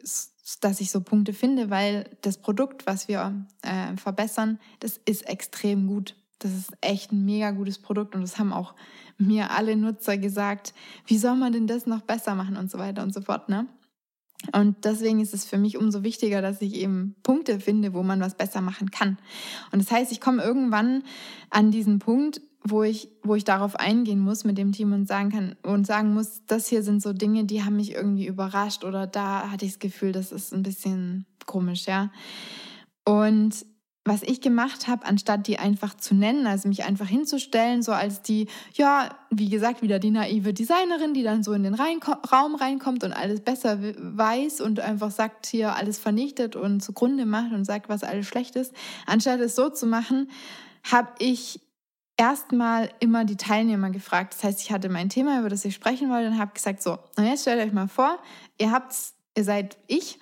dass 0.61 0.81
ich 0.81 0.91
so 0.91 1.01
Punkte 1.01 1.33
finde, 1.33 1.69
weil 1.69 2.09
das 2.21 2.37
Produkt, 2.37 2.85
was 2.85 3.07
wir 3.07 3.45
äh, 3.61 3.95
verbessern, 3.97 4.59
das 4.79 4.99
ist 5.05 5.27
extrem 5.27 5.87
gut. 5.87 6.15
Das 6.39 6.54
ist 6.54 6.71
echt 6.82 7.12
ein 7.12 7.25
mega 7.25 7.52
gutes 7.52 7.79
Produkt 7.79 8.15
und 8.15 8.21
das 8.21 8.38
haben 8.38 8.52
auch 8.52 8.75
mir 9.17 9.52
alle 9.52 9.75
Nutzer 9.75 10.17
gesagt, 10.17 10.73
wie 11.06 11.17
soll 11.17 11.36
man 11.36 11.54
denn 11.54 11.67
das 11.67 11.86
noch 11.86 12.02
besser 12.02 12.36
machen 12.36 12.58
und 12.58 12.69
so 12.69 12.77
weiter 12.77 13.04
und 13.04 13.13
so 13.13 13.21
fort. 13.21 13.48
Ne? 13.48 13.67
Und 14.52 14.86
deswegen 14.86 15.19
ist 15.19 15.33
es 15.33 15.46
für 15.46 15.58
mich 15.58 15.77
umso 15.77 16.04
wichtiger, 16.04 16.42
dass 16.42 16.62
ich 16.62 16.75
eben 16.75 17.15
Punkte 17.23 17.60
finde, 17.60 17.94
wo 17.94 18.04
man 18.04 18.19
was 18.19 18.36
besser 18.36 18.62
machen 18.62 18.92
kann. 18.92 19.17
Und 19.71 19.81
das 19.81 19.92
heißt, 19.92 20.12
ich 20.12 20.21
komme 20.21 20.44
irgendwann 20.44 21.04
an 21.50 21.71
diesen 21.71 22.00
Punkt, 22.00 22.42
wo 22.63 22.83
ich, 22.83 23.10
wo 23.23 23.36
ich 23.36 23.44
darauf 23.44 23.75
eingehen 23.75 24.19
muss 24.19 24.44
mit 24.44 24.58
dem 24.58 24.71
Team 24.71 24.92
und 24.92 25.08
sagen 25.08 25.29
kann 25.29 25.56
und 25.63 25.86
sagen 25.86 26.13
muss, 26.13 26.42
das 26.48 26.67
hier 26.67 26.83
sind 26.83 27.02
so 27.02 27.13
Dinge, 27.13 27.46
die 27.46 27.63
haben 27.63 27.75
mich 27.75 27.94
irgendwie 27.94 28.25
überrascht 28.25 28.83
oder 28.83 29.06
da 29.08 29.52
hatte 29.52 29.65
ich 29.65 29.73
das 29.73 29.79
Gefühl, 29.79 30.12
das 30.12 30.31
ist 30.31 30.54
ein 30.54 30.63
bisschen 30.63 31.25
komisch, 31.46 31.86
ja. 31.86 32.12
Und 33.06 33.65
was 34.08 34.21
ich 34.21 34.39
gemacht 34.39 34.87
habe, 34.87 35.03
anstatt 35.06 35.47
die 35.47 35.58
einfach 35.58 35.97
zu 35.97 36.13
nennen, 36.13 36.45
also 36.45 36.69
mich 36.69 36.85
einfach 36.85 37.08
hinzustellen, 37.08 37.81
so 37.81 37.91
als 37.91 38.21
die, 38.21 38.47
ja, 38.73 39.10
wie 39.31 39.49
gesagt, 39.49 39.81
wieder 39.81 39.97
die 39.97 40.12
naive 40.12 40.53
Designerin, 40.53 41.15
die 41.15 41.23
dann 41.23 41.41
so 41.41 41.53
in 41.53 41.63
den 41.63 41.73
Raum 41.73 42.56
reinkommt 42.56 43.03
und 43.03 43.13
alles 43.13 43.41
besser 43.41 43.79
weiß 43.81 44.62
und 44.62 44.79
einfach 44.79 45.10
sagt, 45.10 45.47
hier 45.47 45.75
alles 45.75 45.97
vernichtet 45.97 46.56
und 46.56 46.81
zugrunde 46.81 47.25
macht 47.25 47.51
und 47.51 47.65
sagt, 47.65 47.89
was 47.89 48.03
alles 48.03 48.27
schlecht 48.27 48.56
ist. 48.56 48.73
Anstatt 49.08 49.39
es 49.39 49.56
so 49.56 49.69
zu 49.69 49.87
machen, 49.87 50.29
habe 50.83 51.10
ich 51.17 51.60
erstmal 52.15 52.91
immer 52.99 53.25
die 53.25 53.37
Teilnehmer 53.37 53.89
gefragt. 53.89 54.35
Das 54.35 54.43
heißt, 54.43 54.62
ich 54.62 54.71
hatte 54.71 54.87
mein 54.87 55.10
Thema, 55.10 55.39
über 55.39 55.49
das 55.49 55.65
ich 55.65 55.73
sprechen 55.73 56.12
wollte 56.12 56.27
und 56.27 56.37
habe 56.37 56.53
gesagt, 56.53 56.83
so, 56.83 56.99
und 57.17 57.25
jetzt 57.25 57.41
stellt 57.41 57.65
euch 57.65 57.73
mal 57.73 57.87
vor, 57.87 58.19
ihr 58.60 58.71
habt's 58.71 59.14
ihr 59.36 59.44
seid 59.44 59.77
ich, 59.88 60.19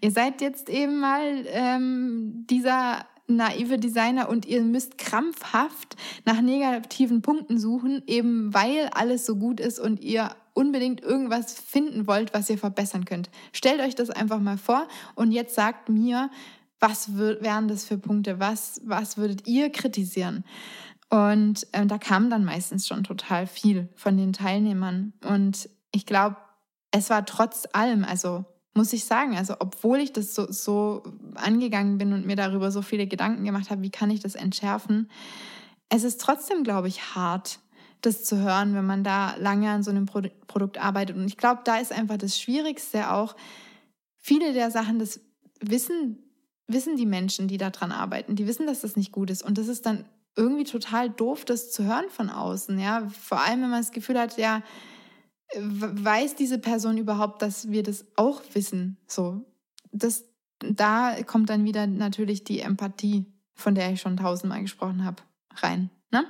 ihr 0.00 0.10
seid 0.10 0.40
jetzt 0.40 0.68
eben 0.68 1.00
mal 1.00 1.44
ähm, 1.46 2.46
dieser 2.48 3.06
naive 3.26 3.78
Designer 3.78 4.28
und 4.28 4.44
ihr 4.46 4.62
müsst 4.62 4.98
krampfhaft 4.98 5.96
nach 6.24 6.40
negativen 6.40 7.22
Punkten 7.22 7.58
suchen, 7.58 8.02
eben 8.06 8.52
weil 8.52 8.88
alles 8.92 9.24
so 9.24 9.36
gut 9.36 9.60
ist 9.60 9.78
und 9.78 10.00
ihr 10.00 10.30
unbedingt 10.52 11.00
irgendwas 11.00 11.58
finden 11.58 12.06
wollt, 12.06 12.34
was 12.34 12.50
ihr 12.50 12.58
verbessern 12.58 13.04
könnt. 13.04 13.30
Stellt 13.52 13.80
euch 13.80 13.94
das 13.94 14.10
einfach 14.10 14.40
mal 14.40 14.58
vor 14.58 14.86
und 15.14 15.32
jetzt 15.32 15.54
sagt 15.54 15.88
mir, 15.88 16.30
was 16.80 17.16
wären 17.16 17.66
das 17.66 17.84
für 17.84 17.98
Punkte, 17.98 18.40
was, 18.40 18.80
was 18.84 19.16
würdet 19.16 19.48
ihr 19.48 19.70
kritisieren? 19.70 20.44
Und 21.08 21.66
äh, 21.72 21.86
da 21.86 21.98
kam 21.98 22.28
dann 22.28 22.44
meistens 22.44 22.86
schon 22.86 23.04
total 23.04 23.46
viel 23.46 23.88
von 23.94 24.16
den 24.16 24.32
Teilnehmern. 24.32 25.12
Und 25.24 25.68
ich 25.92 26.06
glaube, 26.06 26.36
es 26.96 27.10
war 27.10 27.26
trotz 27.26 27.66
allem, 27.72 28.04
also 28.04 28.44
muss 28.72 28.92
ich 28.92 29.04
sagen, 29.04 29.36
also 29.36 29.56
obwohl 29.58 29.98
ich 29.98 30.12
das 30.12 30.32
so, 30.34 30.50
so 30.50 31.02
angegangen 31.34 31.98
bin 31.98 32.12
und 32.12 32.24
mir 32.24 32.36
darüber 32.36 32.70
so 32.70 32.82
viele 32.82 33.08
Gedanken 33.08 33.44
gemacht 33.44 33.70
habe, 33.70 33.82
wie 33.82 33.90
kann 33.90 34.10
ich 34.10 34.20
das 34.20 34.36
entschärfen, 34.36 35.10
es 35.88 36.04
ist 36.04 36.20
trotzdem, 36.20 36.62
glaube 36.62 36.86
ich, 36.86 37.14
hart, 37.16 37.58
das 38.00 38.22
zu 38.22 38.38
hören, 38.38 38.74
wenn 38.74 38.86
man 38.86 39.02
da 39.02 39.34
lange 39.36 39.70
an 39.70 39.82
so 39.82 39.90
einem 39.90 40.06
Pro 40.06 40.22
Produkt 40.46 40.78
arbeitet. 40.78 41.16
Und 41.16 41.26
ich 41.26 41.36
glaube, 41.36 41.62
da 41.64 41.78
ist 41.78 41.92
einfach 41.92 42.16
das 42.16 42.38
Schwierigste 42.38 43.10
auch, 43.10 43.34
viele 44.18 44.52
der 44.52 44.70
Sachen, 44.70 44.98
das 44.98 45.20
wissen, 45.60 46.18
wissen 46.68 46.96
die 46.96 47.06
Menschen, 47.06 47.48
die 47.48 47.58
daran 47.58 47.90
arbeiten, 47.90 48.36
die 48.36 48.46
wissen, 48.46 48.66
dass 48.66 48.82
das 48.82 48.96
nicht 48.96 49.10
gut 49.10 49.30
ist. 49.30 49.42
Und 49.42 49.58
das 49.58 49.66
ist 49.66 49.84
dann 49.86 50.04
irgendwie 50.36 50.64
total 50.64 51.10
doof, 51.10 51.44
das 51.44 51.72
zu 51.72 51.84
hören 51.84 52.08
von 52.08 52.30
außen. 52.30 52.78
Ja, 52.78 53.08
vor 53.08 53.40
allem, 53.40 53.62
wenn 53.62 53.70
man 53.70 53.80
das 53.80 53.92
Gefühl 53.92 54.18
hat, 54.18 54.36
ja, 54.38 54.62
weiß 55.54 56.36
diese 56.36 56.58
Person 56.58 56.98
überhaupt, 56.98 57.42
dass 57.42 57.70
wir 57.70 57.82
das 57.82 58.04
auch 58.16 58.42
wissen? 58.52 58.96
So, 59.06 59.44
das, 59.92 60.24
da 60.58 61.22
kommt 61.24 61.50
dann 61.50 61.64
wieder 61.64 61.86
natürlich 61.86 62.44
die 62.44 62.60
Empathie, 62.60 63.26
von 63.54 63.74
der 63.74 63.92
ich 63.92 64.00
schon 64.00 64.16
tausendmal 64.16 64.62
gesprochen 64.62 65.04
habe, 65.04 65.22
rein. 65.56 65.90
Ne? 66.10 66.24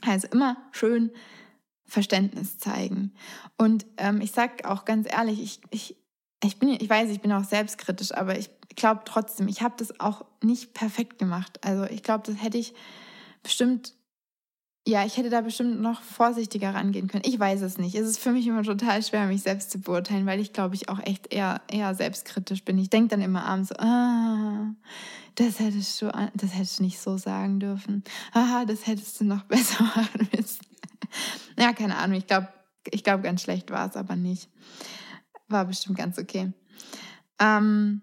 Also 0.00 0.28
immer 0.28 0.56
schön 0.72 1.10
Verständnis 1.84 2.58
zeigen. 2.58 3.12
Und 3.56 3.86
ähm, 3.98 4.20
ich 4.20 4.32
sag 4.32 4.64
auch 4.64 4.84
ganz 4.84 5.06
ehrlich, 5.10 5.40
ich, 5.42 5.60
ich, 5.70 5.96
ich 6.42 6.58
bin, 6.58 6.70
ich 6.70 6.88
weiß, 6.88 7.10
ich 7.10 7.20
bin 7.20 7.32
auch 7.32 7.44
selbstkritisch, 7.44 8.12
aber 8.12 8.38
ich 8.38 8.50
glaube 8.74 9.02
trotzdem, 9.04 9.46
ich 9.48 9.62
habe 9.62 9.74
das 9.76 10.00
auch 10.00 10.24
nicht 10.42 10.74
perfekt 10.74 11.18
gemacht. 11.18 11.60
Also 11.64 11.84
ich 11.84 12.02
glaube, 12.02 12.24
das 12.26 12.42
hätte 12.42 12.58
ich 12.58 12.74
bestimmt 13.42 13.94
ja, 14.86 15.04
ich 15.04 15.16
hätte 15.16 15.30
da 15.30 15.40
bestimmt 15.40 15.80
noch 15.80 16.02
vorsichtiger 16.02 16.74
rangehen 16.74 17.06
können. 17.06 17.22
Ich 17.24 17.38
weiß 17.38 17.62
es 17.62 17.78
nicht. 17.78 17.94
Es 17.94 18.08
ist 18.08 18.18
für 18.18 18.32
mich 18.32 18.46
immer 18.46 18.64
total 18.64 19.02
schwer, 19.02 19.26
mich 19.26 19.42
selbst 19.42 19.70
zu 19.70 19.80
beurteilen, 19.80 20.26
weil 20.26 20.40
ich 20.40 20.52
glaube 20.52 20.74
ich 20.74 20.88
auch 20.88 20.98
echt 20.98 21.32
eher, 21.32 21.60
eher 21.68 21.94
selbstkritisch 21.94 22.64
bin. 22.64 22.78
Ich 22.78 22.90
denke 22.90 23.08
dann 23.08 23.22
immer 23.22 23.44
abends 23.44 23.68
so, 23.68 23.76
ah, 23.76 24.74
das 25.36 25.60
hättest 25.60 26.02
du, 26.02 26.10
das 26.34 26.54
hättest 26.54 26.80
du 26.80 26.82
nicht 26.82 26.98
so 26.98 27.16
sagen 27.16 27.60
dürfen. 27.60 28.02
Ah, 28.32 28.64
das 28.64 28.86
hättest 28.86 29.20
du 29.20 29.24
noch 29.24 29.42
besser 29.44 29.84
machen 29.84 30.28
müssen. 30.36 30.66
ja, 31.56 31.72
keine 31.72 31.96
Ahnung. 31.96 32.18
Ich 32.18 32.26
glaube, 32.26 32.48
ich 32.90 33.04
glaube, 33.04 33.22
ganz 33.22 33.42
schlecht 33.42 33.70
war 33.70 33.88
es 33.88 33.96
aber 33.96 34.16
nicht. 34.16 34.50
War 35.46 35.64
bestimmt 35.64 35.96
ganz 35.96 36.18
okay. 36.18 36.52
Ähm, 37.38 38.02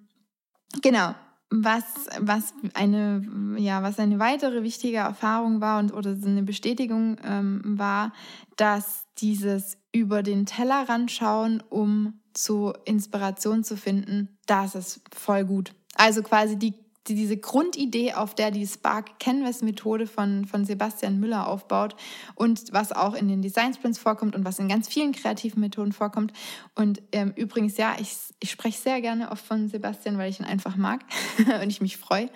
genau 0.82 1.14
was, 1.50 1.84
was, 2.20 2.54
eine, 2.74 3.56
ja, 3.58 3.82
was 3.82 3.98
eine 4.00 4.20
weitere 4.20 4.64
wichtige 4.64 4.98
Erfahrung 4.98 5.62
war 5.62 5.80
und 5.80 5.94
oder 5.94 6.12
eine 6.12 6.44
Bestätigung 6.44 7.18
ähm, 7.24 7.62
war, 7.66 8.14
dass 8.56 9.06
dieses 9.18 9.78
über 9.92 10.22
den 10.22 10.46
Tellerrand 10.46 11.12
schauen, 11.12 11.64
um 11.70 12.20
zu 12.34 12.74
Inspiration 12.86 13.64
zu 13.64 13.78
finden, 13.78 14.38
das 14.46 14.76
ist 14.76 15.02
voll 15.14 15.46
gut. 15.46 15.74
Also 15.96 16.22
quasi 16.22 16.58
die 16.58 16.76
diese 17.16 17.38
Grundidee, 17.38 18.14
auf 18.14 18.36
der 18.36 18.52
die 18.52 18.66
Spark 18.66 19.20
Canvas 19.20 19.62
Methode 19.62 20.08
von, 20.08 20.46
von 20.46 20.66
Sebastian 20.66 21.20
Müller 21.20 21.48
aufbaut 21.48 21.96
und 22.36 22.72
was 22.72 22.92
auch 22.92 23.14
in 23.14 23.28
den 23.28 23.42
Design 23.42 23.74
Sprints 23.74 24.00
vorkommt 24.00 24.36
und 24.36 24.46
was 24.46 24.60
in 24.60 24.68
ganz 24.68 24.88
vielen 24.88 25.12
kreativen 25.12 25.60
Methoden 25.60 25.92
vorkommt. 25.92 26.34
Und 26.76 27.02
ähm, 27.12 27.34
übrigens, 27.36 27.78
ja, 27.78 27.96
ich, 28.00 28.16
ich 28.40 28.52
spreche 28.52 28.80
sehr 28.80 29.02
gerne 29.02 29.32
oft 29.32 29.46
von 29.46 29.70
Sebastian, 29.70 30.18
weil 30.18 30.30
ich 30.30 30.40
ihn 30.40 30.46
einfach 30.46 30.76
mag 30.76 31.02
und 31.62 31.70
ich 31.70 31.82
mich 31.82 31.98
freue, 31.98 32.30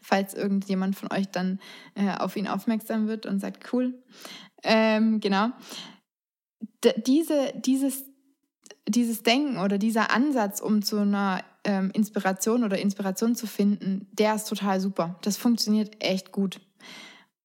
falls 0.00 0.34
irgendjemand 0.34 0.96
von 0.96 1.10
euch 1.12 1.28
dann 1.28 1.60
äh, 1.94 2.16
auf 2.16 2.36
ihn 2.36 2.48
aufmerksam 2.48 3.08
wird 3.08 3.26
und 3.26 3.40
sagt, 3.40 3.72
cool. 3.72 4.02
Ähm, 4.62 5.20
genau. 5.20 5.50
D 6.84 6.92
diese, 7.06 7.52
dieses, 7.56 8.04
dieses 8.88 9.22
Denken 9.22 9.58
oder 9.58 9.78
dieser 9.78 10.10
Ansatz, 10.10 10.60
um 10.60 10.82
zu 10.82 10.98
einer 10.98 11.44
ähm, 11.68 11.90
Inspiration 11.92 12.64
oder 12.64 12.78
Inspiration 12.78 13.36
zu 13.36 13.46
finden, 13.46 14.08
der 14.12 14.34
ist 14.34 14.48
total 14.48 14.80
super. 14.80 15.18
Das 15.20 15.36
funktioniert 15.36 16.02
echt 16.02 16.32
gut. 16.32 16.60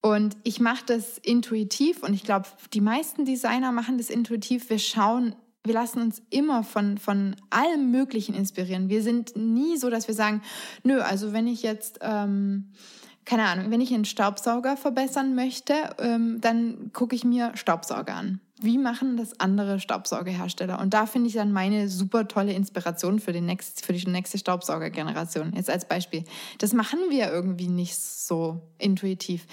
Und 0.02 0.38
ich 0.44 0.62
mache 0.62 0.86
das 0.86 1.18
intuitiv 1.18 2.04
und 2.04 2.14
ich 2.14 2.24
glaube, 2.24 2.48
die 2.74 2.82
meisten 2.82 3.26
Designer 3.26 3.74
machen 3.74 3.98
das 3.98 4.10
intuitiv. 4.10 4.70
Wir 4.70 4.80
schauen, 4.80 5.36
wir 5.66 5.74
lassen 5.74 6.02
uns 6.02 6.22
immer 6.30 6.64
von, 6.64 6.98
von 6.98 7.36
allem 7.50 7.92
Möglichen 7.92 8.34
inspirieren. 8.34 8.88
Wir 8.88 9.04
sind 9.04 9.36
nie 9.36 9.76
so, 9.78 9.90
dass 9.90 10.08
wir 10.08 10.16
sagen, 10.16 10.42
nö, 10.84 11.02
also 11.02 11.34
wenn 11.34 11.48
ich 11.48 11.62
jetzt, 11.62 12.00
ähm, 12.02 12.72
keine 13.26 13.46
Ahnung, 13.46 13.72
wenn 13.72 13.82
ich 13.82 13.94
einen 13.94 14.06
Staubsauger 14.06 14.78
verbessern 14.78 15.36
möchte, 15.36 15.74
ähm, 16.00 16.42
dann 16.42 16.92
gucke 16.94 17.16
ich 17.16 17.24
mir 17.24 17.52
Staubsauger 17.56 18.16
an 18.16 18.40
wie 18.64 18.78
machen 18.78 19.18
das 19.18 19.40
andere 19.42 19.80
Staubsaugerhersteller? 19.80 20.80
Und 20.80 20.94
da 20.94 21.06
finde 21.06 21.28
ich 21.28 21.34
dann 21.34 21.52
meine 21.52 21.90
super 21.90 22.30
tolle 22.30 22.54
Inspiration 22.54 23.20
für, 23.20 23.34
den 23.34 23.46
next, 23.46 23.86
für 23.86 23.92
die 23.92 24.10
nächste 24.10 24.38
Staubsaugergeneration. 24.38 25.54
Jetzt 25.54 25.70
als 25.70 25.86
Beispiel. 25.86 26.24
Das 26.60 26.72
machen 26.72 27.00
wir 27.10 27.30
irgendwie 27.30 27.68
nicht 27.68 28.00
so 28.00 28.62
intuitiv. 28.78 29.46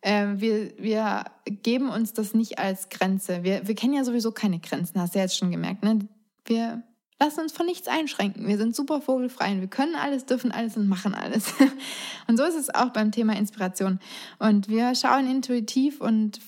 Äh, 0.00 0.28
wir, 0.36 0.72
wir 0.78 1.24
geben 1.44 1.90
uns 1.90 2.14
das 2.14 2.32
nicht 2.32 2.58
als 2.58 2.88
Grenze. 2.88 3.44
Wir, 3.44 3.68
wir 3.68 3.74
kennen 3.74 3.92
ja 3.92 4.02
sowieso 4.02 4.32
keine 4.32 4.60
Grenzen, 4.60 4.98
hast 4.98 5.14
du 5.14 5.18
ja 5.18 5.24
jetzt 5.24 5.36
schon 5.36 5.50
gemerkt. 5.50 5.82
Ne? 5.82 6.08
Wir 6.46 6.82
lassen 7.20 7.40
uns 7.40 7.52
von 7.52 7.66
nichts 7.66 7.88
einschränken. 7.88 8.46
Wir 8.46 8.58
sind 8.58 8.74
super 8.74 9.00
vogelfrei 9.00 9.52
und 9.52 9.60
wir 9.60 9.68
können 9.68 9.94
alles, 9.94 10.26
dürfen 10.26 10.52
alles 10.52 10.76
und 10.76 10.88
machen 10.88 11.14
alles. 11.14 11.52
Und 12.26 12.36
so 12.38 12.44
ist 12.44 12.56
es 12.56 12.74
auch 12.74 12.90
beim 12.90 13.12
Thema 13.12 13.36
Inspiration. 13.36 14.00
Und 14.38 14.68
wir 14.68 14.94
schauen 14.94 15.30
intuitiv 15.30 16.00
und 16.00 16.40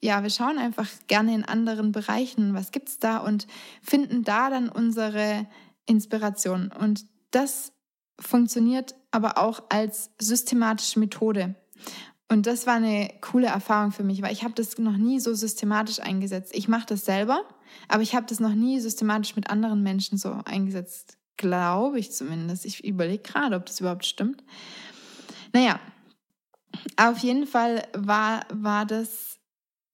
ja, 0.00 0.22
wir 0.22 0.30
schauen 0.30 0.58
einfach 0.58 0.88
gerne 1.08 1.34
in 1.34 1.44
anderen 1.44 1.90
Bereichen, 1.90 2.54
was 2.54 2.70
gibt 2.70 2.88
es 2.88 2.98
da 3.00 3.18
und 3.18 3.48
finden 3.82 4.22
da 4.22 4.50
dann 4.50 4.68
unsere 4.68 5.46
Inspiration. 5.86 6.70
Und 6.70 7.06
das 7.32 7.72
funktioniert 8.20 8.94
aber 9.10 9.38
auch 9.38 9.64
als 9.68 10.10
systematische 10.18 11.00
Methode. 11.00 11.54
Und 12.28 12.46
das 12.46 12.66
war 12.66 12.74
eine 12.74 13.10
coole 13.20 13.46
Erfahrung 13.46 13.92
für 13.92 14.02
mich, 14.02 14.20
weil 14.20 14.32
ich 14.32 14.42
habe 14.42 14.54
das 14.54 14.76
noch 14.78 14.96
nie 14.96 15.20
so 15.20 15.32
systematisch 15.34 16.00
eingesetzt. 16.00 16.52
Ich 16.54 16.66
mache 16.66 16.86
das 16.86 17.04
selber, 17.04 17.42
aber 17.88 18.02
ich 18.02 18.14
habe 18.16 18.26
das 18.26 18.40
noch 18.40 18.54
nie 18.54 18.80
systematisch 18.80 19.36
mit 19.36 19.48
anderen 19.48 19.82
Menschen 19.82 20.18
so 20.18 20.40
eingesetzt. 20.44 21.18
Glaube 21.36 21.98
ich 21.98 22.12
zumindest. 22.12 22.64
Ich 22.64 22.84
überlege 22.84 23.22
gerade, 23.22 23.56
ob 23.56 23.66
das 23.66 23.78
überhaupt 23.80 24.06
stimmt. 24.06 24.42
Naja, 25.52 25.78
auf 26.96 27.18
jeden 27.18 27.46
Fall 27.46 27.86
war, 27.94 28.44
war 28.52 28.86
das 28.86 29.36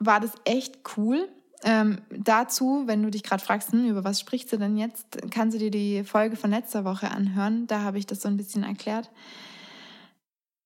war 0.06 0.20
das 0.20 0.32
echt 0.44 0.80
cool. 0.96 1.28
Ähm, 1.64 2.00
dazu, 2.10 2.82
wenn 2.86 3.02
du 3.02 3.10
dich 3.10 3.22
gerade 3.22 3.42
fragst, 3.42 3.72
hm, 3.72 3.86
über 3.86 4.02
was 4.02 4.18
spricht 4.18 4.50
sie 4.50 4.58
denn 4.58 4.76
jetzt, 4.76 5.18
kannst 5.30 5.54
du 5.54 5.58
dir 5.58 5.70
die 5.70 6.02
Folge 6.02 6.36
von 6.36 6.50
letzter 6.50 6.84
Woche 6.84 7.10
anhören. 7.10 7.66
Da 7.68 7.82
habe 7.82 7.98
ich 7.98 8.06
das 8.06 8.20
so 8.20 8.28
ein 8.28 8.36
bisschen 8.36 8.64
erklärt. 8.64 9.10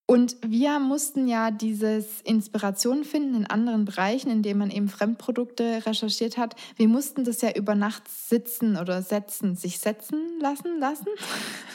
Und 0.07 0.37
wir 0.47 0.79
mussten 0.79 1.27
ja 1.27 1.51
dieses 1.51 2.21
Inspiration 2.21 3.03
finden 3.03 3.35
in 3.35 3.47
anderen 3.47 3.85
Bereichen, 3.85 4.31
in 4.31 4.43
denen 4.43 4.61
man 4.61 4.71
eben 4.71 4.89
Fremdprodukte 4.89 5.85
recherchiert 5.85 6.39
hat. 6.39 6.55
Wir 6.77 6.87
mussten 6.87 7.25
das 7.25 7.41
ja 7.41 7.51
über 7.53 7.75
Nacht 7.75 8.09
sitzen 8.09 8.77
oder 8.77 9.03
setzen, 9.03 9.57
sich 9.57 9.81
setzen 9.81 10.39
lassen 10.41 10.79
lassen. 10.79 11.09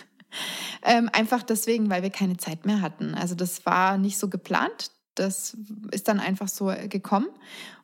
ähm, 0.83 1.09
einfach 1.11 1.43
deswegen, 1.43 1.89
weil 1.89 2.03
wir 2.03 2.09
keine 2.09 2.37
Zeit 2.37 2.65
mehr 2.65 2.81
hatten. 2.81 3.15
Also 3.15 3.35
das 3.35 3.65
war 3.65 3.97
nicht 3.97 4.17
so 4.17 4.29
geplant. 4.29 4.91
Das 5.15 5.57
ist 5.91 6.07
dann 6.07 6.21
einfach 6.21 6.47
so 6.47 6.73
gekommen. 6.87 7.27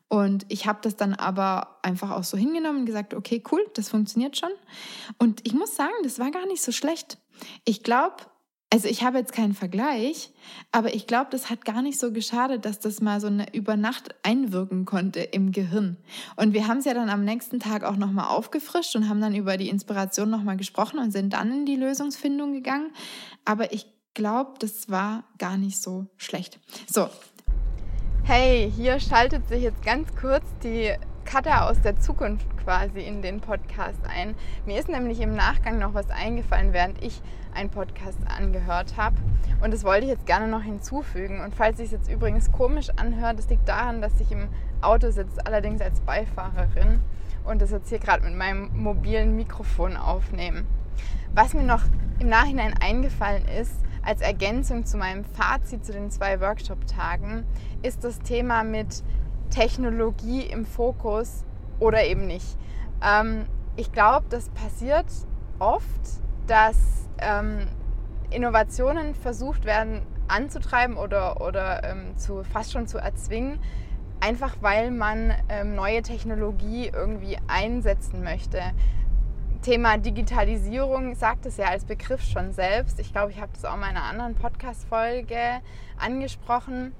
Und 0.07 0.45
ich 0.47 0.65
habe 0.65 0.79
das 0.81 0.95
dann 0.95 1.13
aber 1.13 1.79
einfach 1.81 2.11
auch 2.11 2.23
so 2.23 2.37
hingenommen 2.37 2.79
und 2.79 2.85
gesagt, 2.85 3.13
okay, 3.13 3.43
cool, 3.51 3.59
das 3.73 3.89
funktioniert 3.89 4.37
schon. 4.37 4.51
Und 5.17 5.45
ich 5.45 5.53
muss 5.53 5.75
sagen, 5.75 5.93
das 6.03 6.19
war 6.19 6.31
gar 6.31 6.47
nicht 6.47 6.61
so 6.61 6.71
schlecht. 6.71 7.17
Ich 7.65 7.83
glaube, 7.83 8.15
also 8.69 8.89
ich 8.89 9.03
habe 9.03 9.17
jetzt 9.17 9.31
keinen 9.31 9.53
Vergleich, 9.53 10.31
aber 10.73 10.93
ich 10.93 11.07
glaube, 11.07 11.27
das 11.31 11.49
hat 11.49 11.63
gar 11.63 11.81
nicht 11.81 11.99
so 11.99 12.11
geschadet, 12.11 12.65
dass 12.65 12.79
das 12.79 12.99
mal 12.99 13.21
so 13.21 13.27
eine 13.27 13.53
über 13.53 13.77
Nacht 13.77 14.13
einwirken 14.23 14.83
konnte 14.83 15.21
im 15.21 15.53
Gehirn. 15.53 15.95
Und 16.35 16.53
wir 16.53 16.67
haben 16.67 16.79
es 16.79 16.85
ja 16.85 16.93
dann 16.93 17.09
am 17.09 17.23
nächsten 17.23 17.61
Tag 17.61 17.83
auch 17.83 17.95
nochmal 17.95 18.27
aufgefrischt 18.27 18.95
und 18.97 19.07
haben 19.07 19.21
dann 19.21 19.35
über 19.35 19.55
die 19.55 19.69
Inspiration 19.69 20.29
nochmal 20.29 20.57
gesprochen 20.57 20.99
und 20.99 21.11
sind 21.11 21.31
dann 21.31 21.51
in 21.51 21.65
die 21.65 21.77
Lösungsfindung 21.77 22.51
gegangen. 22.53 22.91
Aber 23.45 23.71
ich 23.71 23.85
glaube, 24.13 24.55
das 24.59 24.89
war 24.89 25.23
gar 25.37 25.57
nicht 25.57 25.81
so 25.81 26.07
schlecht. 26.17 26.59
So. 26.91 27.07
Hey, 28.23 28.69
hier 28.75 28.99
schaltet 28.99 29.47
sich 29.47 29.63
jetzt 29.63 29.81
ganz 29.83 30.13
kurz 30.19 30.43
die 30.61 30.93
Katha 31.27 31.69
aus 31.69 31.81
der 31.81 31.99
Zukunft 31.99 32.47
quasi 32.63 33.01
in 33.01 33.21
den 33.21 33.41
Podcast 33.41 33.99
ein. 34.07 34.33
Mir 34.65 34.79
ist 34.79 34.87
nämlich 34.87 35.19
im 35.19 35.35
Nachgang 35.35 35.77
noch 35.77 35.93
was 35.93 36.09
eingefallen, 36.09 36.71
während 36.71 37.03
ich 37.03 37.21
einen 37.53 37.69
Podcast 37.69 38.17
angehört 38.25 38.95
habe. 38.95 39.17
Und 39.61 39.73
das 39.73 39.83
wollte 39.83 40.05
ich 40.05 40.09
jetzt 40.09 40.25
gerne 40.25 40.47
noch 40.47 40.61
hinzufügen. 40.61 41.41
Und 41.41 41.53
falls 41.53 41.79
sich 41.79 41.91
jetzt 41.91 42.09
übrigens 42.09 42.53
komisch 42.53 42.87
anhört, 42.95 43.39
das 43.39 43.49
liegt 43.49 43.67
daran, 43.67 44.01
dass 44.01 44.17
ich 44.21 44.31
im 44.31 44.47
Auto 44.79 45.11
sitze, 45.11 45.45
allerdings 45.45 45.81
als 45.81 45.99
Beifahrerin 45.99 47.01
und 47.43 47.61
das 47.61 47.71
jetzt 47.71 47.89
hier 47.89 47.99
gerade 47.99 48.23
mit 48.23 48.35
meinem 48.35 48.69
mobilen 48.73 49.35
Mikrofon 49.35 49.97
aufnehme. 49.97 50.63
Was 51.33 51.53
mir 51.53 51.63
noch 51.63 51.83
im 52.19 52.29
Nachhinein 52.29 52.73
eingefallen 52.79 53.43
ist, 53.49 53.75
als 54.01 54.21
Ergänzung 54.21 54.85
zu 54.85 54.95
meinem 54.95 55.25
Fazit 55.25 55.85
zu 55.85 55.91
den 55.91 56.09
zwei 56.09 56.39
Workshop-Tagen, 56.39 57.43
ist 57.81 58.05
das 58.05 58.19
Thema 58.19 58.63
mit 58.63 59.03
Technologie 59.49 60.41
im 60.41 60.65
Fokus 60.65 61.43
oder 61.79 62.05
eben 62.05 62.27
nicht. 62.27 62.57
Ähm, 63.03 63.45
ich 63.75 63.91
glaube, 63.91 64.25
das 64.29 64.49
passiert 64.49 65.05
oft, 65.59 66.01
dass 66.47 67.07
ähm, 67.19 67.67
Innovationen 68.29 69.15
versucht 69.15 69.65
werden 69.65 70.01
anzutreiben 70.27 70.97
oder, 70.97 71.41
oder 71.41 71.83
ähm, 71.83 72.17
zu, 72.17 72.43
fast 72.43 72.71
schon 72.73 72.87
zu 72.87 72.97
erzwingen, 72.97 73.59
einfach 74.19 74.57
weil 74.61 74.91
man 74.91 75.33
ähm, 75.49 75.75
neue 75.75 76.01
Technologie 76.01 76.91
irgendwie 76.93 77.37
einsetzen 77.47 78.23
möchte. 78.23 78.61
Thema 79.61 79.97
Digitalisierung 79.97 81.15
sagt 81.15 81.45
es 81.45 81.57
ja 81.57 81.67
als 81.67 81.85
Begriff 81.85 82.21
schon 82.21 82.53
selbst. 82.53 82.99
Ich 82.99 83.11
glaube, 83.11 83.31
ich 83.31 83.39
habe 83.41 83.51
das 83.53 83.65
auch 83.65 83.75
in 83.75 83.83
einer 83.83 84.03
anderen 84.03 84.35
Podcast-Folge 84.35 85.61
angesprochen 85.97 86.93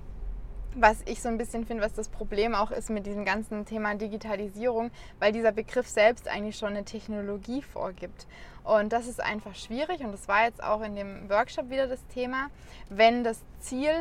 was 0.80 0.98
ich 1.06 1.22
so 1.22 1.30
ein 1.30 1.38
bisschen 1.38 1.66
finde, 1.66 1.84
was 1.84 1.94
das 1.94 2.10
Problem 2.10 2.54
auch 2.56 2.72
ist 2.72 2.90
mit 2.90 3.06
diesem 3.06 3.26
ganzen 3.26 3.66
Thema 3.66 3.96
Digitalisierung, 3.96 4.92
weil 5.20 5.32
dieser 5.32 5.52
Begriff 5.52 5.88
selbst 5.88 6.28
eigentlich 6.28 6.58
schon 6.58 6.70
eine 6.70 6.86
Technologie 6.86 7.62
vorgibt. 7.62 8.28
Und 8.64 8.94
das 8.94 9.08
ist 9.08 9.22
einfach 9.22 9.56
schwierig 9.56 10.02
und 10.02 10.12
das 10.12 10.28
war 10.28 10.46
jetzt 10.46 10.62
auch 10.62 10.82
in 10.82 10.96
dem 10.96 11.30
Workshop 11.30 11.70
wieder 11.70 11.88
das 11.88 12.06
Thema, 12.08 12.50
wenn 12.90 13.24
das 13.24 13.40
Ziel 13.60 13.92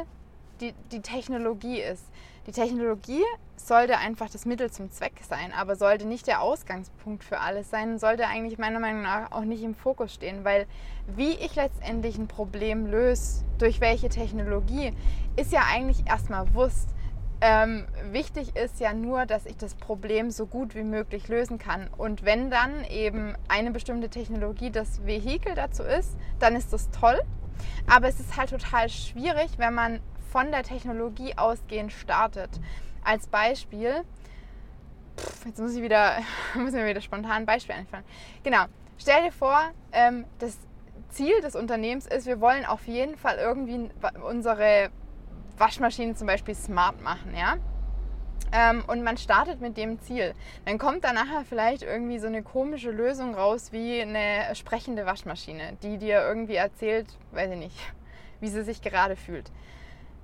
die, 0.61 0.75
die 0.93 1.01
Technologie 1.01 1.81
ist. 1.81 2.05
Die 2.47 2.53
Technologie 2.53 3.25
sollte 3.57 3.99
einfach 3.99 4.31
das 4.31 4.47
Mittel 4.47 4.71
zum 4.71 4.93
Zweck 4.93 5.21
sein, 5.29 5.53
aber 5.53 5.75
sollte 5.75 6.07
nicht 6.07 6.29
der 6.29 6.43
Ausgangspunkt 6.43 7.25
für 7.25 7.41
alles 7.41 7.71
sein, 7.71 7.99
sollte 7.99 8.29
eigentlich 8.29 8.57
meiner 8.57 8.79
Meinung 8.79 9.03
nach 9.03 9.33
auch 9.33 9.43
nicht 9.43 9.65
im 9.65 9.75
Fokus 9.75 10.15
stehen, 10.15 10.45
weil 10.45 10.67
wie 11.09 11.33
ich 11.33 11.57
letztendlich 11.57 12.19
ein 12.19 12.29
Problem 12.29 12.87
löse, 12.87 13.45
durch 13.59 13.81
welche 13.81 14.09
Technologie, 14.09 14.93
ist 15.35 15.53
ja 15.53 15.63
eigentlich 15.69 16.07
erstmal 16.07 16.45
bewusst. 16.45 16.91
Ähm, 17.41 17.85
wichtig 18.13 18.55
ist 18.55 18.79
ja 18.79 18.95
nur, 18.95 19.27
dass 19.27 19.45
ich 19.45 19.57
das 19.57 19.75
Problem 19.75 20.31
so 20.31 20.47
gut 20.47 20.77
wie 20.77 20.85
möglich 20.85 21.27
lösen 21.27 21.59
kann. 21.59 21.89
Und 21.99 22.25
wenn 22.25 22.49
dann 22.49 22.85
eben 22.85 23.35
eine 23.49 23.73
bestimmte 23.73 24.09
Technologie 24.09 24.71
das 24.71 25.05
Vehikel 25.05 25.55
dazu 25.57 25.83
ist, 25.83 26.17
dann 26.39 26.55
ist 26.55 26.73
das 26.73 26.91
toll. 26.91 27.21
Aber 27.89 28.07
es 28.07 28.21
ist 28.21 28.37
halt 28.37 28.51
total 28.51 28.89
schwierig, 28.89 29.51
wenn 29.59 29.75
man 29.75 30.01
von 30.37 30.53
der 30.53 30.65
Technologie 30.65 31.33
ausgehend 31.39 31.95
startet. 31.95 32.51
Als 33.03 33.27
Beispiel, 33.27 34.05
jetzt 35.47 35.59
muss 35.59 35.75
ich 35.75 35.81
wieder, 35.81 36.19
muss 36.55 36.73
mir 36.73 36.87
wieder 36.87 37.01
spontan 37.01 37.33
ein 37.33 37.47
Beispiel 37.47 37.75
einfallen. 37.75 38.05
Genau, 38.43 38.67
stell 38.99 39.23
dir 39.23 39.33
vor, 39.33 39.59
ähm, 39.93 40.27
das 40.39 40.59
Ziel 41.09 41.41
des 41.41 41.57
Unternehmens 41.57 42.07
ist, 42.07 42.27
wir 42.27 42.39
wollen 42.39 42.67
auf 42.67 42.87
jeden 42.87 43.17
Fall 43.17 43.39
irgendwie 43.39 43.89
unsere 44.29 44.91
Waschmaschinen 45.57 46.17
zum 46.17 46.27
Beispiel 46.27 46.55
smart 46.55 47.01
machen, 47.01 47.35
ja. 47.35 47.57
Ähm, 48.53 48.85
und 48.89 49.03
man 49.03 49.17
startet 49.17 49.63
mit 49.63 49.79
dem 49.79 49.99
Ziel. 50.01 50.35
Dann 50.67 50.77
kommt 50.77 51.03
da 51.05 51.15
nachher 51.15 51.47
vielleicht 51.49 51.83
irgendwie 51.83 52.19
so 52.19 52.27
eine 52.27 52.43
komische 52.43 52.91
Lösung 52.91 53.35
raus 53.35 53.73
wie 53.73 54.03
eine 54.03 54.55
sprechende 54.55 55.07
Waschmaschine, 55.07 55.79
die 55.83 55.97
dir 55.97 56.21
irgendwie 56.21 56.57
erzählt, 56.57 57.07
weiß 57.33 57.53
ich 57.53 57.59
nicht, 57.59 57.79
wie 58.41 58.49
sie 58.49 58.65
sich 58.65 58.83
gerade 58.83 59.17
fühlt 59.17 59.51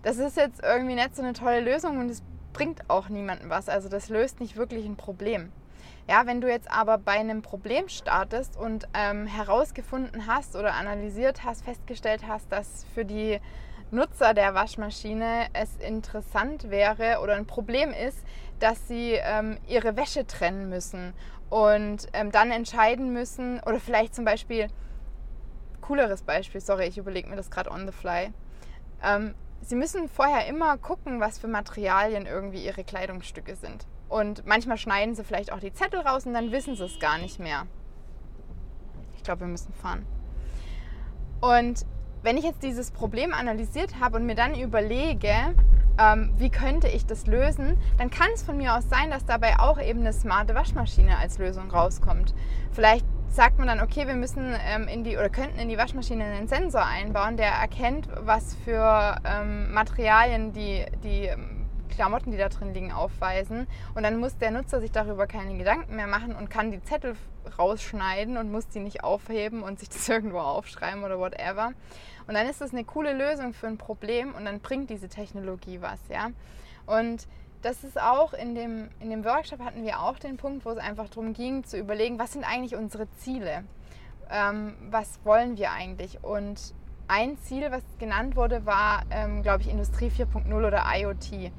das 0.02 0.18
ist 0.18 0.36
jetzt 0.36 0.62
irgendwie 0.62 0.94
nicht 0.94 1.14
so 1.14 1.22
eine 1.22 1.32
tolle 1.32 1.60
Lösung 1.60 1.98
und 1.98 2.10
es 2.10 2.22
bringt 2.52 2.88
auch 2.88 3.08
niemandem 3.08 3.50
was. 3.50 3.68
Also 3.68 3.88
das 3.88 4.08
löst 4.08 4.40
nicht 4.40 4.56
wirklich 4.56 4.84
ein 4.84 4.96
Problem. 4.96 5.52
Ja, 6.08 6.26
wenn 6.26 6.40
du 6.40 6.48
jetzt 6.48 6.70
aber 6.70 6.98
bei 6.98 7.12
einem 7.12 7.42
Problem 7.42 7.88
startest 7.88 8.56
und 8.56 8.88
ähm, 8.92 9.26
herausgefunden 9.26 10.26
hast 10.26 10.56
oder 10.56 10.74
analysiert 10.74 11.44
hast, 11.44 11.64
festgestellt 11.64 12.22
hast, 12.26 12.50
dass 12.50 12.84
für 12.92 13.04
die 13.04 13.40
Nutzer 13.92 14.34
der 14.34 14.54
Waschmaschine 14.54 15.46
es 15.52 15.76
interessant 15.76 16.70
wäre 16.70 17.20
oder 17.22 17.34
ein 17.34 17.46
Problem 17.46 17.92
ist, 17.92 18.18
dass 18.58 18.88
sie 18.88 19.12
ähm, 19.12 19.58
ihre 19.68 19.96
Wäsche 19.96 20.26
trennen 20.26 20.68
müssen 20.68 21.12
und 21.50 22.08
ähm, 22.14 22.32
dann 22.32 22.50
entscheiden 22.50 23.12
müssen 23.12 23.60
oder 23.60 23.78
vielleicht 23.78 24.14
zum 24.14 24.24
Beispiel, 24.24 24.68
cooleres 25.82 26.22
Beispiel, 26.22 26.60
sorry, 26.60 26.86
ich 26.86 26.98
überlege 26.98 27.28
mir 27.28 27.36
das 27.36 27.50
gerade 27.50 27.70
on 27.70 27.86
the 27.86 27.92
fly. 27.92 28.32
Sie 29.64 29.76
müssen 29.76 30.08
vorher 30.08 30.48
immer 30.48 30.76
gucken, 30.76 31.20
was 31.20 31.38
für 31.38 31.46
Materialien 31.46 32.26
irgendwie 32.26 32.64
Ihre 32.64 32.82
Kleidungsstücke 32.82 33.54
sind. 33.54 33.86
Und 34.08 34.44
manchmal 34.44 34.76
schneiden 34.76 35.14
Sie 35.14 35.22
vielleicht 35.22 35.52
auch 35.52 35.60
die 35.60 35.72
Zettel 35.72 36.00
raus 36.00 36.26
und 36.26 36.34
dann 36.34 36.50
wissen 36.50 36.74
Sie 36.74 36.84
es 36.84 36.98
gar 36.98 37.16
nicht 37.18 37.38
mehr. 37.38 37.66
Ich 39.16 39.22
glaube, 39.22 39.42
wir 39.42 39.46
müssen 39.46 39.72
fahren. 39.72 40.04
Und 41.40 41.86
wenn 42.22 42.36
ich 42.36 42.44
jetzt 42.44 42.62
dieses 42.62 42.90
Problem 42.90 43.32
analysiert 43.32 44.00
habe 44.00 44.16
und 44.16 44.26
mir 44.26 44.34
dann 44.34 44.58
überlege, 44.58 45.54
ähm, 45.98 46.34
wie 46.38 46.50
könnte 46.50 46.88
ich 46.88 47.06
das 47.06 47.26
lösen, 47.26 47.78
dann 47.98 48.10
kann 48.10 48.28
es 48.34 48.42
von 48.42 48.56
mir 48.56 48.76
aus 48.76 48.88
sein, 48.88 49.10
dass 49.10 49.24
dabei 49.24 49.60
auch 49.60 49.80
eben 49.80 50.00
eine 50.00 50.12
smarte 50.12 50.54
Waschmaschine 50.54 51.18
als 51.18 51.38
Lösung 51.38 51.70
rauskommt. 51.70 52.34
Vielleicht 52.72 53.06
sagt 53.32 53.58
man 53.58 53.66
dann, 53.66 53.80
okay, 53.80 54.06
wir 54.06 54.14
müssen 54.14 54.54
ähm, 54.66 54.88
in 54.88 55.04
die 55.04 55.16
oder 55.16 55.30
könnten 55.30 55.58
in 55.58 55.68
die 55.68 55.78
Waschmaschine 55.78 56.24
einen 56.24 56.48
Sensor 56.48 56.84
einbauen, 56.84 57.38
der 57.38 57.48
erkennt, 57.48 58.06
was 58.14 58.54
für 58.56 59.16
ähm, 59.24 59.72
Materialien 59.72 60.52
die, 60.52 60.84
die 61.02 61.24
ähm, 61.24 61.66
Klamotten, 61.88 62.30
die 62.30 62.36
da 62.36 62.50
drin 62.50 62.74
liegen, 62.74 62.92
aufweisen. 62.92 63.66
Und 63.94 64.02
dann 64.02 64.20
muss 64.20 64.36
der 64.36 64.50
Nutzer 64.50 64.80
sich 64.80 64.92
darüber 64.92 65.26
keine 65.26 65.56
Gedanken 65.56 65.96
mehr 65.96 66.06
machen 66.06 66.36
und 66.36 66.50
kann 66.50 66.70
die 66.70 66.82
Zettel 66.82 67.16
rausschneiden 67.58 68.36
und 68.36 68.52
muss 68.52 68.68
die 68.68 68.80
nicht 68.80 69.02
aufheben 69.02 69.62
und 69.62 69.80
sich 69.80 69.88
das 69.88 70.06
irgendwo 70.10 70.38
aufschreiben 70.38 71.02
oder 71.02 71.18
whatever. 71.18 71.72
Und 72.26 72.34
dann 72.34 72.46
ist 72.46 72.60
das 72.60 72.72
eine 72.72 72.84
coole 72.84 73.14
Lösung 73.14 73.54
für 73.54 73.66
ein 73.66 73.78
Problem 73.78 74.34
und 74.34 74.44
dann 74.44 74.60
bringt 74.60 74.90
diese 74.90 75.08
Technologie 75.08 75.80
was, 75.80 76.00
ja. 76.10 76.30
Und 76.84 77.26
das 77.62 77.84
ist 77.84 78.00
auch 78.00 78.32
in 78.32 78.54
dem, 78.54 78.88
in 79.00 79.10
dem 79.10 79.24
Workshop 79.24 79.60
hatten 79.60 79.84
wir 79.84 80.00
auch 80.00 80.18
den 80.18 80.36
Punkt, 80.36 80.64
wo 80.64 80.70
es 80.70 80.78
einfach 80.78 81.08
darum 81.08 81.32
ging, 81.32 81.64
zu 81.64 81.78
überlegen, 81.78 82.18
was 82.18 82.32
sind 82.32 82.44
eigentlich 82.44 82.76
unsere 82.76 83.08
Ziele? 83.12 83.64
Ähm, 84.30 84.74
was 84.90 85.20
wollen 85.24 85.56
wir 85.56 85.70
eigentlich? 85.70 86.22
Und 86.22 86.74
ein 87.08 87.38
Ziel, 87.38 87.70
was 87.70 87.82
genannt 87.98 88.36
wurde, 88.36 88.66
war, 88.66 89.04
ähm, 89.10 89.42
glaube 89.42 89.62
ich, 89.62 89.68
Industrie 89.68 90.08
4.0 90.08 90.52
oder 90.54 90.84
IoT. 90.86 91.52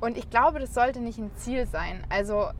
Und 0.00 0.16
ich 0.18 0.28
glaube, 0.30 0.60
das 0.60 0.74
sollte 0.74 1.00
nicht 1.00 1.18
ein 1.18 1.34
Ziel 1.36 1.66
sein. 1.66 2.04
Also 2.10 2.50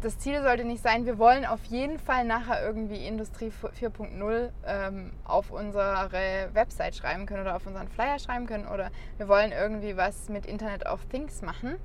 das 0.00 0.18
Ziel 0.18 0.40
sollte 0.42 0.64
nicht 0.64 0.82
sein, 0.82 1.04
wir 1.04 1.18
wollen 1.18 1.44
auf 1.44 1.62
jeden 1.64 1.98
Fall 1.98 2.24
nachher 2.24 2.64
irgendwie 2.64 3.06
Industrie 3.06 3.50
4.0 3.50 4.50
ähm, 4.64 5.12
auf 5.24 5.50
unsere 5.50 6.08
Website 6.54 6.96
schreiben 6.96 7.26
können 7.26 7.42
oder 7.42 7.56
auf 7.56 7.66
unseren 7.66 7.88
Flyer 7.88 8.18
schreiben 8.18 8.46
können 8.46 8.66
oder 8.66 8.90
wir 9.18 9.28
wollen 9.28 9.52
irgendwie 9.52 9.96
was 9.96 10.30
mit 10.30 10.46
Internet 10.46 10.86
of 10.86 11.04
Things 11.06 11.42
machen. 11.42 11.76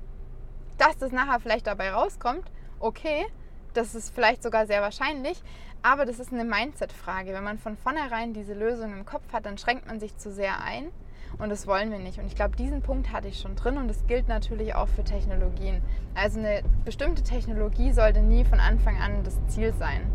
Dass 0.78 0.96
das 0.98 1.12
nachher 1.12 1.40
vielleicht 1.40 1.66
dabei 1.66 1.90
rauskommt, 1.90 2.50
okay, 2.80 3.26
das 3.74 3.94
ist 3.94 4.14
vielleicht 4.14 4.42
sogar 4.42 4.66
sehr 4.66 4.82
wahrscheinlich, 4.82 5.42
aber 5.82 6.04
das 6.04 6.18
ist 6.18 6.32
eine 6.32 6.44
Mindset-Frage. 6.44 7.32
Wenn 7.32 7.44
man 7.44 7.58
von 7.58 7.76
vornherein 7.76 8.32
diese 8.32 8.54
Lösung 8.54 8.92
im 8.92 9.04
Kopf 9.04 9.32
hat, 9.32 9.46
dann 9.46 9.58
schränkt 9.58 9.86
man 9.86 10.00
sich 10.00 10.16
zu 10.16 10.32
sehr 10.32 10.62
ein 10.62 10.90
und 11.38 11.50
das 11.50 11.66
wollen 11.66 11.90
wir 11.90 11.98
nicht. 11.98 12.18
Und 12.18 12.26
ich 12.26 12.34
glaube, 12.34 12.56
diesen 12.56 12.82
Punkt 12.82 13.12
hatte 13.12 13.28
ich 13.28 13.38
schon 13.38 13.56
drin 13.56 13.76
und 13.76 13.88
das 13.88 14.06
gilt 14.06 14.28
natürlich 14.28 14.74
auch 14.74 14.88
für 14.88 15.04
Technologien. 15.04 15.82
Also 16.14 16.38
eine 16.38 16.62
bestimmte 16.84 17.22
Technologie 17.22 17.92
sollte 17.92 18.20
nie 18.20 18.44
von 18.44 18.60
Anfang 18.60 19.00
an 19.00 19.22
das 19.24 19.38
Ziel 19.48 19.74
sein. 19.74 20.10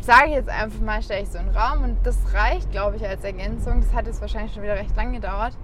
Sage 0.00 0.26
ich 0.28 0.34
jetzt 0.34 0.48
einfach 0.48 0.80
mal, 0.80 1.02
stelle 1.02 1.22
ich 1.22 1.28
so 1.28 1.38
einen 1.38 1.56
Raum 1.56 1.82
und 1.82 1.98
das 2.04 2.16
reicht, 2.32 2.70
glaube 2.70 2.96
ich, 2.96 3.06
als 3.06 3.24
Ergänzung. 3.24 3.80
Das 3.80 3.92
hat 3.92 4.06
jetzt 4.06 4.20
wahrscheinlich 4.20 4.52
schon 4.54 4.62
wieder 4.62 4.76
recht 4.76 4.96
lang 4.96 5.12
gedauert. 5.12 5.56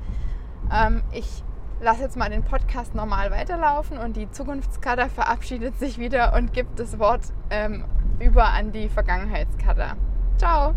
Ähm, 0.73 1.03
ich 1.13 1.43
lasse 1.81 2.03
jetzt 2.03 2.17
mal 2.17 2.31
den 2.31 2.45
Podcast 2.45 2.95
normal 2.95 3.31
weiterlaufen 3.31 3.99
und 3.99 4.17
die 4.17 4.31
Zukunftskader 4.31 5.09
verabschiedet 5.09 5.79
sich 5.79 5.99
wieder 5.99 6.35
und 6.35 6.53
gibt 6.53 6.79
das 6.79 6.99
Wort 6.99 7.23
ähm, 7.51 7.85
über 8.21 8.47
an 8.47 8.73
die 8.73 8.89
Vergangenheitskader. 8.89 9.97
Ciao! 10.39 10.75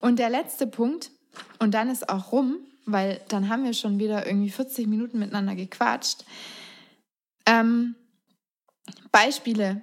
Und 0.00 0.18
der 0.18 0.30
letzte 0.30 0.66
Punkt, 0.66 1.10
und 1.58 1.74
dann 1.74 1.90
ist 1.90 2.08
auch 2.08 2.32
rum, 2.32 2.58
weil 2.84 3.20
dann 3.28 3.48
haben 3.48 3.64
wir 3.64 3.74
schon 3.74 3.98
wieder 3.98 4.26
irgendwie 4.26 4.50
40 4.50 4.86
Minuten 4.86 5.18
miteinander 5.18 5.54
gequatscht. 5.54 6.24
Ähm, 7.46 7.96
Beispiele 9.10 9.82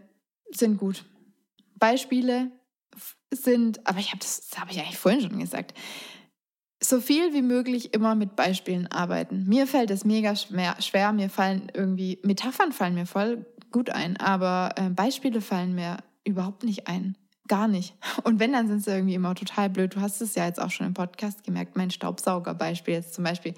sind 0.51 0.77
gut. 0.77 1.03
Beispiele 1.75 2.51
sind, 3.31 3.85
aber 3.85 3.99
ich 3.99 4.09
habe 4.09 4.19
das, 4.19 4.47
das 4.47 4.59
habe 4.59 4.71
ich 4.71 4.79
eigentlich 4.79 4.97
vorhin 4.97 5.21
schon 5.21 5.39
gesagt, 5.39 5.73
so 6.83 6.99
viel 6.99 7.33
wie 7.33 7.41
möglich 7.41 7.93
immer 7.93 8.15
mit 8.15 8.35
Beispielen 8.35 8.87
arbeiten. 8.87 9.45
Mir 9.47 9.67
fällt 9.67 9.91
es 9.91 10.05
mega 10.05 10.35
schwer, 10.35 11.13
mir 11.13 11.29
fallen 11.29 11.71
irgendwie, 11.73 12.19
Metaphern 12.23 12.71
fallen 12.71 12.95
mir 12.95 13.05
voll 13.05 13.45
gut 13.71 13.89
ein, 13.89 14.17
aber 14.17 14.71
äh, 14.75 14.89
Beispiele 14.89 15.41
fallen 15.41 15.75
mir 15.75 15.97
überhaupt 16.23 16.63
nicht 16.63 16.87
ein. 16.87 17.17
Gar 17.47 17.67
nicht. 17.67 17.95
Und 18.23 18.39
wenn, 18.39 18.53
dann 18.53 18.67
sind 18.67 18.83
sie 18.83 18.91
irgendwie 18.91 19.15
immer 19.15 19.35
total 19.35 19.69
blöd. 19.69 19.95
Du 19.95 20.01
hast 20.01 20.21
es 20.21 20.35
ja 20.35 20.45
jetzt 20.45 20.61
auch 20.61 20.71
schon 20.71 20.87
im 20.87 20.93
Podcast 20.93 21.43
gemerkt, 21.43 21.75
mein 21.75 21.91
Staubsaugerbeispiel 21.91 22.93
jetzt 22.93 23.13
zum 23.13 23.23
Beispiel. 23.23 23.53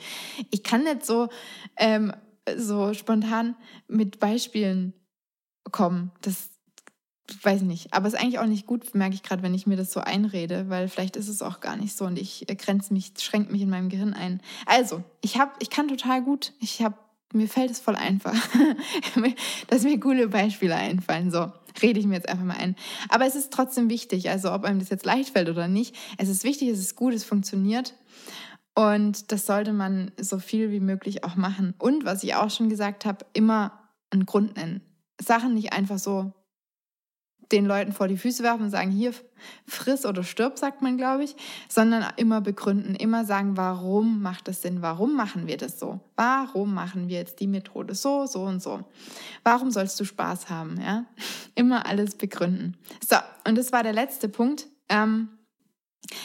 Ich 0.50 0.64
kann 0.64 0.84
nicht 0.84 1.06
so, 1.06 1.30
ähm, 1.78 2.12
so 2.58 2.94
spontan 2.94 3.56
mit 3.88 4.20
Beispielen 4.20 4.94
kommen. 5.72 6.12
Das 6.22 6.50
weiß 7.42 7.62
nicht. 7.62 7.94
Aber 7.94 8.08
es 8.08 8.14
ist 8.14 8.20
eigentlich 8.20 8.40
auch 8.40 8.46
nicht 8.46 8.66
gut, 8.66 8.94
merke 8.94 9.16
ich 9.16 9.24
gerade, 9.24 9.44
wenn 9.44 9.54
ich 9.54 9.68
mir 9.68 9.78
das 9.78 9.92
so 9.92 10.00
einrede, 10.00 10.70
weil 10.70 10.88
vielleicht 10.88 11.16
ist 11.16 11.28
es 11.28 11.42
auch 11.42 11.60
gar 11.60 11.76
nicht 11.76 11.98
so 11.98 12.06
und 12.06 12.20
ich 12.20 12.50
äh, 12.50 12.56
grenze 12.56 12.94
mich, 12.94 13.14
schränke 13.18 13.52
mich 13.52 13.62
in 13.62 13.70
meinem 13.70 13.90
Gehirn 13.90 14.14
ein. 14.14 14.42
Also, 14.66 15.04
ich 15.22 15.40
habe, 15.40 15.52
ich 15.60 15.70
kann 15.70 15.88
total 15.88 16.22
gut. 16.22 16.54
Ich 16.60 16.82
habe, 16.82 16.96
mir 17.34 17.48
fällt 17.48 17.72
es 17.72 17.80
voll 17.80 17.96
einfach, 17.96 18.36
dass 19.68 19.84
mir 19.84 20.00
coole 20.00 20.28
Beispiele 20.28 20.76
einfallen. 20.76 21.32
So 21.32 21.52
rede 21.82 22.00
ich 22.00 22.06
mir 22.06 22.16
jetzt 22.16 22.30
einfach 22.30 22.46
mal 22.46 22.58
ein. 22.58 22.76
Aber 23.10 23.26
es 23.26 23.36
ist 23.36 23.52
trotzdem 23.52 23.90
wichtig, 23.90 24.30
also 24.30 24.54
ob 24.54 24.64
einem 24.64 24.80
das 24.80 24.90
jetzt 24.90 25.06
leicht 25.06 25.32
fällt 25.32 25.50
oder 25.50 25.68
nicht. 25.68 25.96
Es 26.18 26.30
ist 26.30 26.44
wichtig, 26.44 26.70
es 26.70 26.80
ist 26.80 26.96
gut, 26.96 27.14
es 27.14 27.24
funktioniert. 27.24 27.96
Und 28.76 29.32
das 29.32 29.46
sollte 29.46 29.74
man 29.74 30.12
so 30.20 30.38
viel 30.38 30.72
wie 30.72 30.82
möglich 30.82 31.24
auch 31.24 31.36
machen. 31.36 31.74
Und 31.80 32.06
was 32.06 32.24
ich 32.24 32.36
auch 32.36 32.50
schon 32.50 32.70
gesagt 32.70 33.06
habe, 33.06 33.26
immer 33.34 33.80
einen 34.12 34.26
Grund 34.26 34.58
nennen. 34.58 34.82
Sachen 35.20 35.54
nicht 35.54 35.74
einfach 35.74 35.98
so 35.98 36.34
den 37.52 37.66
Leuten 37.66 37.94
vor 37.94 38.08
die 38.08 38.18
Füße 38.18 38.44
werfen 38.44 38.64
und 38.64 38.70
sagen, 38.72 38.92
hier, 38.92 39.14
friss 39.68 40.06
oder 40.06 40.24
stirb, 40.24 40.58
sagt 40.58 40.82
man, 40.82 40.98
glaube 40.98 41.24
ich, 41.24 41.36
sondern 41.70 42.06
immer 42.18 42.42
begründen, 42.42 42.96
immer 42.96 43.26
sagen, 43.26 43.58
warum 43.58 44.22
macht 44.22 44.48
es 44.48 44.62
Sinn, 44.62 44.82
warum 44.82 45.16
machen 45.16 45.48
wir 45.48 45.58
das 45.58 45.80
so, 45.80 46.00
warum 46.16 46.74
machen 46.74 47.08
wir 47.08 47.18
jetzt 47.18 47.40
die 47.40 47.48
Methode 47.48 47.96
so, 47.96 48.26
so 48.26 48.44
und 48.44 48.62
so, 48.62 48.84
warum 49.44 49.72
sollst 49.72 50.00
du 50.00 50.06
Spaß 50.06 50.50
haben, 50.50 50.80
ja, 50.82 51.06
immer 51.56 51.86
alles 51.86 52.16
begründen. 52.16 52.78
So, 53.08 53.18
und 53.48 53.58
das 53.58 53.72
war 53.72 53.84
der 53.84 53.94
letzte 53.94 54.30
Punkt. 54.30 54.68
Ähm, 54.90 55.30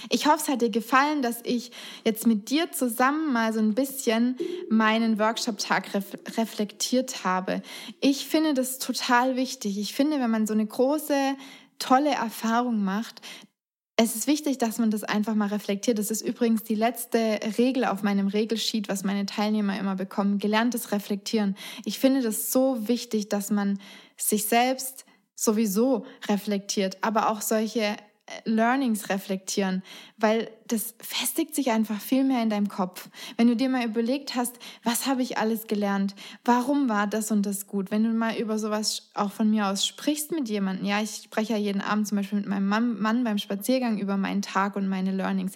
ich 0.08 0.26
hoffe, 0.26 0.38
es 0.42 0.48
hat 0.48 0.62
dir 0.62 0.70
gefallen, 0.70 1.22
dass 1.22 1.40
ich 1.44 1.70
jetzt 2.04 2.26
mit 2.26 2.50
dir 2.50 2.72
zusammen 2.72 3.32
mal 3.32 3.52
so 3.52 3.60
ein 3.60 3.74
bisschen 3.74 4.36
meinen 4.68 5.18
Workshop-Tag 5.18 5.94
ref 5.94 6.16
reflektiert 6.36 7.24
habe. 7.24 7.62
Ich 8.00 8.26
finde 8.26 8.54
das 8.54 8.78
total 8.78 9.36
wichtig. 9.36 9.78
Ich 9.78 9.94
finde, 9.94 10.20
wenn 10.20 10.30
man 10.30 10.46
so 10.46 10.54
eine 10.54 10.66
große, 10.66 11.36
tolle 11.78 12.10
Erfahrung 12.10 12.84
macht, 12.84 13.20
es 14.02 14.16
ist 14.16 14.26
wichtig, 14.26 14.56
dass 14.56 14.78
man 14.78 14.90
das 14.90 15.04
einfach 15.04 15.34
mal 15.34 15.48
reflektiert. 15.48 15.98
Das 15.98 16.10
ist 16.10 16.22
übrigens 16.22 16.62
die 16.62 16.74
letzte 16.74 17.38
Regel 17.58 17.84
auf 17.84 18.02
meinem 18.02 18.28
Regelsheet, 18.28 18.88
was 18.88 19.04
meine 19.04 19.26
Teilnehmer 19.26 19.78
immer 19.78 19.94
bekommen. 19.94 20.38
Gelerntes 20.38 20.90
Reflektieren. 20.90 21.54
Ich 21.84 21.98
finde 21.98 22.22
das 22.22 22.50
so 22.50 22.88
wichtig, 22.88 23.28
dass 23.28 23.50
man 23.50 23.78
sich 24.16 24.46
selbst 24.46 25.04
sowieso 25.34 26.06
reflektiert, 26.28 26.96
aber 27.02 27.28
auch 27.28 27.42
solche 27.42 27.94
Learnings 28.44 29.08
reflektieren, 29.08 29.82
weil 30.16 30.50
das 30.66 30.94
festigt 31.00 31.54
sich 31.54 31.70
einfach 31.70 32.00
viel 32.00 32.24
mehr 32.24 32.42
in 32.42 32.50
deinem 32.50 32.68
Kopf. 32.68 33.08
Wenn 33.36 33.48
du 33.48 33.56
dir 33.56 33.68
mal 33.68 33.84
überlegt 33.84 34.34
hast, 34.34 34.58
was 34.84 35.06
habe 35.06 35.22
ich 35.22 35.38
alles 35.38 35.66
gelernt? 35.66 36.14
Warum 36.44 36.88
war 36.88 37.06
das 37.06 37.30
und 37.30 37.44
das 37.44 37.66
gut? 37.66 37.90
Wenn 37.90 38.04
du 38.04 38.10
mal 38.10 38.36
über 38.36 38.58
sowas 38.58 39.10
auch 39.14 39.32
von 39.32 39.50
mir 39.50 39.66
aus 39.66 39.86
sprichst 39.86 40.32
mit 40.32 40.48
jemandem, 40.48 40.86
ja, 40.86 41.00
ich 41.00 41.22
spreche 41.24 41.54
ja 41.54 41.58
jeden 41.58 41.80
Abend 41.80 42.08
zum 42.08 42.16
Beispiel 42.16 42.38
mit 42.38 42.48
meinem 42.48 42.98
Mann, 43.00 43.24
beim 43.24 43.38
Spaziergang 43.38 43.98
über 43.98 44.16
meinen 44.16 44.42
Tag 44.42 44.76
und 44.76 44.88
meine 44.88 45.12
Learnings. 45.12 45.54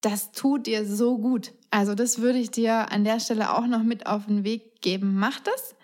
Das 0.00 0.32
tut 0.32 0.66
dir 0.66 0.84
so 0.86 1.18
gut. 1.18 1.52
Also 1.70 1.94
das 1.94 2.18
würde 2.18 2.38
ich 2.38 2.50
dir 2.50 2.92
an 2.92 3.04
der 3.04 3.20
Stelle 3.20 3.54
auch 3.54 3.66
noch 3.66 3.82
mit 3.82 4.06
auf 4.06 4.26
den 4.26 4.44
Weg 4.44 4.82
geben. 4.82 5.14
Mach 5.16 5.40
das 5.40 5.74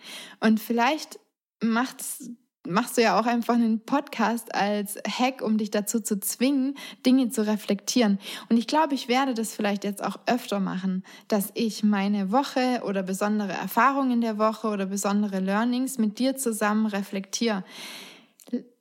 und 0.41 0.61
vielleicht 0.61 1.19
macht 1.63 2.01
es 2.01 2.31
machst 2.69 2.99
du 2.99 3.03
ja 3.03 3.19
auch 3.19 3.27
einfach 3.27 3.55
einen 3.55 3.81
Podcast 3.81 4.55
als 4.55 4.97
Hack, 5.09 5.43
um 5.43 5.57
dich 5.57 5.71
dazu 5.71 6.01
zu 6.01 6.21
zwingen, 6.21 6.77
Dinge 7.07 7.31
zu 7.31 7.47
reflektieren. 7.47 8.19
Und 8.49 8.59
ich 8.59 8.67
glaube, 8.67 8.95
ich 8.95 9.09
werde 9.09 9.35
das 9.35 9.55
vielleicht 9.55 9.85
jetzt 9.85 10.05
auch 10.05 10.19
öfter 10.27 10.61
machen, 10.61 11.05
dass 11.29 11.51
ich 11.55 11.83
meine 11.83 12.33
Woche 12.33 12.83
oder 12.85 13.03
besondere 13.03 13.53
Erfahrungen 13.53 14.21
der 14.21 14.39
Woche 14.39 14.69
oder 14.69 14.87
besondere 14.87 15.41
Learnings 15.41 15.99
mit 15.99 16.19
dir 16.19 16.37
zusammen 16.37 16.87
reflektiere. 16.87 17.65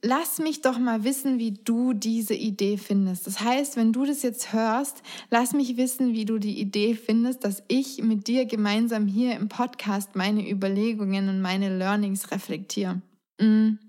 Lass 0.02 0.40
mich 0.40 0.62
doch 0.62 0.80
mal 0.80 1.04
wissen, 1.04 1.38
wie 1.38 1.52
du 1.52 1.94
diese 1.94 2.34
Idee 2.34 2.78
findest. 2.78 3.28
Das 3.28 3.40
heißt, 3.40 3.76
wenn 3.76 3.94
du 3.94 4.06
das 4.06 4.24
jetzt 4.24 4.52
hörst, 4.52 5.04
lass 5.30 5.54
mich 5.54 5.78
wissen, 5.78 6.14
wie 6.14 6.26
du 6.26 6.40
die 6.40 6.60
Idee 6.60 6.96
findest, 6.96 7.44
dass 7.44 7.64
ich 7.68 8.02
mit 8.02 8.28
dir 8.28 8.46
gemeinsam 8.46 9.06
hier 9.06 9.36
im 9.36 9.48
Podcast 9.48 10.16
meine 10.16 10.50
Überlegungen 10.50 11.30
und 11.30 11.42
meine 11.42 11.78
Learnings 11.78 12.32
reflektiere. 12.32 13.02
Mm. 13.40 13.80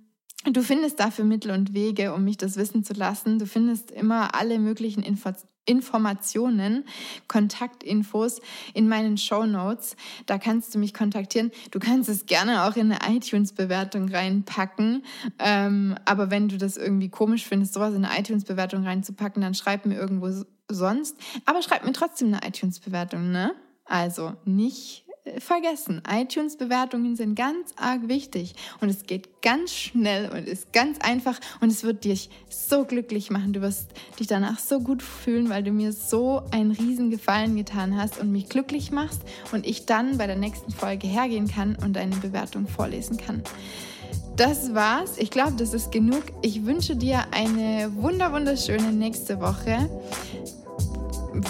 Du 0.45 0.63
findest 0.63 0.99
dafür 0.99 1.27
Mittel 1.27 1.51
und 1.51 1.75
Wege, 1.75 2.15
um 2.15 2.25
mich 2.25 2.39
das 2.39 2.57
wissen 2.57 2.83
zu 2.83 2.95
lassen. 2.95 3.39
Du 3.39 3.45
findest 3.45 3.91
immer 3.91 4.35
alle 4.35 4.59
möglichen 4.59 5.03
Info 5.03 5.33
Informationen, 5.67 6.85
Kontaktinfos 7.29 8.41
in 8.73 8.89
meinen 8.89 9.19
Show 9.19 9.45
Notes. 9.45 9.95
Da 10.25 10.39
kannst 10.39 10.75
du 10.75 10.79
mich 10.79 10.95
kontaktieren. 10.95 11.53
Du 11.71 11.79
kannst 11.79 12.09
es 12.09 12.25
gerne 12.27 12.65
auch 12.65 12.77
in 12.77 12.91
eine 12.91 13.17
iTunes-Bewertung 13.17 14.09
reinpacken. 14.09 15.05
Ähm, 15.39 15.95
aber 16.07 16.31
wenn 16.31 16.49
du 16.49 16.57
das 16.57 16.79
irgendwie 16.79 17.11
komisch 17.11 17.47
findest, 17.47 17.75
sowas 17.75 17.95
in 17.95 18.05
eine 18.05 18.19
iTunes-Bewertung 18.19 18.85
reinzupacken, 18.85 19.43
dann 19.43 19.55
schreib 19.55 19.85
mir 19.85 19.97
irgendwo 19.97 20.45
sonst. 20.69 21.17
Aber 21.45 21.63
schreib 21.63 21.85
mir 21.85 21.93
trotzdem 21.93 22.35
eine 22.35 22.47
iTunes-Bewertung, 22.47 23.31
ne? 23.31 23.55
Also 23.85 24.35
nicht 24.45 25.05
vergessen. 25.39 26.03
iTunes-Bewertungen 26.09 27.17
sind 27.17 27.35
ganz 27.35 27.73
arg 27.77 28.09
wichtig 28.09 28.55
und 28.81 28.89
es 28.89 29.05
geht 29.05 29.43
ganz 29.43 29.73
schnell 29.73 30.31
und 30.31 30.49
ist 30.49 30.73
ganz 30.73 30.99
einfach 31.01 31.39
und 31.61 31.71
es 31.71 31.85
wird 31.85 32.05
dich 32.05 32.31
so 32.49 32.85
glücklich 32.85 33.31
machen. 33.31 33.53
Du 33.53 33.61
wirst 33.61 33.91
dich 34.19 34.27
danach 34.27 34.59
so 34.59 34.81
gut 34.81 35.03
fühlen, 35.03 35.49
weil 35.51 35.63
du 35.63 35.73
mir 35.73 35.93
so 35.93 36.43
einen 36.51 36.71
riesen 36.71 37.11
Gefallen 37.11 37.57
getan 37.57 37.97
hast 37.97 38.19
und 38.19 38.33
mich 38.33 38.49
glücklich 38.49 38.91
machst 38.91 39.23
und 39.53 39.67
ich 39.67 39.87
dann 39.87 40.19
bei 40.19 40.27
der 40.27 40.37
nächsten 40.37 40.73
Folge 40.73 41.07
hergehen 41.07 41.49
kann 41.49 41.77
und 41.77 41.95
deine 41.95 42.17
Bewertung 42.17 42.67
vorlesen 42.67 43.17
kann. 43.17 43.43
Das 44.37 44.75
war's. 44.75 45.19
Ich 45.19 45.31
glaube, 45.31 45.53
das 45.59 45.75
ist 45.75 45.93
genug. 45.93 46.23
Ich 46.41 46.65
wünsche 46.65 46.97
dir 46.97 47.25
eine 47.31 47.93
wunder 47.95 48.33
wunderschöne 48.33 48.91
nächste 48.93 49.41
Woche. 49.41 49.91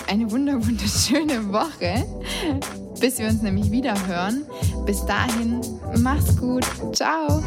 Eine 0.08 0.30
wunder 0.30 0.54
wunderschöne 0.66 1.52
Woche 1.52 2.04
bis 3.00 3.18
wir 3.18 3.26
uns 3.28 3.42
nämlich 3.42 3.70
wieder 3.70 3.94
hören. 4.06 4.44
Bis 4.86 5.04
dahin, 5.06 5.60
mach's 5.96 6.36
gut. 6.36 6.64
Ciao. 6.92 7.42